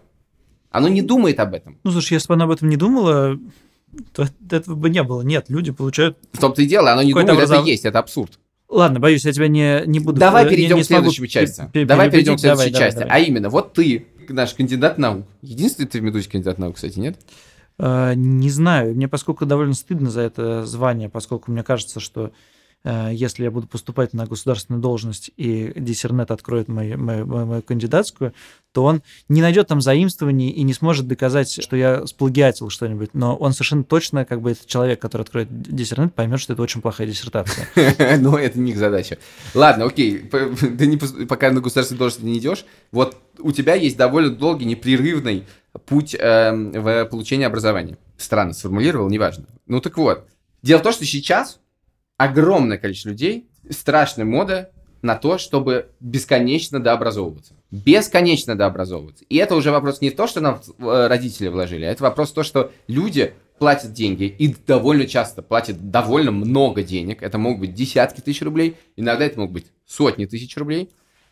Оно 0.72 0.90
не 0.90 1.02
думает 1.02 1.40
об 1.40 1.54
этом. 1.54 1.80
Ну, 1.84 1.92
слушай, 1.92 2.14
если 2.14 2.28
бы 2.28 2.34
она 2.34 2.46
об 2.46 2.52
этом 2.52 2.68
не 2.68 2.76
думала, 2.76 3.40
то 4.14 4.28
этого 4.50 4.76
бы 4.76 4.90
не 4.90 5.04
было. 5.04 5.22
Нет, 5.22 5.46
люди 5.50 5.72
получают... 5.72 6.18
В 6.34 6.40
том-то 6.40 6.62
и 6.62 6.66
дело, 6.66 6.92
оно 6.92 7.02
не 7.04 7.12
думает, 7.12 7.30
это 7.30 7.38
образов- 7.38 7.66
есть, 7.66 7.86
это 7.86 8.00
абсурд. 8.00 8.40
Ладно, 8.70 9.00
боюсь, 9.00 9.24
я 9.26 9.32
тебя 9.34 9.48
не, 9.48 9.84
не 9.86 10.00
буду... 10.00 10.20
Давай 10.20 10.46
э, 10.46 10.50
перейдем 10.50 10.76
не- 10.78 10.80
не 10.80 10.84
к 10.84 10.88
следующей 10.88 11.28
части. 11.28 11.70
Давай 11.86 12.10
перейдем 12.10 12.38
к 12.38 12.40
следующей 12.40 12.72
Давай, 12.72 12.86
части. 12.88 13.00
давай, 13.00 13.10
давай. 13.10 13.24
А 13.24 13.28
именно, 13.28 13.50
вот 13.50 13.74
ты, 13.74 14.08
наш 14.30 14.54
кандидат 14.56 14.98
наук. 14.98 15.26
Единственный 15.42 15.86
ты 15.88 16.00
в 16.00 16.04
«Медузе» 16.04 16.30
кандидат 16.30 16.58
наук, 16.58 16.76
кстати, 16.76 16.98
нет? 16.98 17.20
Э, 17.78 18.14
Не 18.16 18.50
знаю, 18.50 18.96
мне 18.96 19.08
поскольку 19.08 19.46
довольно 19.46 19.74
стыдно 19.74 20.10
за 20.10 20.22
это 20.22 20.66
звание, 20.66 21.08
поскольку 21.10 21.52
мне 21.52 21.64
кажется, 21.64 22.00
что 22.00 22.32
если 22.86 23.44
я 23.44 23.52
буду 23.52 23.68
поступать 23.68 24.14
на 24.14 24.26
государственную 24.26 24.82
должность 24.82 25.32
и 25.38 25.72
диссернет 25.76 26.32
откроет 26.32 26.68
мою, 26.68 26.98
мою, 26.98 27.26
мою 27.26 27.62
кандидатскую, 27.62 28.34
то 28.74 28.84
он 28.84 29.04
не 29.30 29.42
найдет 29.42 29.68
там 29.68 29.82
заимствований 29.82 30.50
и 30.50 30.64
не 30.64 30.74
сможет 30.74 31.08
доказать, 31.08 31.64
что 31.64 31.76
я 31.76 32.06
сплагиатил 32.08 32.70
что-нибудь. 32.70 33.12
Но 33.14 33.36
он 33.36 33.54
совершенно 33.54 33.84
точно, 33.84 34.26
как 34.26 34.42
бы 34.42 34.52
этот 34.52 34.66
человек, 34.66 35.00
который 35.00 35.22
откроет 35.22 35.48
диссертант, 35.50 36.14
поймет, 36.16 36.40
что 36.40 36.54
это 36.54 36.62
очень 36.62 36.82
плохая 36.82 37.08
диссертация. 37.08 37.68
Но 38.20 38.38
это 38.38 38.60
не 38.60 38.72
их 38.72 38.78
задача. 38.78 39.20
Ладно, 39.54 39.86
окей, 39.86 40.18
ты 40.30 41.26
пока 41.28 41.52
на 41.52 41.62
государственной 41.62 42.00
должности 42.00 42.26
не 42.26 42.38
идешь, 42.40 42.66
вот 42.92 43.18
у 43.40 43.52
тебя 43.52 43.76
есть 43.76 43.96
довольно 43.96 44.36
долгий, 44.36 44.66
непрерывный 44.66 45.46
путь 45.86 46.16
э, 46.16 46.52
в 46.52 47.06
получении 47.06 47.46
образования. 47.46 47.98
Странно 48.18 48.54
сформулировал, 48.54 49.10
неважно. 49.10 49.46
Ну 49.68 49.82
так 49.82 49.98
вот, 49.98 50.28
дело 50.62 50.80
в 50.80 50.84
том, 50.84 50.94
что 50.94 51.06
сейчас 51.06 51.60
огромное 52.18 52.78
количество 52.78 53.10
людей, 53.10 53.48
страшная 53.70 54.26
мода 54.26 54.72
на 55.02 55.16
то, 55.16 55.38
чтобы 55.38 55.90
бесконечно 56.00 56.80
дообразовываться. 56.80 57.54
Бесконечно 57.72 58.56
дообразовываться. 58.56 59.26
И 59.30 59.36
это 59.36 59.56
уже 59.56 59.72
вопрос 59.72 60.00
не 60.00 60.12
то, 60.12 60.28
что 60.28 60.40
нам 60.40 60.62
э, 60.80 61.08
родители 61.08 61.50
вложили, 61.50 61.86
а 61.86 61.92
это 61.92 62.04
вопрос 62.04 62.32
то, 62.32 62.44
что 62.44 62.72
люди 62.88 63.34
платят 63.60 63.92
деньги 63.94 64.24
и 64.24 64.56
довольно 64.66 65.06
часто 65.06 65.42
платят 65.42 65.92
довольно 65.92 66.32
много 66.32 66.84
денег. 66.84 67.22
Это 67.22 67.38
могут 67.38 67.60
быть 67.60 67.74
десятки 67.74 68.22
тысяч 68.22 68.42
рублей, 68.42 68.78
иногда 68.96 69.26
это 69.26 69.40
могут 69.40 69.54
быть 69.54 69.66
сотни 69.86 70.26
тысяч 70.26 70.56
рублей 70.56 70.90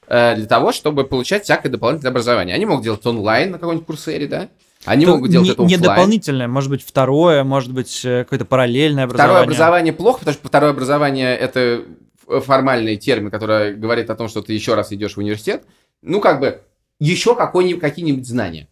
э, 0.08 0.36
для 0.36 0.46
того, 0.46 0.74
чтобы 0.74 1.06
получать 1.06 1.46
всякое 1.46 1.70
дополнительное 1.70 2.12
образование. 2.12 2.56
Они 2.56 2.66
могут 2.66 2.84
делать 2.84 3.06
онлайн 3.06 3.52
на 3.52 3.58
какой-нибудь 3.58 3.88
курсере, 3.88 4.28
да? 4.28 4.50
Они 4.86 5.06
то 5.06 5.16
могут 5.16 5.30
делать 5.30 5.48
не, 5.48 5.54
это 5.54 5.64
оффлайн. 5.64 5.82
Не 5.82 5.88
дополнительное, 5.88 6.48
может 6.48 6.70
быть, 6.70 6.84
второе, 6.84 7.44
может 7.44 7.72
быть, 7.72 8.02
э, 8.04 8.24
какое-то 8.24 8.46
параллельное 8.46 9.04
образование. 9.04 9.34
Второе 9.34 9.44
образование 9.44 9.94
плохо, 9.94 10.20
потому 10.20 10.34
что 10.34 10.48
второе 10.48 10.72
образование– 10.72 11.38
это 11.38 11.84
формальный 12.28 12.98
термин, 12.98 13.30
который 13.30 13.76
говорит 13.76 14.10
о 14.10 14.16
том, 14.16 14.28
что 14.30 14.42
ты 14.42 14.54
еще 14.54 14.74
раз 14.74 14.92
идешь 14.92 15.16
в 15.16 15.18
университет. 15.18 15.64
Ну, 16.02 16.20
как 16.20 16.40
бы, 16.40 16.62
еще 17.00 17.36
какие-нибудь 17.36 18.28
знания. 18.28 18.68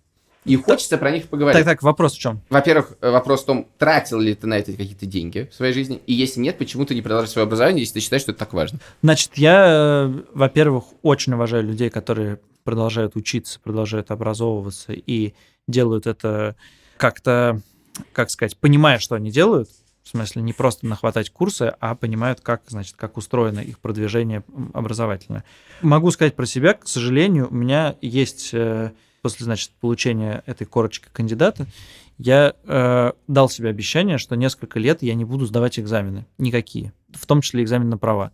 И 0.46 0.56
хочется 0.56 0.98
про 0.98 1.12
них 1.12 1.28
поговорить. 1.28 1.58
Так, 1.58 1.66
так, 1.66 1.84
вопрос 1.84 2.14
в 2.16 2.20
чем? 2.20 2.42
Во-первых, 2.50 2.94
э, 3.02 3.12
вопрос 3.12 3.44
в 3.44 3.46
том, 3.46 3.68
тратил 3.78 4.20
ли 4.20 4.34
ты 4.34 4.48
на 4.48 4.58
это 4.58 4.72
какие-то 4.72 5.06
деньги 5.06 5.50
в 5.52 5.54
своей 5.54 5.74
жизни, 5.74 6.02
и 6.08 6.14
если 6.14 6.40
нет, 6.40 6.58
почему 6.58 6.86
ты 6.86 6.96
не 6.96 7.02
продолжаешь 7.02 7.32
свое 7.32 7.46
образование, 7.46 7.82
если 7.82 7.96
ты 7.96 8.00
считаешь, 8.00 8.22
что 8.22 8.32
это 8.32 8.40
так 8.40 8.54
важно? 8.54 8.80
Значит, 9.04 9.32
я, 9.36 10.08
э, 10.08 10.22
во-первых, 10.34 10.86
очень 11.02 11.34
уважаю 11.34 11.64
людей, 11.66 11.90
которые 11.90 12.40
продолжают 12.64 13.16
учиться, 13.16 13.60
продолжают 13.60 14.12
образовываться 14.12 14.94
и 14.94 15.34
делают 15.70 16.08
это 16.08 16.56
как-то, 16.98 17.62
как 18.14 18.30
сказать, 18.30 18.58
понимая, 18.58 19.00
что 19.00 19.16
они 19.16 19.32
делают, 19.32 19.70
в 20.04 20.10
смысле 20.10 20.42
не 20.42 20.54
просто 20.54 20.88
нахватать 20.88 21.30
курсы, 21.30 21.74
а 21.80 21.96
понимают, 21.96 22.42
как, 22.42 22.64
значит, 22.68 22.96
как 22.96 23.18
устроено 23.18 23.60
их 23.60 23.80
продвижение 23.80 24.44
образовательное. 24.74 25.44
Могу 25.82 26.10
сказать 26.12 26.36
про 26.36 26.46
себя, 26.46 26.74
к 26.74 26.88
сожалению, 26.88 27.48
у 27.50 27.54
меня 27.54 27.96
есть 28.02 28.50
э, 28.54 28.92
после, 29.22 29.44
значит, 29.44 29.72
получения 29.80 30.44
этой 30.46 30.66
корочки 30.66 31.08
кандидата, 31.12 31.68
я 32.18 32.54
э, 32.66 33.12
дал 33.28 33.50
себе 33.50 33.70
обещание, 33.70 34.18
что 34.18 34.36
несколько 34.36 34.80
лет 34.80 35.04
я 35.04 35.14
не 35.14 35.26
буду 35.26 35.46
сдавать 35.46 35.80
экзамены, 35.80 36.26
никакие, 36.38 36.92
в 37.14 37.26
том 37.26 37.42
числе 37.42 37.64
экзамен 37.64 37.90
на 37.90 37.98
права. 37.98 38.32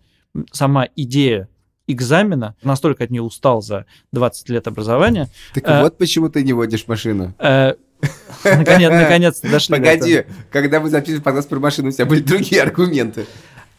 Сама 0.51 0.87
идея 0.95 1.49
экзамена, 1.87 2.55
настолько 2.63 3.03
от 3.03 3.09
нее 3.09 3.21
устал 3.21 3.61
за 3.61 3.85
20 4.11 4.49
лет 4.49 4.67
образования. 4.67 5.29
Так 5.53 5.63
э, 5.67 5.81
вот 5.81 5.97
почему 5.97 6.29
ты 6.29 6.43
не 6.43 6.53
водишь 6.53 6.87
машину. 6.87 7.33
Э, 7.39 7.73
наконец, 8.43 8.91
наконец-то 8.91 9.49
дошли. 9.51 9.75
Погоди, 9.75 10.23
когда 10.51 10.79
мы 10.79 10.89
записывали 10.89 11.21
подкаст 11.21 11.49
про 11.49 11.59
машину, 11.59 11.89
у 11.89 11.91
тебя 11.91 12.05
были 12.05 12.21
другие 12.21 12.61
аргументы. 12.61 13.25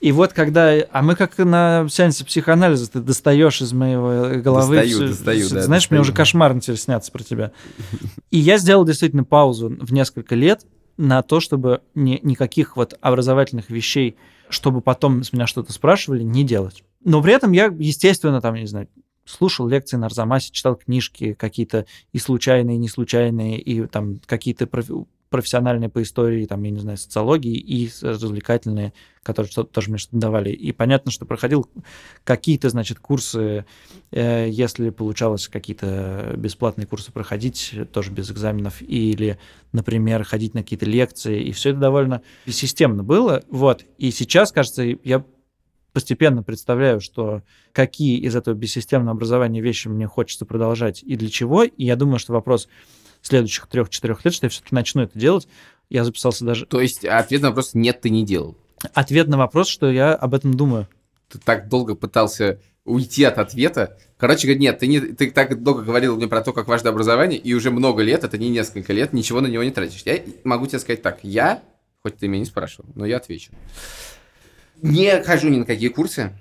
И 0.00 0.12
вот 0.12 0.32
когда... 0.32 0.74
А 0.92 1.02
мы 1.02 1.16
как 1.16 1.38
на 1.38 1.86
сеансе 1.88 2.24
психоанализа, 2.24 2.90
ты 2.90 3.00
достаешь 3.00 3.62
из 3.62 3.72
моего 3.72 4.40
головы... 4.40 4.76
Достаю, 4.76 4.96
все, 4.98 5.08
достаю, 5.08 5.46
все, 5.46 5.54
да. 5.54 5.62
Знаешь, 5.62 5.82
достаю. 5.84 5.98
мне 5.98 6.00
уже 6.02 6.12
кошмарно 6.12 6.60
теперь 6.60 6.76
снятся 6.76 7.10
про 7.10 7.22
тебя. 7.22 7.52
И 8.30 8.38
я 8.38 8.58
сделал 8.58 8.84
действительно 8.84 9.24
паузу 9.24 9.74
в 9.80 9.92
несколько 9.92 10.34
лет 10.34 10.66
на 10.98 11.22
то, 11.22 11.40
чтобы 11.40 11.80
ни, 11.94 12.20
никаких 12.22 12.76
вот 12.76 12.96
образовательных 13.00 13.70
вещей, 13.70 14.16
чтобы 14.48 14.80
потом 14.80 15.24
с 15.24 15.32
меня 15.32 15.46
что-то 15.46 15.72
спрашивали, 15.72 16.22
не 16.22 16.44
делать. 16.44 16.84
Но 17.06 17.22
при 17.22 17.32
этом 17.32 17.52
я, 17.52 17.66
естественно, 17.78 18.40
там, 18.40 18.56
не 18.56 18.66
знаю, 18.66 18.88
слушал 19.24 19.68
лекции 19.68 19.96
на 19.96 20.06
Арзамасе, 20.06 20.50
читал 20.50 20.74
книжки 20.74 21.34
какие-то 21.34 21.86
и 22.12 22.18
случайные, 22.18 22.76
и 22.76 22.80
не 22.80 22.88
случайные, 22.88 23.60
и 23.60 23.86
там 23.86 24.16
какие-то 24.26 24.68
профессиональные 25.30 25.88
по 25.88 26.02
истории, 26.02 26.46
там, 26.46 26.64
я 26.64 26.70
не 26.72 26.80
знаю, 26.80 26.98
социологии 26.98 27.56
и 27.56 27.88
развлекательные, 28.02 28.92
которые 29.22 29.52
что-то 29.52 29.72
тоже 29.72 29.90
мне 29.90 29.98
что-то 29.98 30.16
давали. 30.16 30.50
И 30.50 30.72
понятно, 30.72 31.12
что 31.12 31.26
проходил 31.26 31.68
какие-то, 32.24 32.70
значит, 32.70 32.98
курсы, 32.98 33.64
э, 34.10 34.48
если 34.50 34.90
получалось 34.90 35.46
какие-то 35.46 36.34
бесплатные 36.36 36.88
курсы 36.88 37.12
проходить, 37.12 37.72
тоже 37.92 38.10
без 38.10 38.32
экзаменов, 38.32 38.82
или, 38.82 39.38
например, 39.70 40.24
ходить 40.24 40.54
на 40.54 40.64
какие-то 40.64 40.86
лекции, 40.86 41.40
и 41.40 41.52
все 41.52 41.70
это 41.70 41.78
довольно 41.78 42.22
системно 42.48 43.04
было. 43.04 43.44
Вот. 43.48 43.84
И 43.96 44.10
сейчас, 44.10 44.50
кажется, 44.50 44.82
я 44.82 45.24
постепенно 45.96 46.42
представляю, 46.42 47.00
что 47.00 47.40
какие 47.72 48.18
из 48.18 48.36
этого 48.36 48.54
бессистемного 48.54 49.12
образования 49.12 49.62
вещи 49.62 49.88
мне 49.88 50.06
хочется 50.06 50.44
продолжать 50.44 51.02
и 51.02 51.16
для 51.16 51.30
чего. 51.30 51.62
И 51.62 51.86
я 51.86 51.96
думаю, 51.96 52.18
что 52.18 52.34
вопрос 52.34 52.68
следующих 53.22 53.66
трех-четырех 53.66 54.22
лет, 54.22 54.34
что 54.34 54.44
я 54.44 54.50
все-таки 54.50 54.74
начну 54.74 55.00
это 55.00 55.18
делать. 55.18 55.48
Я 55.88 56.04
записался 56.04 56.44
даже... 56.44 56.66
То 56.66 56.82
есть 56.82 57.06
ответ 57.06 57.40
на 57.40 57.48
вопрос 57.48 57.72
«нет, 57.72 58.02
ты 58.02 58.10
не 58.10 58.26
делал». 58.26 58.58
Ответ 58.92 59.26
на 59.28 59.38
вопрос, 59.38 59.68
что 59.68 59.90
я 59.90 60.14
об 60.14 60.34
этом 60.34 60.52
думаю. 60.52 60.86
Ты 61.30 61.38
так 61.38 61.70
долго 61.70 61.94
пытался 61.94 62.60
уйти 62.84 63.24
от 63.24 63.38
ответа. 63.38 63.96
Короче 64.18 64.48
говоря, 64.48 64.60
нет, 64.60 64.78
ты, 64.78 64.88
не, 64.88 65.00
ты 65.00 65.30
так 65.30 65.62
долго 65.62 65.82
говорил 65.82 66.16
мне 66.16 66.28
про 66.28 66.42
то, 66.42 66.52
как 66.52 66.68
важно 66.68 66.90
образование, 66.90 67.38
и 67.38 67.54
уже 67.54 67.70
много 67.70 68.02
лет, 68.02 68.22
это 68.22 68.36
не 68.36 68.50
несколько 68.50 68.92
лет, 68.92 69.14
ничего 69.14 69.40
на 69.40 69.46
него 69.46 69.64
не 69.64 69.70
тратишь. 69.70 70.02
Я 70.04 70.20
могу 70.44 70.66
тебе 70.66 70.78
сказать 70.78 71.00
так, 71.00 71.20
я, 71.22 71.62
хоть 72.02 72.18
ты 72.18 72.28
меня 72.28 72.40
не 72.40 72.44
спрашивал, 72.44 72.90
но 72.94 73.06
я 73.06 73.16
отвечу. 73.16 73.50
Не 74.82 75.22
хожу 75.22 75.48
ни 75.48 75.58
на 75.58 75.64
какие 75.64 75.88
курсы, 75.88 76.32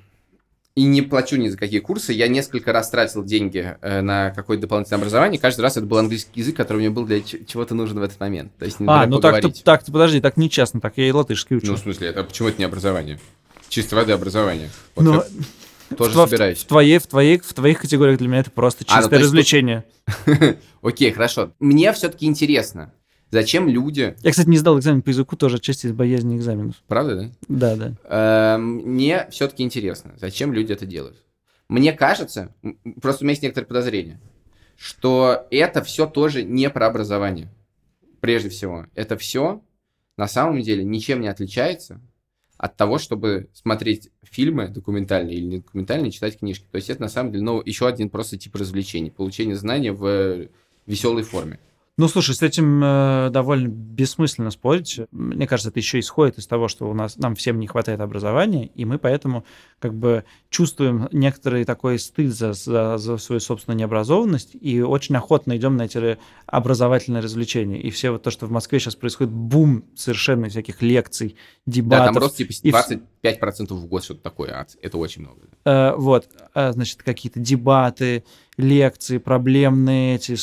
и 0.75 0.83
не 0.83 1.01
плачу 1.01 1.37
ни 1.37 1.47
за 1.47 1.57
какие 1.57 1.79
курсы. 1.79 2.11
Я 2.11 2.27
несколько 2.27 2.73
раз 2.73 2.89
тратил 2.89 3.23
деньги 3.23 3.77
э, 3.81 4.01
на 4.01 4.31
какое-то 4.31 4.63
дополнительное 4.63 4.99
образование. 4.99 5.39
Каждый 5.39 5.61
раз 5.61 5.77
это 5.77 5.85
был 5.85 5.97
английский 5.97 6.41
язык, 6.41 6.57
который 6.57 6.79
мне 6.79 6.89
был 6.89 7.05
для 7.05 7.21
чего-то 7.21 7.75
нужен 7.75 7.97
в 7.97 8.03
этот 8.03 8.19
момент. 8.19 8.51
То 8.59 8.65
есть, 8.65 8.77
а, 8.85 9.07
ну 9.07 9.19
так-то, 9.19 9.49
так 9.63 9.85
подожди, 9.85 10.19
так 10.19 10.35
нечестно, 10.35 10.81
так 10.81 10.97
я 10.97 11.07
и 11.07 11.11
латышский 11.11 11.55
учу. 11.55 11.67
Ну, 11.67 11.75
в 11.75 11.79
смысле, 11.79 12.09
это 12.09 12.23
почему 12.25 12.49
это 12.49 12.59
не 12.59 12.65
образование? 12.65 13.19
Чисто 13.69 13.95
воды 13.95 14.11
образование. 14.11 14.69
Вот 14.95 15.03
Но... 15.03 15.23
Тоже 15.97 16.17
в, 16.17 16.25
собираюсь. 16.25 16.59
В, 16.59 16.65
твоей, 16.65 16.97
в, 16.97 17.07
твоей, 17.07 17.39
в 17.39 17.53
твоих 17.53 17.79
категориях 17.79 18.17
для 18.17 18.27
меня 18.27 18.39
это 18.39 18.51
просто 18.51 18.83
чистое 18.83 19.05
а, 19.05 19.09
ну, 19.09 19.19
развлечение. 19.19 19.85
Окей, 20.81 21.11
хорошо. 21.11 21.51
Мне 21.59 21.93
все-таки 21.93 22.25
интересно. 22.25 22.91
Зачем 23.35 23.67
люди... 23.67 24.15
Я, 24.21 24.31
кстати, 24.31 24.47
не 24.47 24.57
сдал 24.57 24.79
экзамен 24.79 25.01
по 25.01 25.09
языку 25.09 25.35
тоже 25.35 25.57
отчасти 25.57 25.87
из 25.87 25.91
боязни 25.91 26.37
экзаменов. 26.37 26.75
Правда, 26.87 27.15
да? 27.49 27.75
Да, 27.75 27.75
да. 27.75 28.55
Эм, 28.55 28.75
мне 28.93 29.27
все-таки 29.29 29.61
интересно, 29.61 30.13
зачем 30.15 30.53
люди 30.53 30.71
это 30.71 30.85
делают. 30.85 31.17
Мне 31.67 31.91
кажется, 31.91 32.55
просто 33.01 33.23
у 33.23 33.25
меня 33.25 33.33
есть 33.33 33.43
некоторые 33.43 33.67
подозрения, 33.67 34.21
что 34.77 35.47
это 35.51 35.83
все 35.83 36.07
тоже 36.07 36.43
не 36.43 36.69
про 36.69 36.87
образование. 36.87 37.49
Прежде 38.21 38.47
всего, 38.47 38.85
это 38.95 39.17
все 39.17 39.61
на 40.15 40.29
самом 40.29 40.61
деле 40.61 40.85
ничем 40.85 41.19
не 41.19 41.27
отличается 41.27 41.99
от 42.55 42.77
того, 42.77 42.99
чтобы 42.99 43.49
смотреть 43.51 44.11
фильмы 44.23 44.69
документальные 44.69 45.35
или 45.35 45.45
не 45.45 45.57
документальные, 45.57 46.11
читать 46.11 46.39
книжки. 46.39 46.67
То 46.71 46.77
есть 46.77 46.89
это 46.89 47.01
на 47.01 47.09
самом 47.09 47.33
деле 47.33 47.43
ну, 47.43 47.61
еще 47.65 47.85
один 47.85 48.09
просто 48.09 48.37
тип 48.37 48.55
развлечений, 48.55 49.11
получение 49.11 49.57
знания 49.57 49.91
в 49.91 50.47
веселой 50.85 51.23
форме. 51.23 51.59
Ну, 51.97 52.09
слушай, 52.09 52.35
с 52.35 52.41
этим 52.41 52.83
э, 52.83 53.29
довольно 53.31 53.69
бессмысленно 53.69 54.51
спорить. 54.51 54.99
Мне 55.11 55.47
кажется, 55.47 55.69
это 55.69 55.79
еще 55.79 55.97
исходит 55.99 56.37
из 56.37 56.45
того, 56.45 56.67
что 56.67 56.89
у 56.89 56.93
нас 56.93 57.15
нам 57.15 57.35
всем 57.35 57.57
не 57.57 57.67
хватает 57.67 58.01
образования, 58.01 58.67
и 58.75 58.83
мы 58.83 58.99
поэтому 58.99 59.45
как 59.79 59.93
бы 59.93 60.25
чувствуем 60.49 61.07
некоторый 61.13 61.63
такой 61.63 61.97
стыд 61.97 62.33
за, 62.33 62.51
за, 62.51 62.97
за 62.97 63.15
свою 63.17 63.39
собственную 63.39 63.79
необразованность 63.79 64.57
и 64.59 64.81
очень 64.81 65.15
охотно 65.15 65.55
идем 65.55 65.77
на 65.77 65.83
эти 65.83 66.17
образовательные 66.47 67.23
развлечения. 67.23 67.79
И 67.79 67.89
все 67.91 68.11
вот 68.11 68.23
то, 68.23 68.29
что 68.29 68.45
в 68.45 68.51
Москве 68.51 68.79
сейчас 68.79 68.97
происходит, 68.97 69.31
бум 69.31 69.85
совершенно 69.95 70.49
всяких 70.49 70.81
лекций, 70.81 71.37
дебатов. 71.65 72.07
Да, 72.07 72.13
там 72.13 72.17
рост 72.17 72.35
типа 72.35 72.83
25% 73.23 73.73
в 73.73 73.85
год, 73.85 74.03
что-то 74.03 74.19
такое. 74.19 74.67
Это 74.81 74.97
очень 74.97 75.21
много. 75.21 75.47
Э, 75.65 75.93
вот, 75.97 76.29
а, 76.53 76.71
значит, 76.73 77.01
какие-то 77.01 77.39
дебаты, 77.39 78.23
лекции, 78.57 79.17
проблемные 79.17 80.15
эти, 80.15 80.35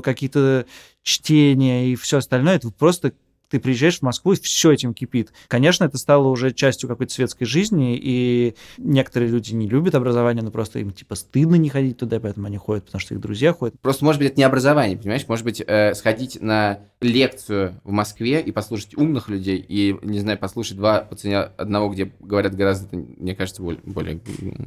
какие-то 0.00 0.66
чтения 1.02 1.88
и 1.88 1.94
все 1.94 2.18
остальное. 2.18 2.56
Это 2.56 2.70
просто 2.70 3.12
ты 3.48 3.60
приезжаешь 3.60 3.98
в 3.98 4.02
Москву, 4.02 4.32
и 4.32 4.40
все 4.40 4.72
этим 4.72 4.94
кипит. 4.94 5.32
Конечно, 5.48 5.84
это 5.84 5.98
стало 5.98 6.28
уже 6.28 6.52
частью 6.52 6.88
какой-то 6.88 7.12
светской 7.12 7.44
жизни, 7.44 7.98
и 8.00 8.54
некоторые 8.78 9.30
люди 9.30 9.52
не 9.52 9.68
любят 9.68 9.94
образование, 9.94 10.42
но 10.42 10.50
просто 10.50 10.78
им 10.80 10.90
типа 10.90 11.14
стыдно 11.14 11.56
не 11.56 11.68
ходить 11.68 11.98
туда, 11.98 12.20
поэтому 12.20 12.46
они 12.46 12.56
ходят, 12.56 12.86
потому 12.86 13.00
что 13.00 13.14
их 13.14 13.20
друзья 13.20 13.52
ходят. 13.52 13.78
Просто, 13.80 14.04
может 14.04 14.20
быть, 14.20 14.32
это 14.32 14.38
не 14.38 14.44
образование, 14.44 14.96
понимаешь? 14.96 15.26
Может 15.28 15.44
быть, 15.44 15.62
э, 15.64 15.94
сходить 15.94 16.40
на 16.40 16.80
лекцию 17.00 17.80
в 17.84 17.90
Москве 17.90 18.40
и 18.40 18.50
послушать 18.52 18.96
умных 18.96 19.28
людей, 19.28 19.64
и, 19.66 19.96
не 20.02 20.18
знаю, 20.18 20.38
послушать 20.38 20.76
два 20.76 21.00
по 21.00 21.14
цене 21.14 21.38
одного, 21.38 21.90
где 21.90 22.12
говорят 22.20 22.54
гораздо, 22.54 22.96
мне 22.96 23.34
кажется, 23.34 23.62
более, 23.62 23.80
более 23.84 24.20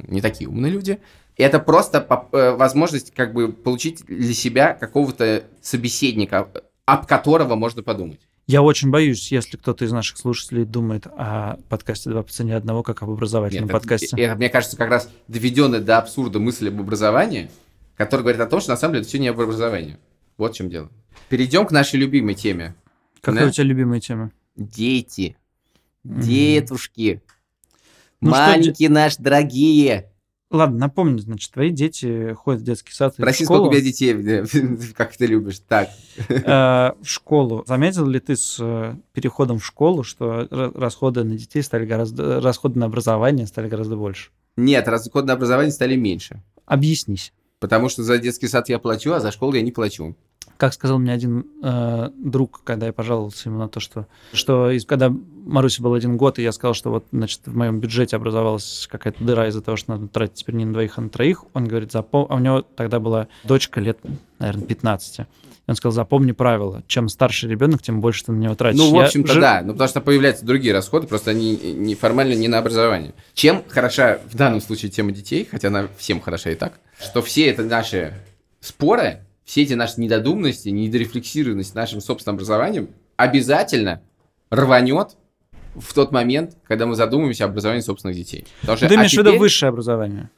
не 0.08 0.20
такие 0.20 0.48
умные 0.48 0.72
люди. 0.72 0.98
И 1.36 1.42
это 1.42 1.58
просто 1.58 2.06
э, 2.32 2.50
возможность 2.52 3.12
как 3.14 3.32
бы 3.32 3.52
получить 3.52 4.04
для 4.06 4.34
себя 4.34 4.74
какого-то 4.74 5.44
собеседника, 5.62 6.48
об 6.84 7.06
которого 7.06 7.54
можно 7.54 7.82
подумать. 7.82 8.20
Я 8.50 8.62
очень 8.62 8.90
боюсь, 8.90 9.30
если 9.30 9.56
кто-то 9.56 9.84
из 9.84 9.92
наших 9.92 10.18
слушателей 10.18 10.64
думает 10.64 11.06
о 11.06 11.60
подкасте 11.68 12.10
«Два 12.10 12.24
по 12.24 12.32
цене 12.32 12.56
одного» 12.56 12.82
как 12.82 13.00
об 13.02 13.10
образовательном 13.10 13.66
Нет, 13.66 13.72
подкасте. 13.72 14.08
Это, 14.08 14.20
это, 14.20 14.34
мне 14.34 14.48
кажется, 14.48 14.76
как 14.76 14.90
раз 14.90 15.08
доведенная 15.28 15.78
до 15.78 15.98
абсурда 15.98 16.40
мысль 16.40 16.66
об 16.66 16.80
образовании, 16.80 17.48
которая 17.96 18.22
говорит 18.24 18.40
о 18.40 18.46
том, 18.46 18.60
что 18.60 18.70
на 18.70 18.76
самом 18.76 18.94
деле 18.94 19.02
это 19.02 19.08
все 19.08 19.20
не 19.20 19.28
об 19.28 19.40
образовании. 19.40 19.98
Вот 20.36 20.52
в 20.52 20.56
чем 20.56 20.68
дело. 20.68 20.90
Перейдем 21.28 21.64
к 21.64 21.70
нашей 21.70 22.00
любимой 22.00 22.34
теме. 22.34 22.74
Какая 23.20 23.44
да? 23.44 23.46
у 23.46 23.50
тебя 23.52 23.64
любимая 23.66 24.00
тема? 24.00 24.32
Дети. 24.56 25.36
Детушки. 26.02 27.22
Ну, 28.20 28.30
Маленькие 28.32 28.88
что... 28.88 28.94
наши 28.94 29.22
дорогие. 29.22 30.09
Ладно, 30.50 30.78
напомню, 30.78 31.18
значит, 31.20 31.52
твои 31.52 31.70
дети 31.70 32.32
ходят 32.34 32.62
в 32.62 32.64
детский 32.64 32.92
сад 32.92 33.14
Спроси, 33.14 33.44
в 33.44 33.46
школу. 33.46 33.66
сколько 33.66 33.76
у 33.76 33.80
тебя 33.80 33.84
детей, 33.84 34.92
как 34.96 35.16
ты 35.16 35.26
любишь. 35.26 35.60
Так. 35.60 35.90
Э, 36.28 36.92
в 37.00 37.06
школу. 37.06 37.62
Заметил 37.68 38.04
ли 38.06 38.18
ты 38.18 38.34
с 38.34 38.56
э, 38.58 38.96
переходом 39.12 39.60
в 39.60 39.64
школу, 39.64 40.02
что 40.02 40.48
расходы 40.50 41.22
на 41.22 41.36
детей 41.36 41.62
стали 41.62 41.86
гораздо... 41.86 42.40
Расходы 42.40 42.80
на 42.80 42.86
образование 42.86 43.46
стали 43.46 43.68
гораздо 43.68 43.96
больше? 43.96 44.30
Нет, 44.56 44.88
расходы 44.88 45.28
на 45.28 45.34
образование 45.34 45.72
стали 45.72 45.94
меньше. 45.94 46.42
Объяснись. 46.66 47.32
Потому 47.60 47.88
что 47.88 48.02
за 48.02 48.18
детский 48.18 48.48
сад 48.48 48.68
я 48.68 48.80
плачу, 48.80 49.12
а 49.12 49.20
за 49.20 49.30
школу 49.30 49.54
я 49.54 49.62
не 49.62 49.70
плачу. 49.70 50.16
Как 50.60 50.74
сказал 50.74 50.98
мне 50.98 51.10
один 51.10 51.46
э, 51.62 52.10
друг, 52.18 52.60
когда 52.64 52.84
я 52.84 52.92
пожаловался 52.92 53.48
ему 53.48 53.60
на 53.60 53.68
то, 53.70 53.80
что, 53.80 54.06
что 54.34 54.70
из, 54.70 54.84
когда 54.84 55.10
Марусе 55.10 55.82
был 55.82 55.94
один 55.94 56.18
год, 56.18 56.38
и 56.38 56.42
я 56.42 56.52
сказал, 56.52 56.74
что 56.74 56.90
вот, 56.90 57.06
значит, 57.12 57.40
в 57.46 57.56
моем 57.56 57.80
бюджете 57.80 58.16
образовалась 58.16 58.86
какая-то 58.90 59.24
дыра 59.24 59.48
из-за 59.48 59.62
того, 59.62 59.78
что 59.78 59.92
надо 59.92 60.08
тратить 60.08 60.34
теперь 60.34 60.56
не 60.56 60.66
на 60.66 60.74
двоих, 60.74 60.98
а 60.98 61.00
на 61.00 61.08
троих, 61.08 61.44
он 61.54 61.66
говорит, 61.66 61.92
запом... 61.92 62.26
а 62.28 62.34
у 62.34 62.40
него 62.40 62.60
тогда 62.60 63.00
была 63.00 63.28
дочка 63.44 63.80
лет, 63.80 64.00
наверное, 64.38 64.66
15. 64.66 65.20
Он 65.66 65.74
сказал, 65.76 65.94
запомни 65.94 66.32
правило, 66.32 66.84
чем 66.86 67.08
старше 67.08 67.48
ребенок, 67.48 67.80
тем 67.80 68.02
больше 68.02 68.26
ты 68.26 68.32
на 68.32 68.36
него 68.38 68.54
тратишь. 68.54 68.80
Ну, 68.80 68.90
в 68.90 69.00
общем-то, 69.00 69.32
я... 69.32 69.40
да, 69.40 69.62
ну, 69.64 69.72
потому 69.72 69.88
что 69.88 70.02
появляются 70.02 70.44
другие 70.44 70.74
расходы, 70.74 71.06
просто 71.06 71.30
они 71.30 71.56
не, 71.56 71.94
формально 71.94 72.34
не 72.34 72.48
на 72.48 72.58
образование. 72.58 73.14
Чем 73.32 73.64
хороша 73.66 74.18
в 74.30 74.36
данном 74.36 74.60
случае 74.60 74.90
тема 74.90 75.12
детей, 75.12 75.48
хотя 75.50 75.68
она 75.68 75.88
всем 75.96 76.20
хороша 76.20 76.50
и 76.50 76.54
так, 76.54 76.80
что 77.00 77.22
все 77.22 77.46
это 77.46 77.62
наши 77.62 78.12
споры, 78.60 79.20
все 79.50 79.62
эти 79.62 79.72
наши 79.72 80.00
недодуманности, 80.00 80.68
недорефлексированность 80.68 81.74
нашим 81.74 82.00
собственным 82.00 82.36
образованием 82.36 82.90
обязательно 83.16 84.00
рванет 84.48 85.16
в 85.74 85.92
тот 85.92 86.12
момент, 86.12 86.56
когда 86.68 86.86
мы 86.86 86.94
задумаемся 86.94 87.46
об 87.46 87.50
образовании 87.50 87.80
собственных 87.80 88.16
детей. 88.16 88.46
Потому 88.60 88.76
что, 88.76 88.86
Ты 88.86 88.94
имеешь 88.94 89.08
а 89.08 89.10
теперь... 89.10 89.24
в 89.24 89.26
виду 89.26 89.38
высшее 89.40 89.70
образование? 89.70 90.30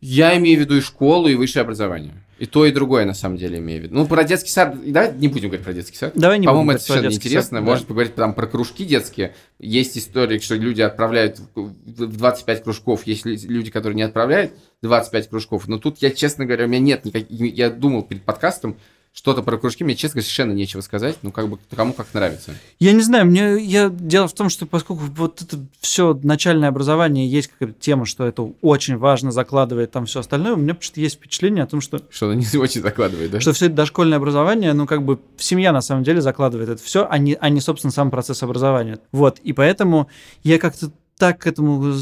Я 0.00 0.36
имею 0.36 0.58
в 0.58 0.60
виду 0.60 0.76
и 0.76 0.80
школу, 0.80 1.28
и 1.28 1.34
высшее 1.34 1.62
образование. 1.62 2.14
И 2.38 2.44
то, 2.44 2.66
и 2.66 2.70
другое, 2.70 3.06
на 3.06 3.14
самом 3.14 3.38
деле, 3.38 3.58
имею 3.58 3.80
в 3.80 3.84
виду. 3.84 3.94
Ну, 3.94 4.06
про 4.06 4.22
детский 4.22 4.50
сад... 4.50 4.76
Давай 4.84 5.14
не 5.14 5.28
будем 5.28 5.48
говорить 5.48 5.64
про 5.64 5.72
детский 5.72 5.96
сад. 5.96 6.12
Давай 6.14 6.38
не 6.38 6.46
По-моему, 6.46 6.72
это 6.72 6.82
совершенно 6.82 7.10
неинтересно. 7.10 7.58
Сад, 7.58 7.64
Может 7.66 7.84
да. 7.84 7.88
поговорить 7.88 8.14
там 8.14 8.34
про 8.34 8.46
кружки 8.46 8.84
детские. 8.84 9.34
Есть 9.58 9.96
истории, 9.96 10.38
что 10.38 10.54
люди 10.54 10.82
отправляют 10.82 11.40
в 11.54 12.16
25 12.18 12.64
кружков. 12.64 13.06
Есть 13.06 13.24
люди, 13.24 13.70
которые 13.70 13.96
не 13.96 14.02
отправляют 14.02 14.52
25 14.82 15.30
кружков. 15.30 15.66
Но 15.66 15.78
тут 15.78 15.98
я, 15.98 16.10
честно 16.10 16.44
говоря, 16.44 16.66
у 16.66 16.68
меня 16.68 16.80
нет 16.80 17.06
никаких... 17.06 17.54
Я 17.54 17.70
думал 17.70 18.02
перед 18.02 18.22
подкастом, 18.22 18.76
что-то 19.16 19.42
про 19.42 19.56
кружки, 19.56 19.82
мне, 19.82 19.96
честно, 19.96 20.20
совершенно 20.20 20.52
нечего 20.52 20.82
сказать. 20.82 21.16
Ну, 21.22 21.32
как 21.32 21.48
бы 21.48 21.58
кому 21.74 21.94
как 21.94 22.12
нравится. 22.12 22.54
Я 22.78 22.92
не 22.92 23.00
знаю, 23.00 23.24
мне 23.24 23.58
я 23.58 23.88
дело 23.88 24.28
в 24.28 24.34
том, 24.34 24.50
что 24.50 24.66
поскольку 24.66 25.04
вот 25.04 25.40
это 25.40 25.58
все 25.80 26.12
начальное 26.22 26.68
образование 26.68 27.26
есть 27.26 27.48
какая-то 27.48 27.80
тема, 27.80 28.04
что 28.04 28.26
это 28.26 28.42
очень 28.60 28.98
важно, 28.98 29.32
закладывает 29.32 29.90
там 29.90 30.04
все 30.04 30.20
остальное, 30.20 30.52
у 30.52 30.56
меня 30.56 30.74
почти 30.74 31.00
есть 31.00 31.16
впечатление 31.16 31.64
о 31.64 31.66
том, 31.66 31.80
что... 31.80 32.02
Что 32.10 32.26
оно 32.26 32.34
не 32.34 32.58
очень 32.58 32.82
закладывает, 32.82 33.30
да? 33.30 33.40
Что 33.40 33.54
все 33.54 33.66
это 33.66 33.74
дошкольное 33.74 34.18
образование, 34.18 34.74
ну, 34.74 34.86
как 34.86 35.02
бы 35.02 35.18
семья 35.38 35.72
на 35.72 35.80
самом 35.80 36.04
деле 36.04 36.20
закладывает 36.20 36.68
это 36.68 36.82
все, 36.82 37.08
а 37.08 37.16
не, 37.16 37.38
а 37.40 37.48
не 37.48 37.62
собственно, 37.62 37.92
сам 37.92 38.10
процесс 38.10 38.42
образования. 38.42 38.98
Вот, 39.12 39.38
и 39.38 39.54
поэтому 39.54 40.08
я 40.44 40.58
как-то 40.58 40.92
так 41.18 41.40
к 41.40 41.46
этому 41.46 41.94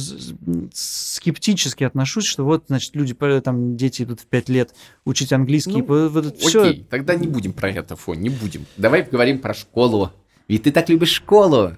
скептически 0.72 1.84
отношусь, 1.84 2.26
что 2.26 2.44
вот, 2.44 2.64
значит, 2.66 2.96
люди, 2.96 3.14
там, 3.40 3.76
дети 3.76 4.02
идут 4.02 4.20
в 4.20 4.26
5 4.26 4.48
лет 4.48 4.74
учить 5.04 5.32
английский. 5.32 5.82
Ну, 5.82 6.08
вот 6.08 6.26
окей, 6.26 6.48
все... 6.48 6.74
тогда 6.90 7.14
не 7.14 7.28
будем 7.28 7.52
про 7.52 7.70
это, 7.70 7.94
фон, 7.96 8.20
не 8.20 8.30
будем. 8.30 8.66
Давай 8.76 9.04
поговорим 9.04 9.38
про 9.38 9.54
школу. 9.54 10.10
Ведь 10.48 10.64
ты 10.64 10.72
так 10.72 10.88
любишь 10.88 11.12
школу. 11.12 11.72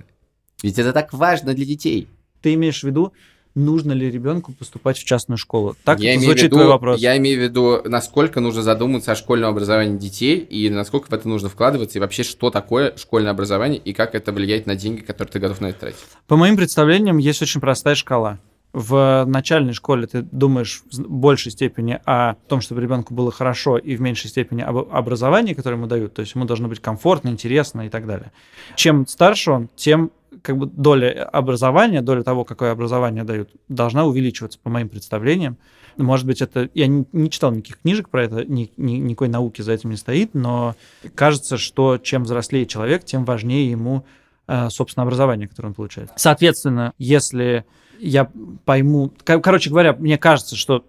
Ведь 0.63 0.79
это 0.79 0.93
так 0.93 1.13
важно 1.13 1.53
для 1.53 1.67
детей. 1.67 2.09
Ты 2.41 2.55
имеешь 2.55 2.81
в 2.81 2.85
виду 2.85 3.13
нужно 3.57 3.93
ли 3.93 4.09
ребенку 4.11 4.53
поступать 4.53 4.99
в 4.99 5.05
частную 5.05 5.39
школу? 5.39 5.75
Так 5.83 5.99
я 5.99 6.19
звучит 6.21 6.45
виду, 6.45 6.57
твой 6.57 6.69
вопрос. 6.69 7.01
Я 7.01 7.17
имею 7.17 7.41
в 7.41 7.43
виду, 7.43 7.81
насколько 7.85 8.41
нужно 8.41 8.63
задуматься 8.63 9.13
о 9.13 9.17
школьном 9.17 9.51
образовании 9.51 9.99
детей, 9.99 10.39
и 10.39 10.71
насколько 10.71 11.09
в 11.09 11.13
это 11.13 11.29
нужно 11.29 11.49
вкладываться, 11.49 11.99
и 11.99 12.01
вообще, 12.01 12.23
что 12.23 12.51
такое 12.51 12.95
школьное 12.97 13.33
образование, 13.33 13.81
и 13.81 13.93
как 13.93 14.15
это 14.15 14.31
влияет 14.31 14.67
на 14.67 14.77
деньги, 14.77 15.01
которые 15.01 15.33
ты 15.33 15.39
готов 15.41 15.61
на 15.61 15.67
это 15.67 15.81
тратить. 15.81 16.05
По 16.29 16.37
моим 16.37 16.57
представлениям, 16.57 17.19
есть 17.19 17.43
очень 17.43 17.61
простая 17.61 17.95
шкала. 17.95 18.39
В 18.73 19.25
начальной 19.27 19.73
школе 19.73 20.07
ты 20.07 20.21
думаешь 20.21 20.83
в 20.93 21.09
большей 21.09 21.51
степени 21.51 21.99
о 22.05 22.35
том, 22.47 22.61
чтобы 22.61 22.83
ребенку 22.83 23.15
было 23.15 23.33
хорошо, 23.33 23.79
и 23.79 23.97
в 23.97 24.03
меньшей 24.03 24.29
степени 24.29 24.61
об 24.61 24.77
образовании, 24.77 25.55
которое 25.55 25.77
ему 25.77 25.87
дают. 25.87 26.13
То 26.13 26.21
есть 26.21 26.35
ему 26.35 26.45
должно 26.45 26.69
быть 26.69 26.81
комфортно, 26.81 27.31
интересно 27.31 27.87
и 27.87 27.89
так 27.89 28.07
далее. 28.07 28.33
Чем 28.75 29.07
старше 29.07 29.51
он, 29.53 29.71
тем 29.77 30.11
как 30.43 30.57
бы 30.57 30.67
доля 30.67 31.25
образования, 31.25 32.03
доля 32.03 32.23
того, 32.23 32.45
какое 32.45 32.73
образование 32.73 33.25
дают, 33.25 33.51
должна 33.69 34.05
увеличиваться, 34.05 34.59
по 34.63 34.71
моим 34.71 34.89
представлениям. 34.89 35.59
Может 35.97 36.27
быть, 36.27 36.43
это... 36.43 36.69
Я 36.75 36.87
не, 36.87 37.31
читал 37.31 37.53
никаких 37.53 37.81
книжек 37.81 38.09
про 38.09 38.25
это, 38.25 38.45
ни, 38.45 38.71
ни, 38.77 38.93
никакой 38.95 39.29
науки 39.29 39.63
за 39.63 39.73
этим 39.73 39.91
не 39.91 39.97
стоит, 39.97 40.35
но 40.35 40.75
кажется, 41.15 41.57
что 41.57 41.99
чем 41.99 42.25
взрослее 42.25 42.67
человек, 42.67 43.05
тем 43.05 43.25
важнее 43.25 43.71
ему, 43.71 44.05
э, 44.47 44.69
собственно, 44.69 45.05
образование, 45.05 45.49
которое 45.49 45.69
он 45.69 45.75
получает. 45.75 46.11
Соответственно, 46.17 46.93
если 46.99 47.65
я 47.99 48.31
пойму... 48.65 49.13
Короче 49.25 49.71
говоря, 49.71 49.95
мне 49.95 50.19
кажется, 50.19 50.55
что 50.57 50.85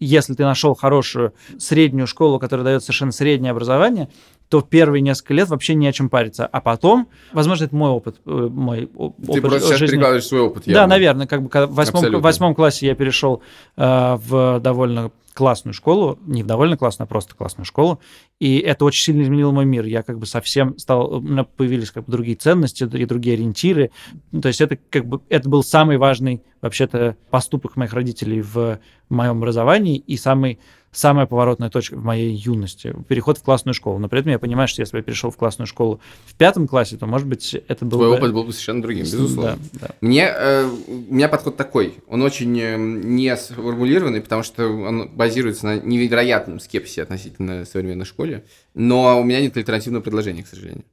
если 0.00 0.34
ты 0.34 0.44
нашел 0.44 0.74
хорошую 0.74 1.34
среднюю 1.58 2.06
школу, 2.06 2.38
которая 2.38 2.64
дает 2.64 2.82
совершенно 2.82 3.12
среднее 3.12 3.52
образование, 3.52 4.08
то 4.48 4.62
первые 4.62 5.00
несколько 5.00 5.34
лет 5.34 5.48
вообще 5.48 5.74
не 5.74 5.86
о 5.86 5.92
чем 5.92 6.08
париться. 6.08 6.44
А 6.44 6.60
потом, 6.60 7.08
возможно, 7.32 7.64
это 7.64 7.76
мой 7.76 7.90
опыт. 7.90 8.16
Э, 8.26 8.48
мой 8.50 8.90
опыт 8.96 9.32
Ты 9.32 9.40
просто 9.40 9.60
жизни. 9.60 9.76
сейчас 9.76 9.90
перекладываешь 9.90 10.26
свой 10.26 10.40
опыт. 10.40 10.66
Явно. 10.66 10.82
Да, 10.82 10.86
наверное. 10.88 11.26
Как 11.28 11.42
бы, 11.42 11.48
в 11.48 11.74
восьмом, 11.74 12.04
в 12.04 12.20
восьмом 12.20 12.54
классе 12.56 12.86
я 12.86 12.94
перешел 12.96 13.42
э, 13.76 14.16
в 14.26 14.58
довольно 14.60 15.12
классную 15.40 15.72
школу, 15.72 16.18
не 16.26 16.42
в 16.42 16.46
довольно 16.46 16.76
классную, 16.76 17.06
а 17.06 17.08
просто 17.08 17.34
классную 17.34 17.64
школу, 17.64 17.98
и 18.40 18.58
это 18.58 18.84
очень 18.84 19.02
сильно 19.02 19.22
изменило 19.22 19.52
мой 19.52 19.64
мир. 19.64 19.86
Я 19.86 20.02
как 20.02 20.18
бы 20.18 20.26
совсем 20.26 20.76
стал, 20.76 21.14
у 21.14 21.20
меня 21.22 21.44
появились 21.44 21.90
как 21.90 22.04
бы 22.04 22.12
другие 22.12 22.36
ценности 22.36 22.84
и 22.84 23.06
другие 23.06 23.36
ориентиры. 23.36 23.90
То 24.38 24.48
есть 24.48 24.60
это 24.60 24.76
как 24.76 25.06
бы 25.06 25.22
это 25.30 25.48
был 25.48 25.62
самый 25.62 25.96
важный 25.96 26.42
вообще-то 26.60 27.16
поступок 27.30 27.76
моих 27.76 27.94
родителей 27.94 28.42
в 28.42 28.80
моем 29.08 29.38
образовании 29.38 29.96
и 29.96 30.18
самый 30.18 30.58
самая 30.92 31.26
поворотная 31.26 31.70
точка 31.70 31.96
в 31.96 32.04
моей 32.04 32.32
юности. 32.32 32.94
Переход 33.08 33.38
в 33.38 33.42
классную 33.42 33.74
школу. 33.74 33.98
Но 33.98 34.08
при 34.08 34.20
этом 34.20 34.32
я 34.32 34.38
понимаю, 34.38 34.68
что 34.68 34.82
если 34.82 34.92
бы 34.92 34.98
я 34.98 35.02
перешел 35.02 35.30
в 35.30 35.36
классную 35.36 35.66
школу 35.66 36.00
в 36.26 36.34
пятом 36.34 36.66
классе, 36.66 36.96
то, 36.96 37.06
может 37.06 37.28
быть, 37.28 37.54
это 37.68 37.84
был 37.84 37.98
Твой 37.98 38.10
бы... 38.10 38.16
опыт 38.16 38.32
был 38.32 38.44
бы 38.44 38.52
совершенно 38.52 38.82
другим, 38.82 39.04
безусловно. 39.04 39.58
Да, 39.72 39.88
да. 39.88 39.94
Мне, 40.00 40.26
э, 40.26 40.68
у 40.88 41.14
меня 41.14 41.28
подход 41.28 41.56
такой. 41.56 41.94
Он 42.08 42.22
очень 42.22 42.58
э, 42.60 42.76
не 42.76 43.36
сформулированный, 43.36 44.20
потому 44.20 44.42
что 44.42 44.66
он 44.66 45.08
базируется 45.08 45.66
на 45.66 45.78
невероятном 45.78 46.60
скепсисе 46.60 47.02
относительно 47.02 47.64
современной 47.64 48.04
школе. 48.04 48.44
Но 48.74 49.20
у 49.20 49.24
меня 49.24 49.40
нет 49.40 49.56
альтернативного 49.56 50.02
предложения, 50.02 50.42
к 50.42 50.48
сожалению. 50.48 50.84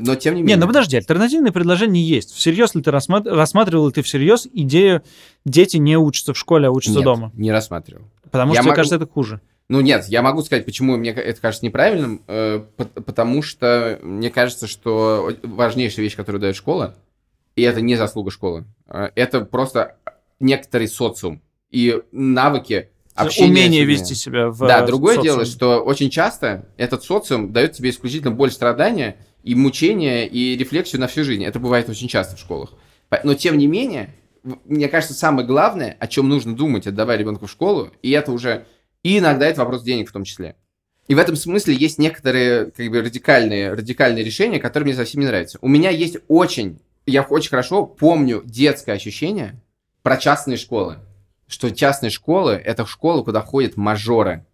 Но 0.00 0.16
тем 0.16 0.34
не 0.34 0.42
менее. 0.42 0.56
Не, 0.56 0.60
ну 0.60 0.66
подожди, 0.66 0.96
альтернативные 0.96 1.52
предложения 1.52 2.02
есть. 2.02 2.32
Всерьез 2.32 2.74
ли 2.74 2.82
ты 2.82 2.90
рассматр... 2.90 3.30
рассматривал 3.30 3.86
ли 3.86 3.92
ты 3.92 4.02
всерьез 4.02 4.48
идею 4.52 5.02
дети 5.44 5.76
не 5.76 5.96
учатся 5.96 6.32
в 6.32 6.38
школе, 6.38 6.68
а 6.68 6.70
учатся 6.70 6.98
нет, 6.98 7.04
дома? 7.04 7.32
Не 7.34 7.52
рассматривал. 7.52 8.04
Потому 8.34 8.52
я 8.52 8.62
что, 8.62 8.64
могу... 8.64 8.70
мне 8.72 8.76
кажется, 8.76 8.96
это 8.96 9.06
хуже. 9.06 9.40
Ну 9.68 9.80
нет, 9.80 10.06
я 10.08 10.20
могу 10.20 10.42
сказать, 10.42 10.64
почему 10.64 10.96
мне 10.96 11.10
это 11.10 11.40
кажется 11.40 11.64
неправильным, 11.64 12.20
э, 12.26 12.64
потому 12.76 13.42
что 13.42 14.00
мне 14.02 14.28
кажется, 14.28 14.66
что 14.66 15.30
важнейшая 15.44 16.02
вещь, 16.02 16.16
которую 16.16 16.40
дает 16.40 16.56
школа, 16.56 16.96
и 17.54 17.62
это 17.62 17.80
не 17.80 17.94
заслуга 17.94 18.32
школы, 18.32 18.64
э, 18.88 19.10
это 19.14 19.42
просто 19.42 19.98
некоторый 20.40 20.88
социум 20.88 21.42
и 21.70 22.02
навыки 22.10 22.88
общения. 23.14 23.52
Умение 23.52 23.84
вести 23.84 24.16
себя 24.16 24.48
в 24.48 24.58
Да, 24.66 24.84
другое 24.84 25.14
социуме. 25.14 25.32
дело, 25.32 25.44
что 25.44 25.78
очень 25.84 26.10
часто 26.10 26.66
этот 26.76 27.04
социум 27.04 27.52
дает 27.52 27.74
тебе 27.74 27.90
исключительно 27.90 28.32
боль 28.32 28.50
страдания 28.50 29.16
и 29.44 29.54
мучения, 29.54 30.26
и 30.26 30.56
рефлексию 30.56 31.00
на 31.00 31.06
всю 31.06 31.22
жизнь. 31.22 31.44
Это 31.44 31.60
бывает 31.60 31.88
очень 31.88 32.08
часто 32.08 32.34
в 32.34 32.40
школах. 32.40 32.72
Но 33.22 33.34
тем 33.34 33.58
не 33.58 33.68
менее, 33.68 34.12
мне 34.44 34.88
кажется, 34.88 35.14
самое 35.14 35.46
главное, 35.46 35.96
о 35.98 36.06
чем 36.06 36.28
нужно 36.28 36.54
думать, 36.54 36.86
отдавая 36.86 37.16
ребенка 37.16 37.46
в 37.46 37.50
школу, 37.50 37.90
и 38.02 38.10
это 38.10 38.30
уже... 38.30 38.66
И 39.02 39.18
иногда 39.18 39.46
это 39.46 39.60
вопрос 39.60 39.82
денег 39.82 40.08
в 40.08 40.12
том 40.12 40.24
числе. 40.24 40.56
И 41.08 41.14
в 41.14 41.18
этом 41.18 41.36
смысле 41.36 41.74
есть 41.74 41.98
некоторые 41.98 42.70
как 42.70 42.90
бы, 42.90 43.02
радикальные, 43.02 43.72
радикальные 43.72 44.24
решения, 44.24 44.58
которые 44.58 44.86
мне 44.88 44.96
совсем 44.96 45.20
не 45.20 45.26
нравятся. 45.26 45.58
У 45.60 45.68
меня 45.68 45.90
есть 45.90 46.18
очень... 46.28 46.80
Я 47.06 47.22
очень 47.22 47.50
хорошо 47.50 47.84
помню 47.84 48.42
детское 48.44 48.92
ощущение 48.92 49.60
про 50.02 50.16
частные 50.16 50.56
школы. 50.56 50.98
Что 51.46 51.70
частные 51.70 52.10
школы— 52.10 52.52
это 52.64 52.86
школы, 52.86 53.24
куда 53.24 53.42
ходят 53.42 53.76
мажоры. 53.76 54.46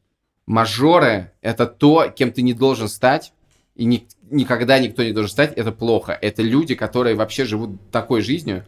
Мажоры— 0.47 1.31
это 1.43 1.67
то, 1.67 2.09
кем 2.09 2.33
ты 2.33 2.43
не 2.43 2.53
должен 2.53 2.89
стать, 2.89 3.33
и 3.77 3.85
ни, 3.85 4.09
никогда 4.31 4.81
никто 4.81 5.05
не 5.05 5.13
должен 5.13 5.31
стать, 5.31 5.53
это 5.55 5.71
плохо. 5.71 6.19
Это 6.21 6.43
люди, 6.43 6.75
которые 6.75 7.15
вообще 7.15 7.45
живут 7.45 7.91
такой 7.93 8.21
жизнью, 8.23 8.65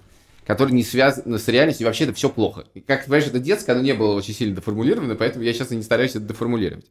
которые 0.46 0.74
не 0.74 0.82
связаны 0.82 1.38
с 1.38 1.48
реальностью, 1.48 1.84
и 1.84 1.86
вообще 1.86 2.04
это 2.04 2.14
все 2.14 2.28
плохо. 2.28 2.64
И, 2.74 2.80
как 2.80 3.00
ты 3.00 3.06
понимаешь, 3.06 3.28
это 3.28 3.38
детское, 3.38 3.72
оно 3.72 3.82
не 3.82 3.94
было 3.94 4.14
очень 4.14 4.34
сильно 4.34 4.56
деформулировано, 4.56 5.14
поэтому 5.14 5.44
я 5.44 5.52
сейчас 5.52 5.72
и 5.72 5.76
не 5.76 5.82
стараюсь 5.82 6.10
это 6.10 6.20
деформулировать. 6.20 6.86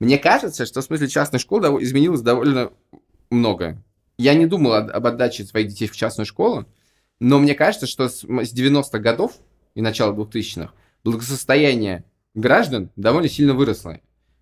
Мне 0.00 0.18
кажется, 0.18 0.66
что 0.66 0.80
в 0.80 0.84
смысле 0.84 1.08
частной 1.08 1.40
школы 1.40 1.82
изменилось 1.82 2.20
довольно 2.20 2.70
много. 3.30 3.82
Я 4.16 4.34
не 4.34 4.46
думал 4.46 4.74
об 4.74 5.06
отдаче 5.06 5.44
своих 5.44 5.68
детей 5.68 5.86
в 5.86 5.96
частную 5.96 6.26
школу, 6.26 6.66
но 7.20 7.38
мне 7.38 7.54
кажется, 7.54 7.86
что 7.86 8.08
с 8.08 8.24
90-х 8.24 8.98
годов 8.98 9.32
и 9.74 9.80
начала 9.80 10.12
2000-х 10.12 10.72
благосостояние 11.04 12.04
граждан 12.34 12.90
довольно 12.96 13.28
сильно 13.28 13.54
выросло. 13.54 14.00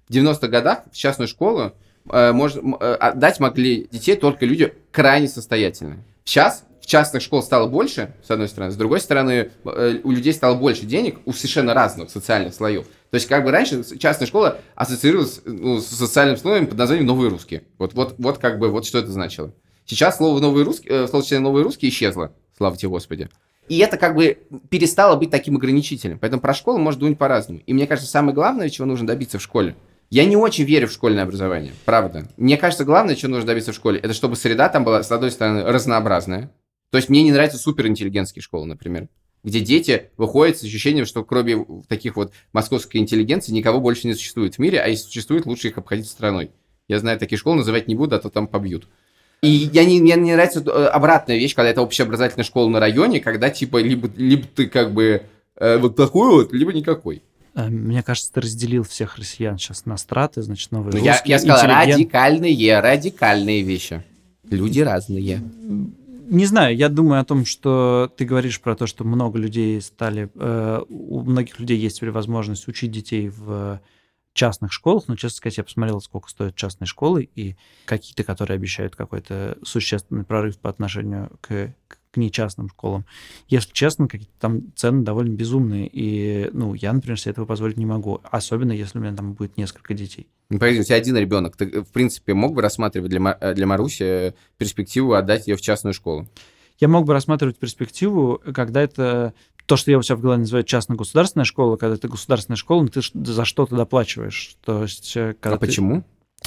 В 0.09 0.13
90-х 0.13 0.49
годах 0.49 0.85
в 0.91 0.97
частную 0.97 1.29
школу 1.29 1.73
э, 2.11 2.33
можно, 2.33 2.77
э, 2.81 2.95
отдать 2.95 3.41
могли 3.41 3.89
детей 3.91 4.17
только 4.17 4.47
люди 4.47 4.73
крайне 4.93 5.29
состоятельные. 5.29 6.05
Сейчас 6.25 6.65
частных 6.87 7.23
школ 7.23 7.43
стало 7.43 7.69
больше, 7.69 8.15
с 8.27 8.31
одной 8.31 8.49
стороны, 8.49 8.73
с 8.73 8.77
другой 8.77 9.01
стороны, 9.01 9.51
э, 9.65 10.01
у 10.03 10.11
людей 10.13 10.33
стало 10.33 10.55
больше 10.55 10.87
денег 10.87 11.19
у 11.27 11.33
совершенно 11.33 11.75
разных 11.75 12.11
социальных 12.11 12.55
слоев. 12.55 12.87
То 13.11 13.15
есть, 13.17 13.27
как 13.27 13.45
бы 13.45 13.51
раньше 13.51 13.85
частная 13.99 14.27
школа 14.27 14.59
ассоциировалась 14.75 15.43
ну, 15.45 15.81
с 15.81 15.87
социальным 15.87 16.37
слоем 16.37 16.67
под 16.67 16.79
названием 16.79 17.07
«новые 17.07 17.29
русские». 17.29 17.65
Вот, 17.79 17.95
вот, 17.95 18.15
вот 18.19 18.39
как 18.39 18.59
бы, 18.59 18.71
вот 18.71 18.87
что 18.87 18.99
это 18.99 19.11
значило. 19.11 19.53
Сейчас 19.85 20.17
слово 20.17 20.41
«новые 20.41 20.65
русские», 20.65 21.05
э, 21.05 21.09
слово 21.09 21.25
«новые 21.41 21.65
русские» 21.65 21.91
исчезло, 21.91 22.33
слава 22.57 22.77
тебе 22.77 22.89
Господи. 22.89 23.29
И 23.69 23.79
это 23.79 23.97
как 23.97 24.15
бы 24.15 24.39
перестало 24.71 25.17
быть 25.17 25.31
таким 25.31 25.57
ограничителем. 25.57 26.19
Поэтому 26.21 26.41
про 26.41 26.55
школу 26.55 26.79
можно 26.79 27.01
думать 27.01 27.19
по-разному. 27.19 27.61
И 27.67 27.75
мне 27.75 27.87
кажется, 27.87 28.11
самое 28.11 28.35
главное, 28.35 28.71
чего 28.71 28.87
нужно 28.87 29.09
добиться 29.09 29.39
в 29.39 29.43
школе, 29.43 29.75
я 30.09 30.25
не 30.25 30.37
очень 30.37 30.65
верю 30.65 30.87
в 30.87 30.93
школьное 30.93 31.25
образование, 31.25 31.73
правда. 31.85 32.29
Мне 32.37 32.57
кажется, 32.57 32.85
главное, 32.85 33.17
чего 33.17 33.33
нужно 33.33 33.49
добиться 33.49 33.73
в 33.73 33.75
школе, 33.75 33.99
это 33.99 34.15
чтобы 34.15 34.37
среда 34.37 34.69
там 34.69 34.85
была, 34.85 35.03
с 35.03 35.11
одной 35.11 35.33
стороны, 35.33 35.65
разнообразная, 35.65 36.53
то 36.91 36.99
есть 36.99 37.09
мне 37.09 37.23
не 37.23 37.33
нравятся 37.33 37.59
суперинтеллигентские 37.59 38.43
школы, 38.43 38.67
например, 38.67 39.09
где 39.43 39.61
дети 39.61 40.11
выходят 40.17 40.59
с 40.59 40.65
ощущением, 40.65 41.07
что 41.07 41.25
кроме 41.25 41.65
таких 41.89 42.17
вот 42.17 42.33
московской 42.53 43.01
интеллигенции 43.01 43.53
никого 43.53 43.81
больше 43.81 44.07
не 44.07 44.15
существует 44.15 44.57
в 44.57 44.59
мире, 44.59 44.81
а 44.81 44.89
если 44.89 45.05
существует, 45.05 45.47
лучше 45.47 45.69
их 45.69 45.79
обходить 45.79 46.09
страной. 46.09 46.51
Я 46.89 46.99
знаю 46.99 47.19
такие 47.19 47.39
школы, 47.39 47.57
называть 47.57 47.89
не 47.89 47.95
буду, 47.95 48.17
а 48.17 48.19
то 48.19 48.29
там 48.29 48.49
побьют. 48.49 48.89
И 49.43 49.49
я 49.49 49.85
не, 49.85 50.01
мне 50.01 50.15
не 50.17 50.33
нравится 50.33 50.61
э, 50.61 50.87
обратная 50.87 51.37
вещь, 51.37 51.55
когда 51.55 51.71
это 51.71 51.83
общеобразовательная 51.83 52.45
школа 52.45 52.69
на 52.69 52.81
районе, 52.81 53.21
когда 53.21 53.51
типа 53.51 53.81
либо, 53.83 54.11
либо 54.17 54.47
ты 54.47 54.67
как 54.67 54.93
бы 54.93 55.23
э, 55.57 55.79
вот 55.79 55.95
такой 55.95 56.31
вот, 56.31 56.53
либо 56.53 56.73
никакой. 56.73 57.23
Э, 57.55 57.69
мне 57.69 58.03
кажется, 58.03 58.33
ты 58.33 58.41
разделил 58.41 58.83
всех 58.83 59.17
россиян 59.19 59.59
сейчас 59.59 59.85
на 59.85 59.97
страты, 59.97 60.43
значит, 60.43 60.73
новые 60.73 60.93
ну, 60.93 60.99
русские. 60.99 61.23
Я, 61.27 61.35
я 61.35 61.39
сказал 61.39 61.67
интеллигент... 61.67 61.95
радикальные, 61.95 62.81
радикальные 62.81 63.63
вещи. 63.63 64.03
Люди 64.49 64.81
разные 64.81 65.43
не 66.27 66.47
знаю, 66.47 66.77
я 66.77 66.89
думаю 66.89 67.21
о 67.21 67.25
том, 67.25 67.45
что 67.45 68.13
ты 68.17 68.25
говоришь 68.25 68.61
про 68.61 68.75
то, 68.75 68.87
что 68.87 69.05
много 69.05 69.39
людей 69.39 69.81
стали, 69.81 70.31
э, 70.35 70.83
у 70.89 71.23
многих 71.23 71.59
людей 71.59 71.79
есть 71.79 72.03
возможность 72.03 72.69
учить 72.69 72.91
детей 72.91 73.29
в 73.29 73.81
частных 74.33 74.73
школах, 74.73 75.05
но, 75.09 75.17
честно 75.17 75.37
сказать, 75.37 75.57
я 75.59 75.65
посмотрел, 75.65 76.01
сколько 76.01 76.29
стоят 76.29 76.55
частные 76.55 76.87
школы, 76.87 77.29
и 77.35 77.57
какие-то, 77.87 78.23
которые 78.23 78.57
обещают 78.57 78.95
какой-то 78.95 79.57
существенный 79.63 80.25
прорыв 80.25 80.59
по 80.59 80.69
отношению 80.69 81.31
к, 81.41 81.75
к 81.89 81.99
нечастным 82.17 82.69
школам. 82.69 83.05
Если 83.49 83.73
честно, 83.73 84.09
какие-то 84.09 84.33
там 84.39 84.73
цены 84.75 85.03
довольно 85.03 85.35
безумные, 85.35 85.89
и, 85.93 86.51
ну, 86.53 86.75
я, 86.75 86.93
например, 86.93 87.19
себе 87.19 87.33
этого 87.33 87.47
позволить 87.47 87.77
не 87.77 87.87
могу, 87.87 88.21
особенно 88.25 88.73
если 88.73 88.99
у 88.99 89.03
меня 89.03 89.15
там 89.15 89.35
будет 89.35 89.57
несколько 89.57 89.95
детей. 89.95 90.27
Ну, 90.49 90.59
погоди, 90.59 90.81
у 90.81 90.85
тебя 90.85 90.97
один 90.97 91.17
ребенок. 91.17 91.57
Ты, 91.57 91.83
в 91.83 91.91
принципе, 91.93 92.35
мог 92.35 92.55
бы 92.55 92.63
рассматривать 92.63 93.11
для, 93.11 93.37
э, 93.41 93.55
для 93.55 93.67
Маруси 93.67 94.03
э, 94.03 94.33
перспективу 94.59 95.15
отдать 95.15 95.49
ее 95.49 95.57
в 95.57 95.61
частную 95.61 95.93
школу? 95.95 96.29
Я 96.79 96.89
мог 96.89 97.07
бы 97.07 97.13
рассматривать 97.13 97.59
перспективу, 97.59 98.41
когда 98.55 98.83
это 98.83 99.35
то, 99.67 99.77
что 99.77 99.91
я 99.91 99.99
у 99.99 100.03
себя 100.03 100.17
в 100.17 100.21
голове 100.21 100.41
называю 100.41 100.65
частно-государственная 100.65 101.45
школа, 101.45 101.77
когда 101.77 101.97
это 101.97 102.09
государственная 102.09 102.57
школа, 102.57 102.83
но 102.83 102.89
ты 102.89 103.01
за 103.03 103.45
что-то 103.45 103.77
доплачиваешь. 103.77 104.57
То 104.65 104.83
есть, 104.83 105.17
э, 105.17 105.35
когда 105.41 105.57
а 105.57 105.59
ты... 105.59 105.67
почему? 105.67 106.05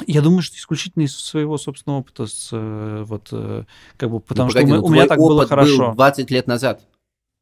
Я 0.07 0.21
думаю, 0.21 0.41
что 0.41 0.55
исключительно 0.55 1.03
из 1.03 1.15
своего 1.15 1.57
собственного 1.57 1.99
опыта, 1.99 2.27
с, 2.27 2.49
вот, 2.51 3.29
как 3.97 4.09
бы, 4.09 4.15
ну, 4.15 4.19
потому 4.19 4.49
ну, 4.49 4.53
погоди, 4.53 4.71
что 4.71 4.81
у, 4.81 4.85
у 4.85 4.89
меня 4.89 5.07
так 5.07 5.17
было 5.17 5.47
хорошо. 5.47 5.87
Был 5.89 5.95
20 5.95 6.31
лет 6.31 6.47
назад. 6.47 6.81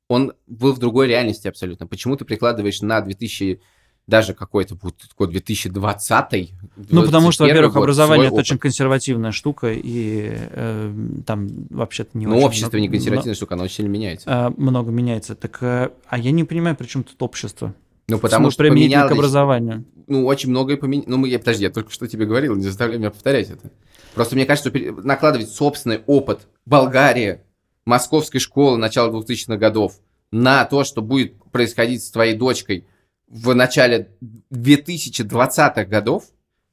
Он 0.10 0.34
был 0.48 0.74
в 0.74 0.80
другой 0.80 1.08
реальности 1.08 1.48
абсолютно. 1.48 1.86
Почему 1.88 2.16
ты 2.16 2.26
прикладываешь 2.26 2.82
на 2.82 3.02
2000 3.02 3.60
даже 4.08 4.34
какой-то 4.34 4.78
вот 4.82 4.96
такой 5.10 5.28
2020 5.28 6.54
Ну, 6.90 7.04
потому 7.04 7.32
что, 7.32 7.44
во-первых, 7.44 7.76
образование 7.76 8.28
это 8.28 8.36
очень 8.36 8.58
консервативная 8.58 9.34
штука, 9.34 9.74
и 9.74 10.32
э, 10.32 10.94
там 11.26 11.50
вообще-то 11.70 12.18
не 12.18 12.26
Ну, 12.26 12.40
общество 12.40 12.78
много, 12.78 12.80
не 12.80 12.90
консервативная 12.90 13.32
но, 13.32 13.36
штука, 13.36 13.56
оно 13.56 13.64
очень 13.66 13.76
сильно 13.76 13.90
меняется. 13.90 14.30
Э, 14.30 14.62
много 14.62 14.92
меняется. 14.92 15.36
Так, 15.36 15.58
э, 15.62 15.90
а 16.08 16.18
я 16.18 16.32
не 16.32 16.46
понимаю, 16.46 16.78
при 16.78 16.88
чем 16.88 17.04
тут 17.04 17.22
общество? 17.22 17.74
Ну, 18.08 18.20
потому 18.20 18.52
что 18.52 18.64
поменялось... 18.64 19.12
к 19.12 19.16
образованию. 19.16 19.86
Ну, 20.08 20.26
очень 20.26 20.50
многое 20.50 20.78
поменялось. 20.78 21.10
Ну, 21.10 21.26
я, 21.26 21.40
подожди, 21.40 21.64
я 21.64 21.70
только 21.70 21.92
что 21.92 22.08
тебе 22.08 22.26
говорил, 22.26 22.56
не 22.56 22.64
заставляй 22.64 22.98
меня 22.98 23.12
повторять 23.12 23.50
это. 23.50 23.72
Просто 24.14 24.36
мне 24.36 24.46
кажется, 24.46 24.70
что 24.70 25.02
накладывать 25.04 25.50
собственный 25.50 26.02
опыт 26.08 26.48
Болгарии, 26.66 27.42
московской 27.86 28.40
школы 28.40 28.78
начала 28.78 29.12
2000-х 29.12 29.58
годов 29.58 30.00
на 30.32 30.64
то, 30.66 30.84
что 30.84 31.02
будет 31.02 31.36
происходить 31.52 32.04
с 32.04 32.12
твоей 32.12 32.36
дочкой– 32.36 32.86
в 33.28 33.54
начале 33.54 34.10
2020-х 34.52 35.86
годов, 35.86 36.26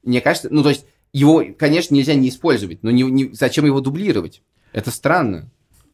мне 0.03 0.21
кажется, 0.21 0.49
ну, 0.51 0.63
то 0.63 0.69
есть, 0.71 0.87
его, 1.13 1.45
конечно, 1.59 1.95
нельзя 1.95 2.15
не 2.15 2.29
использовать, 2.29 2.83
но 2.83 2.91
не, 2.91 3.03
не, 3.03 3.33
зачем 3.33 3.65
его 3.67 3.81
дублировать? 3.81 4.43
Это 4.73 4.91
странно. 4.91 5.51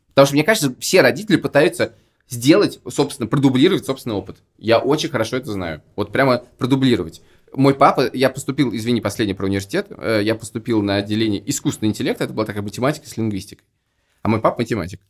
Потому 0.09 0.27
что, 0.27 0.35
мне 0.35 0.45
кажется, 0.45 0.75
все 0.79 1.03
родители 1.03 1.37
пытаются 1.37 1.95
сделать, 2.31 2.81
собственно, 2.89 3.29
продублировать 3.29 3.85
собственный 3.85 4.17
опыт. 4.17 4.39
Я 4.57 4.79
очень 4.79 5.11
хорошо 5.11 5.37
это 5.37 5.53
знаю. 5.53 5.83
Вот 5.97 6.13
прямо 6.13 6.45
продублировать. 6.59 7.21
Мой 7.53 7.75
папа, 7.75 8.09
я 8.13 8.31
поступил, 8.31 8.75
извини, 8.75 9.01
последний 9.01 9.35
про 9.35 9.47
университет, 9.47 9.89
э, 9.91 10.21
я 10.23 10.37
поступил 10.37 10.83
на 10.83 10.97
отделение 10.97 11.43
искусственного 11.51 11.91
интеллекта, 11.91 12.25
это 12.25 12.33
была 12.33 12.47
такая 12.47 12.63
математика 12.63 13.09
с 13.09 13.17
лингвистикой. 13.17 13.67
А 14.23 14.29
мой 14.29 14.41
папа 14.41 14.61
математик. 14.61 15.01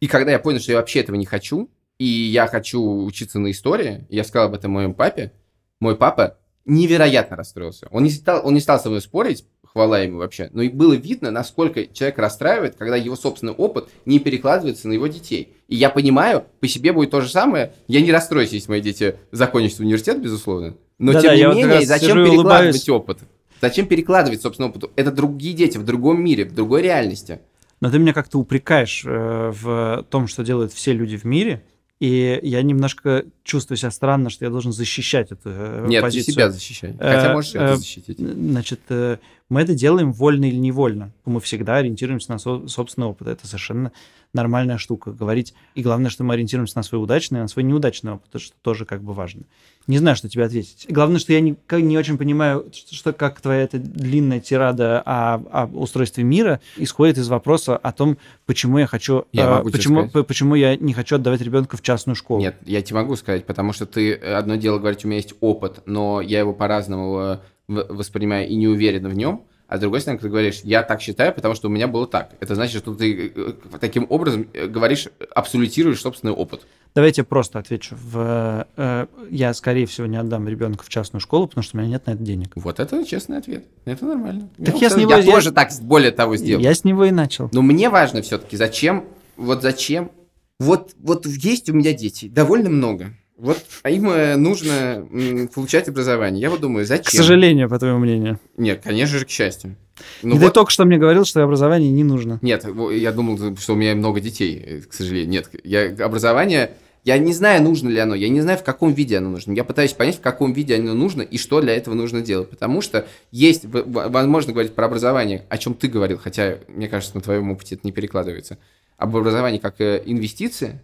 И 0.00 0.06
когда 0.06 0.32
я 0.32 0.38
понял, 0.38 0.60
что 0.60 0.72
я 0.72 0.78
вообще 0.78 1.00
этого 1.00 1.16
не 1.16 1.26
хочу, 1.26 1.70
и 1.98 2.06
я 2.06 2.46
хочу 2.46 2.82
учиться 3.04 3.38
на 3.38 3.50
истории, 3.50 4.06
я 4.08 4.24
сказал 4.24 4.48
об 4.48 4.54
этом 4.54 4.70
моему 4.70 4.94
папе, 4.94 5.32
мой 5.78 5.96
папа 5.96 6.38
невероятно 6.64 7.36
расстроился. 7.36 7.88
Он 7.90 8.04
не 8.04 8.10
стал, 8.10 8.46
он 8.46 8.54
не 8.54 8.60
стал 8.60 8.80
со 8.80 8.88
мной 8.88 9.02
спорить, 9.02 9.44
хвала 9.62 10.00
ему 10.00 10.18
вообще, 10.18 10.48
но 10.52 10.62
и 10.62 10.68
было 10.68 10.94
видно, 10.94 11.30
насколько 11.30 11.86
человек 11.86 12.18
расстраивает, 12.18 12.76
когда 12.76 12.96
его 12.96 13.16
собственный 13.16 13.52
опыт 13.52 13.88
не 14.04 14.18
перекладывается 14.18 14.88
на 14.88 14.94
его 14.94 15.06
детей. 15.06 15.54
И 15.70 15.76
я 15.76 15.88
понимаю, 15.88 16.44
по 16.58 16.66
себе 16.66 16.92
будет 16.92 17.12
то 17.12 17.20
же 17.20 17.30
самое. 17.30 17.72
Я 17.86 18.00
не 18.00 18.10
расстроюсь, 18.10 18.50
если 18.50 18.68
мои 18.68 18.80
дети 18.80 19.14
закончат 19.30 19.78
университет, 19.78 20.20
безусловно. 20.20 20.74
Но 20.98 21.12
да, 21.12 21.20
тем 21.20 21.32
не 21.32 21.62
менее, 21.62 21.86
зачем 21.86 22.24
перекладывать 22.24 22.88
опыт? 22.88 23.20
Зачем 23.60 23.86
перекладывать 23.86 24.42
собственный 24.42 24.68
опыт? 24.68 24.90
Это 24.96 25.12
другие 25.12 25.54
дети 25.54 25.78
в 25.78 25.84
другом 25.84 26.22
мире, 26.24 26.44
в 26.44 26.54
другой 26.54 26.82
реальности. 26.82 27.40
Но 27.80 27.88
ты 27.88 28.00
меня 28.00 28.12
как-то 28.12 28.38
упрекаешь 28.38 29.04
э, 29.06 29.52
в 29.54 30.04
том, 30.10 30.26
что 30.26 30.42
делают 30.42 30.72
все 30.72 30.92
люди 30.92 31.16
в 31.16 31.24
мире, 31.24 31.62
и 32.00 32.40
я 32.42 32.62
немножко 32.62 33.24
чувствую 33.44 33.78
себя 33.78 33.92
странно, 33.92 34.28
что 34.28 34.44
я 34.44 34.50
должен 34.50 34.72
защищать 34.72 35.30
эту 35.30 35.50
э, 35.50 35.86
Нет, 35.86 36.02
позицию. 36.02 36.20
Нет, 36.20 36.26
ты 36.26 36.32
себя 36.32 36.50
защищай. 36.50 36.96
Хотя 36.98 37.32
можешь 37.32 37.54
это 37.54 37.76
защитить. 37.76 38.18
Значит, 38.18 38.80
э, 38.88 39.18
мы 39.50 39.62
это 39.62 39.74
делаем 39.74 40.12
вольно 40.12 40.46
или 40.46 40.56
невольно. 40.56 41.10
Мы 41.24 41.40
всегда 41.40 41.76
ориентируемся 41.76 42.30
на 42.30 42.38
собственный 42.38 43.08
опыт. 43.08 43.28
Это 43.28 43.46
совершенно 43.46 43.92
нормальная 44.32 44.78
штука. 44.78 45.10
Говорить, 45.10 45.54
и 45.74 45.82
главное, 45.82 46.08
что 46.08 46.22
мы 46.22 46.34
ориентируемся 46.34 46.76
на 46.76 46.84
свой 46.84 47.02
удачный, 47.02 47.40
на 47.40 47.48
свой 47.48 47.64
неудачный 47.64 48.12
опыт, 48.12 48.40
что 48.40 48.54
тоже 48.62 48.84
как 48.84 49.02
бы 49.02 49.12
важно. 49.12 49.42
Не 49.88 49.98
знаю, 49.98 50.14
что 50.14 50.28
тебе 50.28 50.44
ответить. 50.44 50.86
Главное, 50.88 51.18
что 51.18 51.32
я 51.32 51.40
не, 51.40 51.56
не 51.72 51.98
очень 51.98 52.16
понимаю, 52.16 52.70
что, 52.72 53.12
как 53.12 53.40
твоя 53.40 53.62
эта 53.62 53.78
длинная 53.78 54.38
тирада 54.38 55.02
о, 55.04 55.42
о 55.50 55.66
устройстве 55.66 56.22
мира 56.22 56.60
исходит 56.76 57.18
из 57.18 57.28
вопроса 57.28 57.76
о 57.76 57.90
том, 57.90 58.18
почему 58.46 58.78
я 58.78 58.86
хочу, 58.86 59.24
я 59.32 59.62
э, 59.66 59.70
почему, 59.70 60.08
почему 60.08 60.54
я 60.54 60.76
не 60.76 60.92
хочу 60.92 61.16
отдавать 61.16 61.40
ребенка 61.40 61.76
в 61.76 61.82
частную 61.82 62.14
школу. 62.14 62.40
Нет, 62.40 62.54
я 62.66 62.82
тебе 62.82 63.00
могу 63.00 63.16
сказать, 63.16 63.46
потому 63.46 63.72
что 63.72 63.84
ты 63.84 64.14
одно 64.14 64.54
дело 64.54 64.78
говорить, 64.78 65.04
у 65.04 65.08
меня 65.08 65.16
есть 65.16 65.34
опыт, 65.40 65.80
но 65.86 66.20
я 66.20 66.38
его 66.38 66.52
по-разному 66.52 67.40
воспринимаю 67.70 68.48
и 68.48 68.54
не 68.56 68.68
уверен 68.68 69.08
в 69.08 69.14
нем. 69.14 69.44
А 69.68 69.76
с 69.76 69.80
другой 69.80 70.00
стороны, 70.00 70.20
ты 70.20 70.28
говоришь, 70.28 70.62
я 70.64 70.82
так 70.82 71.00
считаю, 71.00 71.32
потому 71.32 71.54
что 71.54 71.68
у 71.68 71.70
меня 71.70 71.86
было 71.86 72.04
так. 72.04 72.32
Это 72.40 72.56
значит, 72.56 72.82
что 72.82 72.92
ты 72.92 73.32
э, 73.32 73.52
таким 73.80 74.04
образом 74.08 74.48
э, 74.52 74.66
говоришь, 74.66 75.06
абсолютируешь 75.32 76.00
собственный 76.00 76.32
опыт. 76.32 76.66
Давайте 76.92 77.22
просто 77.22 77.60
отвечу. 77.60 77.94
В, 77.96 78.66
э, 78.76 79.06
я, 79.30 79.54
скорее 79.54 79.86
всего, 79.86 80.08
не 80.08 80.16
отдам 80.16 80.48
ребенка 80.48 80.82
в 80.82 80.88
частную 80.88 81.20
школу, 81.20 81.46
потому 81.46 81.62
что 81.62 81.76
у 81.76 81.80
меня 81.80 81.90
нет 81.90 82.06
на 82.06 82.12
это 82.12 82.22
денег. 82.22 82.48
Вот 82.56 82.80
это 82.80 83.04
честный 83.04 83.38
ответ. 83.38 83.64
Это 83.84 84.04
нормально. 84.06 84.48
Так 84.58 84.74
я, 84.74 84.88
я 84.88 84.90
с 84.90 84.96
него- 84.96 85.12
я 85.12 85.18
я- 85.18 85.32
тоже 85.32 85.52
так, 85.52 85.70
более 85.82 86.10
того, 86.10 86.34
сделал. 86.36 86.60
Я 86.60 86.74
с 86.74 86.82
него 86.82 87.04
и 87.04 87.12
начал. 87.12 87.48
Но 87.52 87.62
мне 87.62 87.90
важно 87.90 88.22
все-таки, 88.22 88.56
зачем, 88.56 89.04
вот 89.36 89.62
зачем, 89.62 90.10
вот, 90.58 90.96
вот 90.98 91.26
есть 91.26 91.70
у 91.70 91.74
меня 91.74 91.92
дети, 91.92 92.28
довольно 92.28 92.70
много. 92.70 93.14
Вот 93.40 93.58
а 93.82 93.90
им 93.90 94.10
э, 94.10 94.36
нужно 94.36 95.06
получать 95.54 95.88
образование. 95.88 96.42
Я 96.42 96.50
вот 96.50 96.60
думаю, 96.60 96.84
зачем? 96.84 97.06
К 97.06 97.10
сожалению, 97.10 97.70
по 97.70 97.78
твоему 97.78 97.98
мнению. 97.98 98.38
Нет, 98.58 98.82
конечно 98.84 99.18
же, 99.18 99.24
к 99.24 99.30
счастью. 99.30 99.76
Ну 100.22 100.36
и 100.36 100.38
ты 100.38 100.44
вот- 100.44 100.54
только 100.54 100.70
что 100.70 100.84
мне 100.84 100.98
говорил, 100.98 101.24
что 101.24 101.42
образование 101.42 101.90
не 101.90 102.04
нужно. 102.04 102.38
Нет, 102.42 102.66
я 102.92 103.12
думал, 103.12 103.56
что 103.56 103.72
у 103.72 103.76
меня 103.76 103.94
много 103.94 104.20
детей, 104.20 104.62
э, 104.64 104.80
к 104.82 104.92
сожалению. 104.92 105.30
Нет, 105.30 105.48
я 105.64 105.86
образование, 106.04 106.72
я 107.04 107.16
не 107.16 107.32
знаю, 107.32 107.62
нужно 107.62 107.88
ли 107.88 107.98
оно, 107.98 108.14
я 108.14 108.28
не 108.28 108.42
знаю, 108.42 108.58
в 108.58 108.62
каком 108.62 108.92
виде 108.92 109.16
оно 109.16 109.30
нужно. 109.30 109.52
Я 109.52 109.64
пытаюсь 109.64 109.94
понять, 109.94 110.16
в 110.16 110.20
каком 110.20 110.52
виде 110.52 110.76
оно 110.76 110.92
нужно 110.92 111.22
и 111.22 111.38
что 111.38 111.62
для 111.62 111.74
этого 111.74 111.94
нужно 111.94 112.20
делать. 112.20 112.50
Потому 112.50 112.82
что 112.82 113.06
есть, 113.30 113.64
возможно 113.64 114.52
говорить 114.52 114.74
про 114.74 114.84
образование, 114.84 115.46
о 115.48 115.56
чем 115.56 115.72
ты 115.72 115.88
говорил, 115.88 116.18
хотя, 116.22 116.58
мне 116.68 116.88
кажется, 116.88 117.16
на 117.16 117.22
твоем 117.22 117.50
опыте 117.50 117.76
это 117.76 117.86
не 117.86 117.92
перекладывается. 117.92 118.58
Об 118.98 119.16
образовании 119.16 119.58
как 119.58 119.80
э, 119.80 120.02
инвестиции, 120.04 120.78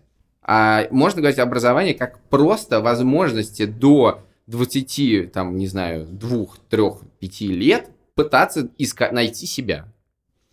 а 0.49 0.87
можно 0.93 1.21
говорить 1.21 1.39
об 1.41 1.49
образовании 1.49 1.93
как 1.93 2.21
просто 2.31 2.81
возможности 2.81 3.67
до 3.67 4.21
20, 4.47 5.33
там, 5.33 5.57
не 5.57 5.67
знаю, 5.67 6.07
2, 6.07 6.47
3, 6.71 6.83
5 7.19 7.41
лет 7.49 7.91
пытаться 8.15 8.69
иска- 8.79 9.11
найти 9.13 9.45
себя 9.47 9.87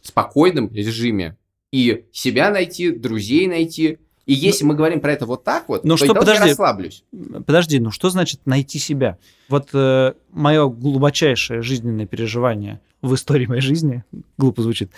в 0.02 0.08
спокойном 0.08 0.70
режиме. 0.74 1.38
И 1.72 2.06
себя 2.12 2.50
найти, 2.50 2.92
друзей 2.92 3.48
найти. 3.48 4.00
И 4.26 4.34
если 4.34 4.64
мы 4.66 4.76
говорим 4.76 5.00
про 5.00 5.12
это 5.14 5.26
вот 5.26 5.44
так 5.44 5.70
вот, 5.70 5.84
Ну 5.84 5.92
то 5.96 5.98
что, 5.98 6.06
я 6.08 6.14
подожди. 6.14 6.50
расслаблюсь. 6.50 7.04
Подожди, 7.46 7.80
ну 7.80 7.92
что 7.92 8.10
значит 8.10 8.42
найти 8.46 8.80
себя? 8.80 9.18
Вот 9.50 9.70
мое 10.32 10.68
глубочайшее 10.68 11.62
жизненное 11.62 12.06
переживание 12.08 12.80
в 13.02 13.14
истории 13.16 13.46
моей 13.48 13.62
жизни, 13.62 14.04
глупо 14.38 14.62
звучит, 14.64 14.92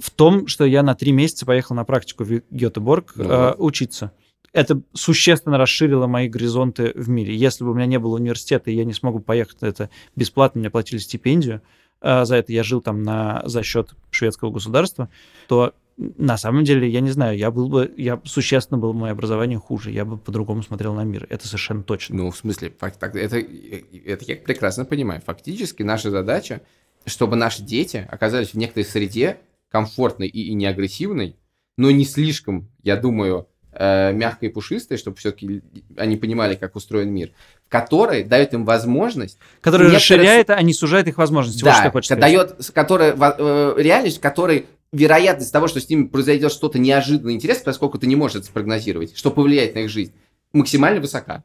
в 0.00 0.10
том, 0.10 0.46
что 0.46 0.64
я 0.64 0.82
на 0.82 0.94
три 0.94 1.12
месяца 1.12 1.46
поехал 1.46 1.74
на 1.74 1.84
практику 1.84 2.24
в 2.24 2.40
Гетеборг 2.50 3.12
Ну 3.16 3.24
э, 3.24 3.54
учиться. 3.58 4.12
Это 4.56 4.80
существенно 4.94 5.58
расширило 5.58 6.06
мои 6.06 6.30
горизонты 6.30 6.92
в 6.94 7.10
мире. 7.10 7.36
Если 7.36 7.62
бы 7.62 7.72
у 7.72 7.74
меня 7.74 7.84
не 7.84 7.98
было 7.98 8.14
университета, 8.14 8.70
и 8.70 8.74
я 8.74 8.86
не 8.86 8.94
смогу 8.94 9.20
поехать 9.20 9.60
на 9.60 9.66
это 9.66 9.90
бесплатно, 10.16 10.60
мне 10.60 10.70
платили 10.70 10.98
стипендию, 10.98 11.60
э, 12.00 12.24
за 12.24 12.36
это 12.36 12.54
я 12.54 12.62
жил 12.62 12.80
там 12.80 13.02
на, 13.02 13.42
за 13.44 13.62
счет 13.62 13.90
шведского 14.10 14.50
государства, 14.50 15.10
то 15.46 15.74
на 15.98 16.38
самом 16.38 16.64
деле, 16.64 16.88
я 16.88 17.00
не 17.00 17.10
знаю, 17.10 17.36
я 17.36 17.50
был 17.50 17.68
бы, 17.68 17.92
я 17.98 18.18
существенно 18.24 18.78
было 18.78 18.94
бы 18.94 19.00
мое 19.00 19.12
образование 19.12 19.58
хуже, 19.58 19.90
я 19.90 20.06
бы 20.06 20.16
по-другому 20.16 20.62
смотрел 20.62 20.94
на 20.94 21.04
мир. 21.04 21.26
Это 21.28 21.46
совершенно 21.46 21.82
точно. 21.82 22.16
Ну, 22.16 22.30
в 22.30 22.36
смысле, 22.38 22.72
это, 22.80 23.36
это 23.36 24.24
я 24.24 24.36
прекрасно 24.36 24.86
понимаю. 24.86 25.20
Фактически 25.20 25.82
наша 25.82 26.10
задача, 26.10 26.62
чтобы 27.04 27.36
наши 27.36 27.60
дети 27.60 28.08
оказались 28.10 28.54
в 28.54 28.54
некоторой 28.54 28.86
среде, 28.86 29.36
комфортной 29.68 30.28
и, 30.28 30.44
и 30.44 30.54
не 30.54 30.64
агрессивной, 30.64 31.36
но 31.76 31.90
не 31.90 32.06
слишком, 32.06 32.70
я 32.82 32.96
думаю, 32.96 33.48
э, 33.78 34.12
мягкой 34.12 34.48
и 34.48 34.52
пушистой, 34.52 34.98
чтобы 34.98 35.16
все-таки 35.16 35.62
они 35.96 36.16
понимали, 36.16 36.54
как 36.54 36.76
устроен 36.76 37.10
мир, 37.10 37.30
в 37.66 37.70
которой 37.70 38.24
дает 38.24 38.54
им 38.54 38.64
возможность 38.64 39.38
Который 39.60 39.90
Некоторые 39.90 39.96
расширяет, 39.96 40.50
а 40.50 40.60
не 40.62 40.72
сужает 40.72 41.08
их 41.08 41.18
возможности. 41.18 41.62
вот 41.62 41.72
что 41.74 41.82
Да, 41.84 41.90
хочу 41.90 42.06
сказать. 42.06 42.20
дает, 42.20 42.70
которая, 42.72 43.14
э, 43.16 43.74
реальность, 43.78 44.18
в 44.18 44.20
которой 44.20 44.66
вероятность 44.92 45.52
того, 45.52 45.68
что 45.68 45.80
с 45.80 45.88
ними 45.88 46.06
произойдет 46.06 46.52
что-то 46.52 46.78
неожиданно 46.78 47.30
интересное, 47.30 47.64
поскольку 47.64 47.98
ты 47.98 48.06
не 48.06 48.16
можешь 48.16 48.36
это 48.36 48.46
спрогнозировать, 48.46 49.16
что 49.16 49.30
повлияет 49.30 49.74
на 49.74 49.80
их 49.80 49.90
жизнь, 49.90 50.12
максимально 50.52 51.00
высока. 51.00 51.44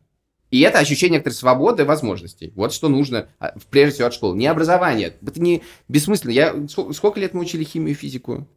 И 0.52 0.60
это 0.62 0.80
ощущение 0.80 1.16
некоторой 1.16 1.36
свободы 1.36 1.84
и 1.84 1.86
возможностей. 1.86 2.52
Вот 2.56 2.74
что 2.74 2.90
нужно, 2.90 3.30
а, 3.40 3.54
прежде 3.70 3.96
всего, 3.96 4.08
от 4.08 4.14
школы. 4.14 4.38
Не 4.38 4.48
образование. 4.48 5.14
Это 5.26 5.42
не 5.42 5.64
бессмысленно. 5.88 6.32
Я, 6.32 6.68
сколько, 6.68 6.94
сколько 6.94 7.20
лет 7.22 7.34
мы 7.34 7.42
учили 7.42 7.64
химию, 7.64 7.96
физику, 7.96 8.48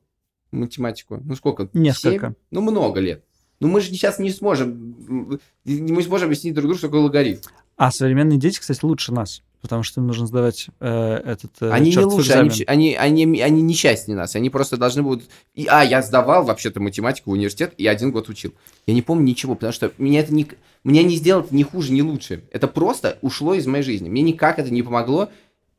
математику? 0.51 1.21
Ну, 1.25 1.37
сколько? 1.37 1.69
Несколько. 1.73 2.27
Семь? 2.27 2.35
Ну, 2.51 2.61
много 2.63 2.99
лет. 2.99 3.25
Ну, 3.65 3.71
мы 3.71 3.81
же 3.81 3.89
сейчас 3.89 4.19
не 4.19 4.29
сможем, 4.29 5.41
мы 5.65 6.03
сможем 6.03 6.27
объяснить 6.27 6.53
друг 6.53 6.67
другу, 6.67 6.77
что 6.77 6.89
такое 6.89 7.01
логарифм. 7.01 7.49
А 7.79 7.91
современные 7.91 8.39
дети, 8.39 8.61
кстати, 8.61 8.81
лучше 8.83 9.11
нас, 9.11 9.43
потому 9.63 9.83
что 9.83 10.03
им 10.03 10.07
нужно 10.07 10.27
сдавать 10.27 10.67
э, 10.81 11.23
этот 11.25 11.51
э, 11.63 11.71
Они 11.71 11.91
не 11.91 11.99
лучше, 11.99 12.33
они, 12.35 12.49
экзамен. 12.49 12.51
вс- 12.51 12.65
они, 12.67 12.95
они, 12.95 13.41
они 13.41 13.63
несчастнее 13.63 14.17
нас. 14.19 14.37
Они 14.37 14.51
просто 14.51 14.77
должны 14.77 15.03
будут... 15.03 15.31
И, 15.55 15.65
а, 15.65 15.83
я 15.83 16.03
сдавал 16.03 16.45
вообще-то 16.45 16.79
математику 16.79 17.31
в 17.31 17.33
университет 17.33 17.73
и 17.79 17.87
один 17.87 18.13
год 18.13 18.29
учил. 18.29 18.53
Я 18.87 18.93
не 18.93 19.01
помню 19.01 19.25
ничего, 19.25 19.55
потому 19.55 19.73
что 19.73 19.93
меня 19.97 20.21
это 20.21 20.35
не... 20.35 20.47
Меня 20.85 21.03
не 21.03 21.17
сделало 21.17 21.47
ни 21.51 21.63
хуже, 21.63 21.91
ни 21.93 22.03
лучше. 22.03 22.45
Это 22.53 22.69
просто 22.69 23.17
ушло 23.23 23.55
из 23.55 23.67
моей 23.67 23.83
жизни. 23.83 24.11
Мне 24.11 24.21
никак 24.21 24.59
это 24.59 24.71
не 24.71 24.83
помогло, 24.83 25.31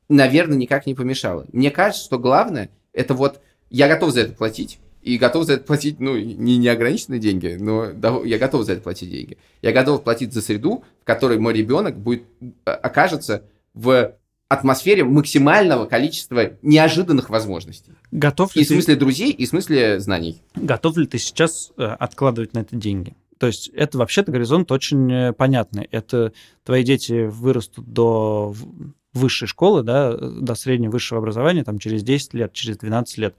наверное, 0.09 0.57
никак 0.57 0.87
не 0.87 0.95
помешало. 0.95 1.45
Мне 1.53 1.69
кажется, 1.69 2.03
что 2.03 2.17
главное, 2.17 2.71
это 2.93 3.13
вот... 3.13 3.41
Я 3.69 3.87
готов 3.87 4.11
за 4.11 4.21
это 4.21 4.33
платить, 4.33 4.79
и 5.05 5.17
готов 5.19 5.45
за 5.45 5.53
это 5.53 5.63
платить, 5.65 5.99
ну, 5.99 6.17
не 6.17 6.57
неограниченные 6.57 7.19
деньги, 7.19 7.57
но 7.59 7.91
я 8.23 8.37
готов 8.39 8.65
за 8.65 8.73
это 8.73 8.81
платить 8.81 9.11
деньги. 9.11 9.37
Я 9.61 9.71
готов 9.71 10.03
платить 10.03 10.33
за 10.33 10.41
среду, 10.41 10.83
в 11.01 11.05
которой 11.05 11.37
мой 11.37 11.53
ребенок 11.53 11.95
будет, 11.97 12.23
э, 12.41 12.71
окажется 12.71 13.43
в 13.75 14.15
атмосфере 14.47 15.03
максимального 15.03 15.85
количества 15.85 16.51
неожиданных 16.63 17.29
возможностей. 17.29 17.91
Готов 18.11 18.55
ли, 18.55 18.61
И 18.61 18.65
в 18.65 18.67
ты, 18.67 18.73
смысле 18.73 18.95
друзей, 18.95 19.31
и 19.31 19.45
в 19.45 19.49
смысле 19.49 19.99
знаний. 19.99 20.41
готов 20.55 20.97
ли 20.97 21.05
ты 21.07 21.17
сейчас 21.19 21.71
э, 21.77 21.83
откладывать 21.83 22.53
на 22.53 22.59
это 22.59 22.75
деньги? 22.75 23.13
То 23.37 23.47
есть 23.47 23.67
это 23.75 23.97
вообще-то 23.97 24.31
горизонт 24.31 24.71
очень 24.71 25.11
э, 25.11 25.33
понятный. 25.33 25.87
Это 25.91 26.31
твои 26.63 26.83
дети 26.83 27.27
вырастут 27.27 27.85
до 27.91 28.53
в- 28.55 28.93
высшей 29.13 29.47
школы, 29.47 29.83
да, 29.83 30.15
до 30.17 30.55
среднего 30.55 30.91
высшего 30.91 31.19
образования 31.19 31.63
там 31.63 31.77
через 31.79 32.01
10 32.03 32.33
лет, 32.33 32.53
через 32.53 32.77
12 32.77 33.17
лет. 33.19 33.35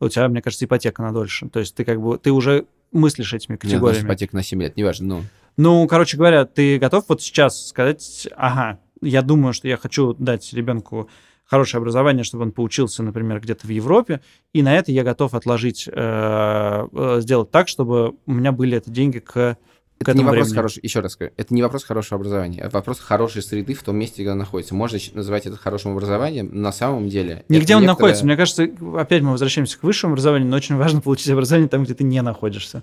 У 0.00 0.08
тебя, 0.08 0.28
мне 0.28 0.42
кажется, 0.42 0.64
ипотека 0.64 1.02
на 1.02 1.12
дольше. 1.12 1.48
То 1.48 1.60
есть 1.60 1.74
ты 1.74 1.84
как 1.84 2.00
бы, 2.00 2.18
ты 2.18 2.32
уже 2.32 2.66
мыслишь 2.92 3.32
этими 3.34 3.52
Нет, 3.52 3.60
категориями. 3.60 4.06
ипотека 4.06 4.34
на 4.34 4.42
7 4.42 4.62
лет, 4.62 4.76
неважно, 4.76 5.06
но... 5.06 5.22
Ну, 5.56 5.86
короче 5.86 6.16
говоря, 6.16 6.44
ты 6.46 6.78
готов 6.78 7.04
вот 7.08 7.22
сейчас 7.22 7.68
сказать, 7.68 8.28
ага, 8.36 8.78
я 9.02 9.22
думаю, 9.22 9.52
что 9.52 9.68
я 9.68 9.76
хочу 9.76 10.14
дать 10.14 10.52
ребенку 10.52 11.08
хорошее 11.44 11.80
образование, 11.80 12.22
чтобы 12.22 12.44
он 12.44 12.52
поучился, 12.52 13.02
например, 13.02 13.40
где-то 13.40 13.66
в 13.66 13.70
Европе, 13.70 14.20
и 14.52 14.62
на 14.62 14.76
это 14.76 14.92
я 14.92 15.02
готов 15.02 15.34
отложить, 15.34 15.88
э, 15.88 15.92
э, 15.92 17.16
сделать 17.20 17.50
так, 17.50 17.66
чтобы 17.66 18.14
у 18.24 18.32
меня 18.32 18.52
были 18.52 18.76
это 18.76 18.90
деньги 18.90 19.18
к 19.18 19.58
Это 20.00 20.14
не 20.16 20.24
вопрос 20.24 20.46
времени. 20.46 20.56
хорошего, 20.56 20.80
еще 20.82 21.00
раз 21.00 21.12
скажу, 21.12 21.30
это 21.36 21.52
не 21.54 21.62
вопрос 21.62 21.84
хорошего 21.84 22.16
образования, 22.18 22.60
это 22.60 22.70
вопрос 22.70 23.00
хорошей 23.00 23.42
среды 23.42 23.74
в 23.74 23.82
том 23.82 23.96
месте, 23.96 24.22
где 24.22 24.30
он 24.30 24.38
находится. 24.38 24.74
Можно 24.74 24.98
называть 25.12 25.44
это 25.46 25.56
хорошим 25.56 25.92
образованием, 25.92 26.48
но 26.52 26.60
на 26.62 26.72
самом 26.72 27.08
деле... 27.10 27.44
Нигде 27.50 27.76
он 27.76 27.82
некоторое- 27.82 27.86
находится. 27.86 28.24
Мне 28.24 28.36
кажется, 28.36 28.68
опять 28.96 29.22
мы 29.22 29.32
возвращаемся 29.32 29.78
к 29.78 29.82
высшему 29.82 30.12
образованию, 30.14 30.48
но 30.48 30.56
очень 30.56 30.76
важно 30.76 31.02
получить 31.02 31.28
образование 31.28 31.68
там, 31.68 31.84
где 31.84 31.92
ты 31.92 32.04
не 32.04 32.22
находишься. 32.22 32.82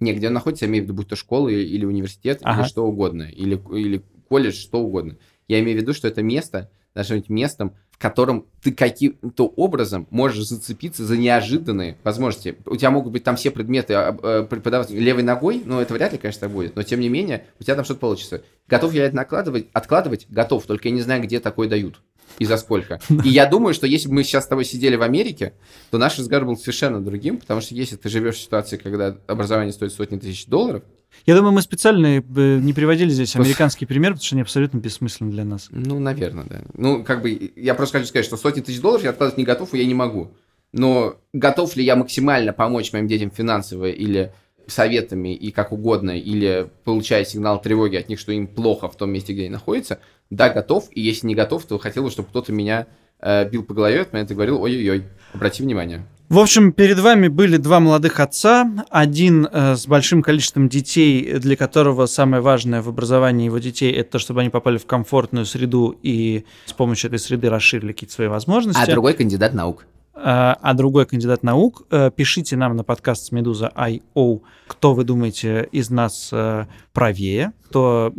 Не, 0.00 0.14
где 0.14 0.28
он 0.28 0.32
находится, 0.34 0.64
я 0.64 0.70
имею 0.70 0.84
в 0.84 0.86
виду, 0.86 0.94
будь 0.94 1.08
то 1.08 1.16
школа 1.16 1.48
или, 1.48 1.62
или 1.62 1.84
университет, 1.84 2.40
Ага. 2.42 2.62
или 2.62 2.68
что 2.68 2.86
угодно, 2.86 3.24
или, 3.24 3.60
или 3.76 4.02
колледж, 4.28 4.54
что 4.54 4.80
угодно. 4.80 5.18
Я 5.48 5.60
имею 5.60 5.78
в 5.78 5.82
виду, 5.82 5.92
что 5.92 6.08
это 6.08 6.22
место 6.22 6.70
должно 6.94 7.16
быть 7.16 7.28
местом, 7.28 7.74
в 7.94 7.98
котором 7.98 8.46
ты 8.60 8.72
каким-то 8.72 9.46
образом 9.46 10.08
можешь 10.10 10.48
зацепиться 10.48 11.04
за 11.04 11.16
неожиданные 11.16 11.96
возможности. 12.02 12.56
У 12.66 12.76
тебя 12.76 12.90
могут 12.90 13.12
быть 13.12 13.22
там 13.22 13.36
все 13.36 13.52
предметы 13.52 13.94
а, 13.94 14.18
а, 14.20 14.42
преподавать 14.42 14.90
левой 14.90 15.22
ногой, 15.22 15.62
но 15.64 15.80
это 15.80 15.94
вряд 15.94 16.12
ли, 16.12 16.18
конечно, 16.18 16.40
так 16.40 16.50
будет. 16.50 16.74
Но 16.74 16.82
тем 16.82 16.98
не 16.98 17.08
менее, 17.08 17.46
у 17.60 17.62
тебя 17.62 17.76
там 17.76 17.84
что-то 17.84 18.00
получится. 18.00 18.42
Готов 18.68 18.92
я 18.94 19.04
это 19.04 19.14
накладывать, 19.14 19.68
откладывать? 19.72 20.26
Готов, 20.28 20.66
только 20.66 20.88
я 20.88 20.94
не 20.94 21.02
знаю, 21.02 21.22
где 21.22 21.38
такое 21.38 21.68
дают 21.68 22.00
и 22.38 22.44
за 22.46 22.56
сколько. 22.56 23.00
И 23.24 23.28
я 23.28 23.46
думаю, 23.46 23.74
что 23.74 23.86
если 23.86 24.08
бы 24.08 24.14
мы 24.14 24.24
сейчас 24.24 24.44
с 24.44 24.48
тобой 24.48 24.64
сидели 24.64 24.96
в 24.96 25.02
Америке, 25.02 25.54
то 25.90 25.98
наш 25.98 26.18
разговор 26.18 26.48
был 26.48 26.56
совершенно 26.56 27.00
другим, 27.00 27.38
потому 27.38 27.60
что 27.60 27.74
если 27.74 27.94
ты 27.94 28.08
живешь 28.08 28.36
в 28.36 28.40
ситуации, 28.40 28.76
когда 28.76 29.16
образование 29.28 29.72
стоит 29.72 29.92
сотни 29.92 30.18
тысяч 30.18 30.46
долларов, 30.46 30.82
Я 31.26 31.36
думаю, 31.36 31.52
мы 31.52 31.62
специально 31.62 32.18
э, 32.18 32.20
не 32.20 32.72
приводили 32.72 33.08
здесь 33.08 33.34
американский 33.36 33.86
пример, 33.86 34.12
потому 34.12 34.24
что 34.24 34.34
они 34.34 34.42
абсолютно 34.42 34.78
бессмысленны 34.78 35.30
для 35.30 35.44
нас. 35.44 35.68
ну, 35.70 35.98
наверное, 35.98 36.44
да. 36.44 36.62
Ну, 36.74 37.02
как 37.02 37.22
бы, 37.22 37.52
я 37.56 37.74
просто 37.74 37.98
хочу 37.98 38.08
сказать, 38.08 38.26
что 38.26 38.36
сотни 38.36 38.60
тысяч 38.60 38.80
долларов 38.80 39.04
я 39.04 39.10
откладывать 39.10 39.38
не 39.38 39.44
готов, 39.44 39.74
и 39.74 39.78
я 39.78 39.86
не 39.86 39.94
могу. 39.94 40.32
Но 40.72 41.16
готов 41.32 41.76
ли 41.76 41.84
я 41.84 41.96
максимально 41.96 42.52
помочь 42.52 42.92
моим 42.92 43.06
детям 43.06 43.30
финансово 43.30 43.90
или 43.90 44.32
советами 44.66 45.34
и 45.34 45.50
как 45.50 45.72
угодно, 45.72 46.18
или 46.18 46.68
получая 46.84 47.24
сигнал 47.24 47.60
тревоги 47.60 47.96
от 47.96 48.08
них, 48.08 48.18
что 48.18 48.32
им 48.32 48.46
плохо 48.46 48.88
в 48.88 48.96
том 48.96 49.10
месте, 49.10 49.32
где 49.32 49.42
они 49.42 49.50
находятся, 49.50 50.00
да, 50.30 50.48
готов. 50.48 50.88
И 50.90 51.00
если 51.00 51.26
не 51.26 51.34
готов, 51.34 51.64
то 51.64 51.78
хотел 51.78 52.02
бы, 52.02 52.10
чтобы 52.10 52.28
кто-то 52.28 52.52
меня 52.52 52.86
э, 53.24 53.48
бил 53.48 53.64
по 53.64 53.74
голове, 53.74 54.06
меня 54.12 54.24
ты 54.24 54.34
говорил, 54.34 54.62
ой-ой-ой. 54.62 55.04
Обрати 55.32 55.62
внимание. 55.62 56.06
В 56.28 56.38
общем, 56.38 56.72
перед 56.72 56.98
вами 56.98 57.28
были 57.28 57.58
два 57.58 57.80
молодых 57.80 58.18
отца. 58.18 58.70
Один 58.90 59.46
э, 59.50 59.76
с 59.76 59.86
большим 59.86 60.22
количеством 60.22 60.68
детей, 60.68 61.38
для 61.38 61.56
которого 61.56 62.06
самое 62.06 62.42
важное 62.42 62.82
в 62.82 62.88
образовании 62.88 63.46
его 63.46 63.58
детей 63.58 63.92
это 63.92 64.12
то, 64.12 64.18
чтобы 64.18 64.40
они 64.40 64.50
попали 64.50 64.78
в 64.78 64.86
комфортную 64.86 65.44
среду 65.44 65.96
и 66.02 66.44
с 66.66 66.72
помощью 66.72 67.08
этой 67.08 67.18
среды 67.18 67.50
расширили 67.50 67.92
какие-то 67.92 68.14
свои 68.14 68.28
возможности. 68.28 68.80
А 68.80 68.86
другой 68.86 69.14
кандидат 69.14 69.52
наук. 69.52 69.86
А, 70.14 70.56
а 70.62 70.74
другой 70.74 71.06
кандидат 71.06 71.42
наук. 71.42 71.82
Э, 71.90 72.10
пишите 72.14 72.56
нам 72.56 72.74
на 72.76 72.84
подкаст 72.84 73.26
с 73.26 73.32
Медуза 73.32 73.70
IO, 73.76 74.40
кто 74.66 74.94
вы 74.94 75.04
думаете 75.04 75.68
из 75.72 75.90
нас 75.90 76.30
э, 76.32 76.66
правее, 76.92 77.52
кто 77.66 78.12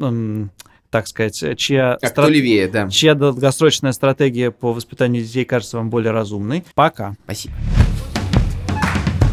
так 0.95 1.07
сказать, 1.07 1.57
чья, 1.57 1.97
как 1.99 2.11
страт... 2.11 2.29
левее, 2.29 2.69
да. 2.69 2.89
чья 2.89 3.15
долгосрочная 3.15 3.91
стратегия 3.91 4.49
по 4.49 4.71
воспитанию 4.71 5.25
детей 5.25 5.43
кажется 5.43 5.75
вам 5.75 5.89
более 5.89 6.11
разумной. 6.13 6.63
Пока. 6.73 7.15
Спасибо. 7.25 7.53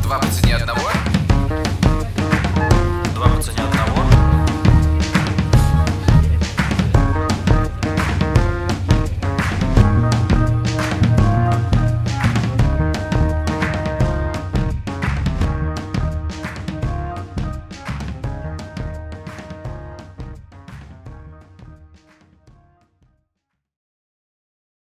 Два 0.02 0.18
по 0.18 0.26
цене 0.26 0.56
одного. 0.56 0.80